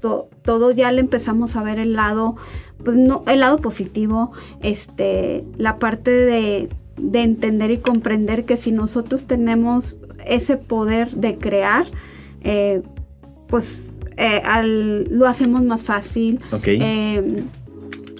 todo 0.00 0.72
ya 0.72 0.92
le 0.92 1.00
empezamos 1.00 1.56
a 1.56 1.62
ver 1.62 1.78
el 1.78 1.94
lado, 1.94 2.36
pues 2.84 2.98
no, 2.98 3.24
el 3.28 3.40
lado 3.40 3.56
positivo, 3.56 4.32
este, 4.60 5.42
la 5.56 5.78
parte 5.78 6.10
de, 6.10 6.68
de 7.02 7.22
entender 7.22 7.70
y 7.72 7.78
comprender 7.78 8.44
que 8.44 8.56
si 8.56 8.70
nosotros 8.70 9.24
tenemos 9.26 9.96
ese 10.24 10.56
poder 10.56 11.10
de 11.10 11.36
crear, 11.36 11.86
eh, 12.42 12.82
pues 13.48 13.82
eh, 14.16 14.40
lo 15.10 15.26
hacemos 15.26 15.62
más 15.62 15.82
fácil. 15.82 16.40
Eh, 16.64 17.42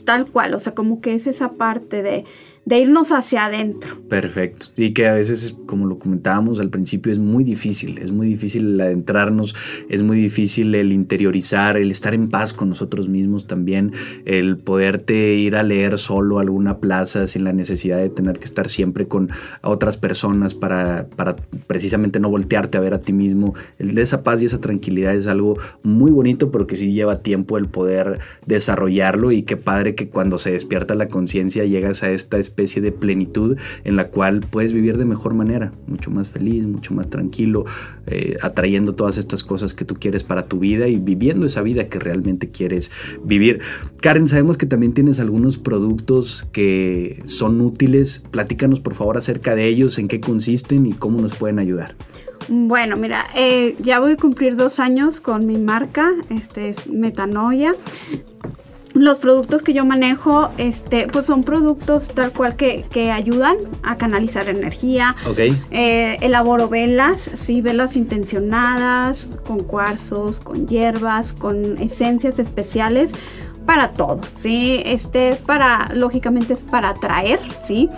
tal 0.04 0.26
cual, 0.26 0.54
o 0.54 0.58
sea, 0.58 0.74
como 0.74 1.00
que 1.00 1.14
es 1.14 1.28
esa 1.28 1.52
parte 1.52 2.02
de 2.02 2.24
de 2.64 2.78
irnos 2.78 3.10
hacia 3.10 3.46
adentro. 3.46 3.96
Perfecto. 4.08 4.66
Y 4.76 4.92
que 4.92 5.08
a 5.08 5.14
veces, 5.14 5.56
como 5.66 5.86
lo 5.86 5.98
comentábamos 5.98 6.60
al 6.60 6.70
principio, 6.70 7.10
es 7.10 7.18
muy 7.18 7.42
difícil, 7.42 7.98
es 7.98 8.12
muy 8.12 8.28
difícil 8.28 8.74
el 8.74 8.80
adentrarnos, 8.80 9.54
es 9.88 10.02
muy 10.02 10.16
difícil 10.16 10.74
el 10.74 10.92
interiorizar, 10.92 11.76
el 11.76 11.90
estar 11.90 12.14
en 12.14 12.28
paz 12.28 12.52
con 12.52 12.68
nosotros 12.68 13.08
mismos 13.08 13.46
también, 13.46 13.92
el 14.26 14.58
poderte 14.58 15.34
ir 15.34 15.56
a 15.56 15.64
leer 15.64 15.98
solo 15.98 16.38
alguna 16.38 16.78
plaza 16.78 17.26
sin 17.26 17.44
la 17.44 17.52
necesidad 17.52 17.98
de 17.98 18.10
tener 18.10 18.38
que 18.38 18.44
estar 18.44 18.68
siempre 18.68 19.06
con 19.06 19.30
otras 19.62 19.96
personas 19.96 20.54
para, 20.54 21.06
para 21.16 21.36
precisamente 21.66 22.20
no 22.20 22.30
voltearte 22.30 22.78
a 22.78 22.80
ver 22.80 22.94
a 22.94 23.00
ti 23.00 23.12
mismo. 23.12 23.54
El 23.78 23.94
de 23.94 24.02
esa 24.02 24.22
paz 24.22 24.40
y 24.40 24.46
esa 24.46 24.60
tranquilidad 24.60 25.14
es 25.14 25.26
algo 25.26 25.58
muy 25.82 26.12
bonito, 26.12 26.50
pero 26.52 26.66
que 26.68 26.76
sí 26.76 26.92
lleva 26.92 27.22
tiempo 27.22 27.58
el 27.58 27.66
poder 27.66 28.20
desarrollarlo 28.46 29.32
y 29.32 29.42
qué 29.42 29.56
padre 29.56 29.96
que 29.96 30.08
cuando 30.08 30.38
se 30.38 30.52
despierta 30.52 30.94
la 30.94 31.08
conciencia 31.08 31.64
llegas 31.64 32.02
a 32.04 32.10
esta 32.10 32.38
de 32.54 32.92
plenitud 32.92 33.56
en 33.84 33.96
la 33.96 34.08
cual 34.08 34.40
puedes 34.48 34.72
vivir 34.72 34.98
de 34.98 35.04
mejor 35.04 35.34
manera, 35.34 35.72
mucho 35.86 36.10
más 36.10 36.28
feliz, 36.28 36.64
mucho 36.64 36.94
más 36.94 37.10
tranquilo, 37.10 37.64
eh, 38.06 38.36
atrayendo 38.40 38.94
todas 38.94 39.18
estas 39.18 39.42
cosas 39.42 39.74
que 39.74 39.84
tú 39.84 39.96
quieres 39.96 40.22
para 40.22 40.44
tu 40.44 40.58
vida 40.58 40.88
y 40.88 40.96
viviendo 40.96 41.46
esa 41.46 41.62
vida 41.62 41.88
que 41.88 41.98
realmente 41.98 42.48
quieres 42.48 42.90
vivir. 43.24 43.60
Karen, 44.00 44.28
sabemos 44.28 44.56
que 44.56 44.66
también 44.66 44.92
tienes 44.92 45.18
algunos 45.18 45.58
productos 45.58 46.46
que 46.52 47.20
son 47.24 47.60
útiles. 47.60 48.24
Platícanos 48.30 48.80
por 48.80 48.94
favor 48.94 49.16
acerca 49.16 49.54
de 49.54 49.66
ellos, 49.66 49.98
en 49.98 50.08
qué 50.08 50.20
consisten 50.20 50.86
y 50.86 50.92
cómo 50.92 51.20
nos 51.20 51.34
pueden 51.34 51.58
ayudar. 51.58 51.94
Bueno, 52.48 52.96
mira, 52.96 53.24
eh, 53.36 53.76
ya 53.78 54.00
voy 54.00 54.12
a 54.12 54.16
cumplir 54.16 54.56
dos 54.56 54.80
años 54.80 55.20
con 55.20 55.46
mi 55.46 55.58
marca, 55.58 56.10
este 56.28 56.70
es 56.70 56.88
Metanoia 56.88 57.74
los 58.94 59.18
productos 59.18 59.62
que 59.62 59.72
yo 59.72 59.84
manejo, 59.84 60.50
este, 60.58 61.06
pues 61.06 61.26
son 61.26 61.44
productos 61.44 62.08
tal 62.08 62.32
cual 62.32 62.56
que, 62.56 62.82
ayudan 63.12 63.56
a 63.82 63.96
canalizar 63.96 64.48
energía. 64.48 65.16
Ok. 65.26 65.38
Eh, 65.70 66.18
elaboro 66.20 66.68
velas, 66.68 67.30
sí, 67.34 67.60
velas 67.60 67.96
intencionadas, 67.96 69.30
con 69.46 69.62
cuarzos, 69.62 70.40
con 70.40 70.66
hierbas, 70.66 71.32
con 71.32 71.78
esencias 71.78 72.38
especiales 72.38 73.14
para 73.66 73.92
todo, 73.92 74.20
¿sí? 74.38 74.80
Este, 74.84 75.36
para, 75.46 75.90
lógicamente 75.94 76.54
es 76.54 76.60
para 76.60 76.90
atraer, 76.90 77.40
¿sí? 77.64 77.88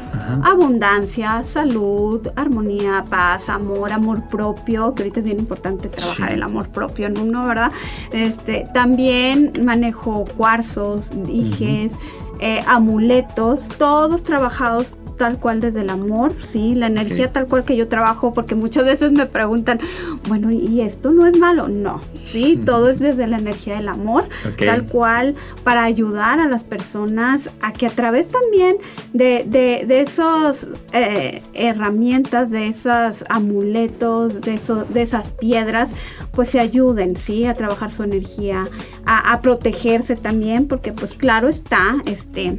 Abundancia, 0.44 1.42
salud, 1.42 2.28
armonía, 2.36 3.04
paz, 3.08 3.48
amor, 3.48 3.92
amor 3.92 4.28
propio, 4.28 4.94
que 4.94 5.02
ahorita 5.02 5.20
es 5.20 5.26
bien 5.26 5.38
importante 5.38 5.88
trabajar 5.88 6.32
el 6.32 6.42
amor 6.42 6.68
propio 6.68 7.06
en 7.06 7.18
uno, 7.18 7.46
¿verdad? 7.46 7.72
Este, 8.12 8.68
también 8.72 9.52
manejo 9.64 10.24
cuarzos, 10.36 11.10
dijes, 11.24 11.98
eh, 12.46 12.60
amuletos, 12.66 13.68
todos 13.78 14.22
trabajados 14.22 14.94
tal 15.16 15.38
cual 15.38 15.60
desde 15.60 15.80
el 15.80 15.90
amor, 15.90 16.34
¿sí? 16.42 16.74
La 16.74 16.86
energía 16.86 17.32
tal 17.32 17.46
cual 17.46 17.64
que 17.64 17.76
yo 17.76 17.88
trabajo, 17.88 18.34
porque 18.34 18.54
muchas 18.54 18.84
veces 18.84 19.12
me 19.12 19.26
preguntan, 19.26 19.80
bueno, 20.28 20.50
¿y 20.50 20.80
esto 20.80 21.12
no 21.12 21.26
es 21.26 21.38
malo? 21.38 21.68
No, 21.68 22.00
¿sí? 22.14 22.60
Todo 22.64 22.90
es 22.90 22.98
desde 22.98 23.26
la 23.26 23.38
energía 23.38 23.76
del 23.76 23.88
amor, 23.88 24.28
tal 24.58 24.86
cual, 24.86 25.34
para 25.62 25.84
ayudar 25.84 26.40
a 26.40 26.48
las 26.48 26.64
personas 26.64 27.50
a 27.62 27.72
que 27.72 27.86
a 27.86 27.90
través 27.90 28.28
también 28.28 28.76
de, 29.12 29.44
de, 29.46 29.84
de 29.86 30.00
esas 30.00 30.66
eh, 30.92 31.42
herramientas, 31.54 32.50
de 32.50 32.68
esos 32.68 33.24
amuletos, 33.28 34.40
de, 34.40 34.54
eso, 34.54 34.84
de 34.88 35.02
esas 35.02 35.32
piedras, 35.32 35.92
pues 36.32 36.50
se 36.50 36.60
ayuden, 36.60 37.16
¿sí? 37.16 37.46
A 37.46 37.54
trabajar 37.54 37.90
su 37.90 38.02
energía, 38.02 38.68
a, 39.06 39.32
a 39.32 39.40
protegerse 39.40 40.16
también, 40.16 40.66
porque 40.66 40.92
pues 40.92 41.14
claro 41.14 41.48
está, 41.48 41.96
este, 42.34 42.58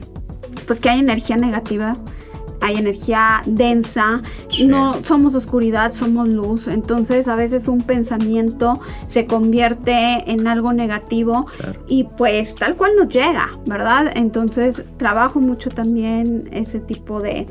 pues 0.65 0.79
que 0.79 0.89
hay 0.89 0.99
energía 0.99 1.37
negativa 1.37 1.93
hay 2.61 2.77
energía 2.77 3.43
densa, 3.45 4.23
no 4.65 5.03
somos 5.03 5.35
oscuridad, 5.35 5.91
somos 5.91 6.33
luz, 6.33 6.67
entonces 6.67 7.27
a 7.27 7.35
veces 7.35 7.67
un 7.67 7.83
pensamiento 7.83 8.79
se 9.05 9.27
convierte 9.27 10.31
en 10.31 10.47
algo 10.47 10.73
negativo 10.73 11.45
y 11.87 12.05
pues 12.17 12.55
tal 12.55 12.75
cual 12.75 12.95
nos 12.95 13.09
llega, 13.09 13.51
¿verdad? 13.67 14.11
Entonces 14.15 14.83
trabajo 14.97 15.41
mucho 15.41 15.69
también 15.69 16.49
ese 16.53 16.79
tipo 16.79 17.21
de, 17.21 17.45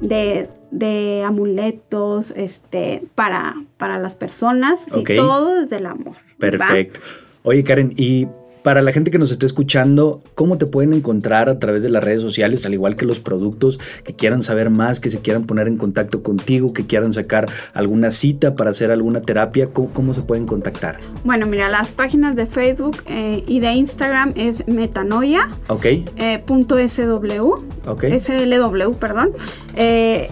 de, 0.00 1.22
amuletos 1.24 2.32
este, 2.34 3.04
para, 3.14 3.62
para 3.76 3.98
las 4.00 4.14
personas, 4.14 4.86
y 4.96 5.04
todo 5.04 5.60
desde 5.60 5.76
el 5.76 5.86
amor. 5.86 6.16
Perfecto. 6.38 7.00
Oye 7.44 7.62
Karen, 7.62 7.92
y 7.96 8.26
para 8.66 8.82
la 8.82 8.92
gente 8.92 9.12
que 9.12 9.18
nos 9.20 9.30
esté 9.30 9.46
escuchando, 9.46 10.22
¿cómo 10.34 10.58
te 10.58 10.66
pueden 10.66 10.92
encontrar 10.92 11.48
a 11.48 11.60
través 11.60 11.84
de 11.84 11.88
las 11.88 12.02
redes 12.02 12.20
sociales, 12.20 12.66
al 12.66 12.74
igual 12.74 12.96
que 12.96 13.04
los 13.04 13.20
productos, 13.20 13.78
que 14.04 14.12
quieran 14.12 14.42
saber 14.42 14.70
más, 14.70 14.98
que 14.98 15.08
se 15.08 15.20
quieran 15.20 15.44
poner 15.44 15.68
en 15.68 15.76
contacto 15.76 16.24
contigo, 16.24 16.72
que 16.72 16.84
quieran 16.84 17.12
sacar 17.12 17.46
alguna 17.74 18.10
cita 18.10 18.56
para 18.56 18.70
hacer 18.70 18.90
alguna 18.90 19.22
terapia? 19.22 19.68
¿Cómo, 19.72 20.12
se 20.14 20.22
pueden 20.22 20.46
contactar? 20.46 20.96
Bueno, 21.22 21.46
mira, 21.46 21.70
las 21.70 21.86
páginas 21.92 22.34
de 22.34 22.46
Facebook 22.46 22.96
eh, 23.06 23.44
y 23.46 23.60
de 23.60 23.70
Instagram 23.72 24.32
es 24.34 24.66
metanoia. 24.66 25.48
Ok. 25.68 25.84
Eh, 25.84 26.42
punto 26.44 26.76
SW. 26.76 27.52
Ok. 27.86 28.06
SLW, 28.18 28.94
perdón. 28.98 29.28
Eh, 29.76 30.28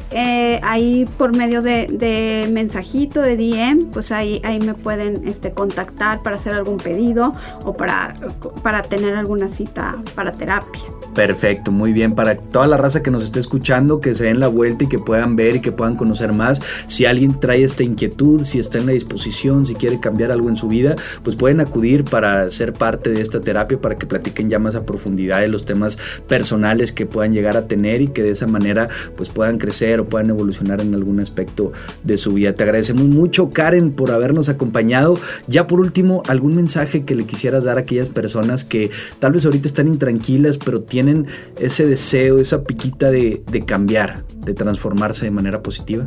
ahí 0.64 1.06
por 1.18 1.36
medio 1.36 1.62
de, 1.62 2.48
mensajito, 2.50 3.20
de 3.20 3.36
DM, 3.36 3.92
pues 3.92 4.10
ahí, 4.10 4.40
ahí 4.42 4.58
me 4.58 4.74
pueden 4.74 5.28
este, 5.28 5.52
contactar 5.52 6.22
para 6.24 6.34
hacer 6.34 6.54
algún 6.54 6.78
pedido 6.78 7.34
o 7.62 7.76
para 7.76 8.14
para 8.62 8.82
tener 8.82 9.14
alguna 9.14 9.48
cita 9.48 9.96
para 10.14 10.32
terapia. 10.32 11.03
Perfecto, 11.14 11.70
muy 11.70 11.92
bien. 11.92 12.14
Para 12.14 12.36
toda 12.36 12.66
la 12.66 12.76
raza 12.76 13.02
que 13.02 13.10
nos 13.12 13.22
esté 13.22 13.38
escuchando, 13.38 14.00
que 14.00 14.14
se 14.14 14.24
den 14.24 14.40
la 14.40 14.48
vuelta 14.48 14.84
y 14.84 14.88
que 14.88 14.98
puedan 14.98 15.36
ver 15.36 15.56
y 15.56 15.60
que 15.60 15.70
puedan 15.70 15.94
conocer 15.94 16.32
más. 16.32 16.60
Si 16.88 17.06
alguien 17.06 17.38
trae 17.38 17.62
esta 17.62 17.84
inquietud, 17.84 18.42
si 18.42 18.58
está 18.58 18.78
en 18.78 18.86
la 18.86 18.92
disposición, 18.92 19.64
si 19.64 19.74
quiere 19.76 20.00
cambiar 20.00 20.32
algo 20.32 20.48
en 20.48 20.56
su 20.56 20.66
vida, 20.66 20.96
pues 21.22 21.36
pueden 21.36 21.60
acudir 21.60 22.02
para 22.02 22.50
ser 22.50 22.72
parte 22.72 23.10
de 23.10 23.20
esta 23.20 23.40
terapia, 23.40 23.80
para 23.80 23.94
que 23.94 24.06
platiquen 24.06 24.50
ya 24.50 24.58
más 24.58 24.74
a 24.74 24.84
profundidad 24.84 25.40
de 25.40 25.48
los 25.48 25.64
temas 25.64 25.98
personales 26.26 26.90
que 26.90 27.06
puedan 27.06 27.32
llegar 27.32 27.56
a 27.56 27.68
tener 27.68 28.02
y 28.02 28.08
que 28.08 28.22
de 28.24 28.30
esa 28.30 28.48
manera 28.48 28.88
pues 29.16 29.28
puedan 29.28 29.58
crecer 29.58 30.00
o 30.00 30.08
puedan 30.08 30.30
evolucionar 30.30 30.82
en 30.82 30.94
algún 30.94 31.20
aspecto 31.20 31.72
de 32.02 32.16
su 32.16 32.32
vida. 32.32 32.54
Te 32.54 32.64
agradecemos 32.64 33.04
mucho, 33.04 33.50
Karen, 33.50 33.94
por 33.94 34.10
habernos 34.10 34.48
acompañado. 34.48 35.14
Ya 35.46 35.68
por 35.68 35.78
último, 35.78 36.24
algún 36.26 36.56
mensaje 36.56 37.04
que 37.04 37.14
le 37.14 37.24
quisieras 37.24 37.64
dar 37.64 37.76
a 37.76 37.82
aquellas 37.82 38.08
personas 38.08 38.64
que 38.64 38.90
tal 39.20 39.32
vez 39.32 39.44
ahorita 39.44 39.68
están 39.68 39.86
intranquilas, 39.86 40.58
pero 40.58 40.82
tienen 40.82 41.03
tienen 41.04 41.26
ese 41.58 41.86
deseo, 41.86 42.38
esa 42.38 42.64
piquita 42.64 43.10
de, 43.10 43.42
cambiar, 43.66 44.18
de 44.44 44.54
transformarse 44.54 45.26
de 45.26 45.30
manera 45.30 45.62
positiva? 45.62 46.04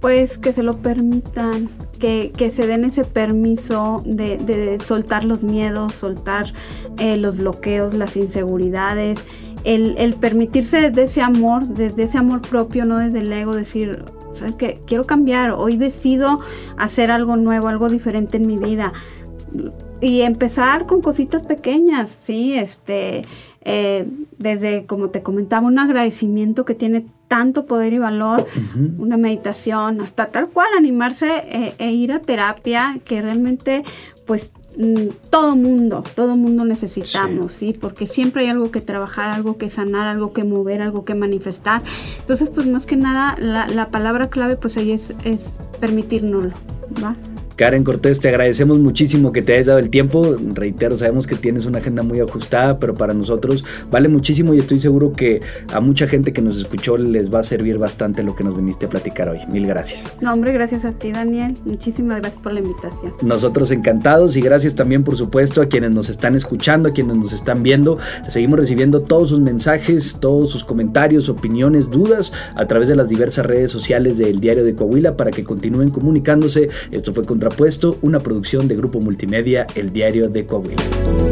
Pues 0.00 0.38
que 0.38 0.52
se 0.52 0.62
lo 0.62 0.72
permitan, 0.78 1.70
que, 2.00 2.32
se 2.52 2.66
den 2.66 2.84
ese 2.84 3.04
permiso 3.04 4.02
de, 4.04 4.78
soltar 4.82 5.24
los 5.24 5.42
miedos, 5.42 5.92
soltar 5.94 6.52
eh, 6.98 7.16
los 7.16 7.36
bloqueos, 7.36 7.94
las 7.94 8.16
inseguridades, 8.16 9.24
el, 9.64 10.14
permitirse 10.20 10.90
de 10.90 11.02
ese 11.04 11.20
amor, 11.20 11.66
desde 11.68 12.04
ese 12.04 12.18
amor 12.18 12.40
propio, 12.42 12.84
no 12.84 12.98
desde 12.98 13.20
el 13.20 13.32
ego, 13.32 13.54
decir, 13.54 14.04
¿sabes 14.32 14.56
qué? 14.56 14.80
Quiero 14.86 15.04
cambiar, 15.04 15.52
hoy 15.52 15.76
decido 15.76 16.40
hacer 16.76 17.12
algo 17.12 17.36
nuevo, 17.36 17.68
algo 17.68 17.88
diferente 17.88 18.38
en 18.38 18.46
mi 18.48 18.56
vida. 18.56 18.92
Y 20.00 20.22
empezar 20.22 20.86
con 20.86 21.00
cositas 21.00 21.44
pequeñas, 21.44 22.18
sí, 22.24 22.54
este, 22.54 23.22
eh, 23.64 24.08
desde, 24.38 24.86
como 24.86 25.10
te 25.10 25.22
comentaba, 25.22 25.66
un 25.66 25.78
agradecimiento 25.78 26.64
que 26.64 26.74
tiene 26.74 27.06
tanto 27.28 27.64
poder 27.64 27.94
y 27.94 27.98
valor, 27.98 28.46
una 28.98 29.16
meditación, 29.16 30.02
hasta 30.02 30.26
tal 30.26 30.48
cual 30.48 30.68
animarse 30.76 31.42
eh, 31.46 31.74
e 31.78 31.90
ir 31.90 32.12
a 32.12 32.18
terapia, 32.18 32.98
que 33.06 33.22
realmente, 33.22 33.84
pues, 34.26 34.52
mm, 34.76 35.30
todo 35.30 35.56
mundo, 35.56 36.04
todo 36.14 36.36
mundo 36.36 36.66
necesitamos, 36.66 37.52
sí. 37.52 37.74
Porque 37.80 38.06
siempre 38.06 38.42
hay 38.42 38.48
algo 38.48 38.70
que 38.70 38.82
trabajar, 38.82 39.34
algo 39.34 39.56
que 39.56 39.70
sanar, 39.70 40.08
algo 40.08 40.34
que 40.34 40.44
mover, 40.44 40.82
algo 40.82 41.06
que 41.06 41.14
manifestar. 41.14 41.82
Entonces, 42.18 42.50
pues, 42.50 42.66
más 42.66 42.84
que 42.84 42.96
nada, 42.96 43.36
la, 43.38 43.88
palabra 43.88 44.28
clave, 44.28 44.56
pues, 44.56 44.76
ahí 44.76 44.92
es, 44.92 45.14
es 45.24 45.56
permitirnoslo, 45.80 46.52
¿va? 47.02 47.16
Karen 47.56 47.84
Cortés, 47.84 48.20
te 48.20 48.28
agradecemos 48.28 48.78
muchísimo 48.78 49.32
que 49.32 49.42
te 49.42 49.54
hayas 49.54 49.66
dado 49.66 49.78
el 49.78 49.90
tiempo. 49.90 50.36
Reitero, 50.54 50.96
sabemos 50.96 51.26
que 51.26 51.36
tienes 51.36 51.66
una 51.66 51.78
agenda 51.78 52.02
muy 52.02 52.20
ajustada, 52.20 52.78
pero 52.78 52.94
para 52.94 53.14
nosotros 53.14 53.64
vale 53.90 54.08
muchísimo 54.08 54.54
y 54.54 54.58
estoy 54.58 54.78
seguro 54.78 55.12
que 55.12 55.40
a 55.72 55.80
mucha 55.80 56.06
gente 56.06 56.32
que 56.32 56.42
nos 56.42 56.56
escuchó 56.56 56.96
les 56.96 57.32
va 57.32 57.40
a 57.40 57.42
servir 57.42 57.78
bastante 57.78 58.22
lo 58.22 58.34
que 58.34 58.44
nos 58.44 58.56
viniste 58.56 58.86
a 58.86 58.88
platicar 58.88 59.28
hoy. 59.28 59.40
Mil 59.48 59.66
gracias. 59.66 60.10
No, 60.20 60.32
hombre, 60.32 60.52
gracias 60.52 60.84
a 60.84 60.92
ti, 60.92 61.12
Daniel. 61.12 61.56
Muchísimas 61.64 62.20
gracias 62.20 62.42
por 62.42 62.52
la 62.52 62.60
invitación. 62.60 63.12
Nosotros 63.22 63.70
encantados 63.70 64.36
y 64.36 64.40
gracias 64.40 64.74
también, 64.74 65.04
por 65.04 65.16
supuesto, 65.16 65.62
a 65.62 65.66
quienes 65.66 65.90
nos 65.90 66.08
están 66.08 66.34
escuchando, 66.34 66.88
a 66.88 66.92
quienes 66.92 67.16
nos 67.16 67.32
están 67.32 67.62
viendo. 67.62 67.98
Seguimos 68.28 68.58
recibiendo 68.58 69.02
todos 69.02 69.28
sus 69.30 69.40
mensajes, 69.40 70.16
todos 70.20 70.50
sus 70.50 70.64
comentarios, 70.64 71.28
opiniones, 71.28 71.90
dudas 71.90 72.32
a 72.54 72.66
través 72.66 72.88
de 72.88 72.96
las 72.96 73.08
diversas 73.08 73.46
redes 73.46 73.70
sociales 73.70 74.18
del 74.18 74.40
Diario 74.40 74.64
de 74.64 74.74
Coahuila 74.74 75.16
para 75.16 75.30
que 75.30 75.44
continúen 75.44 75.90
comunicándose. 75.90 76.68
Esto 76.90 77.12
fue 77.12 77.24
contra 77.24 77.50
puesto 77.56 77.98
una 78.02 78.20
producción 78.20 78.68
de 78.68 78.76
Grupo 78.76 79.00
Multimedia 79.00 79.66
El 79.74 79.92
Diario 79.92 80.28
de 80.28 80.46
Coahuila. 80.46 81.31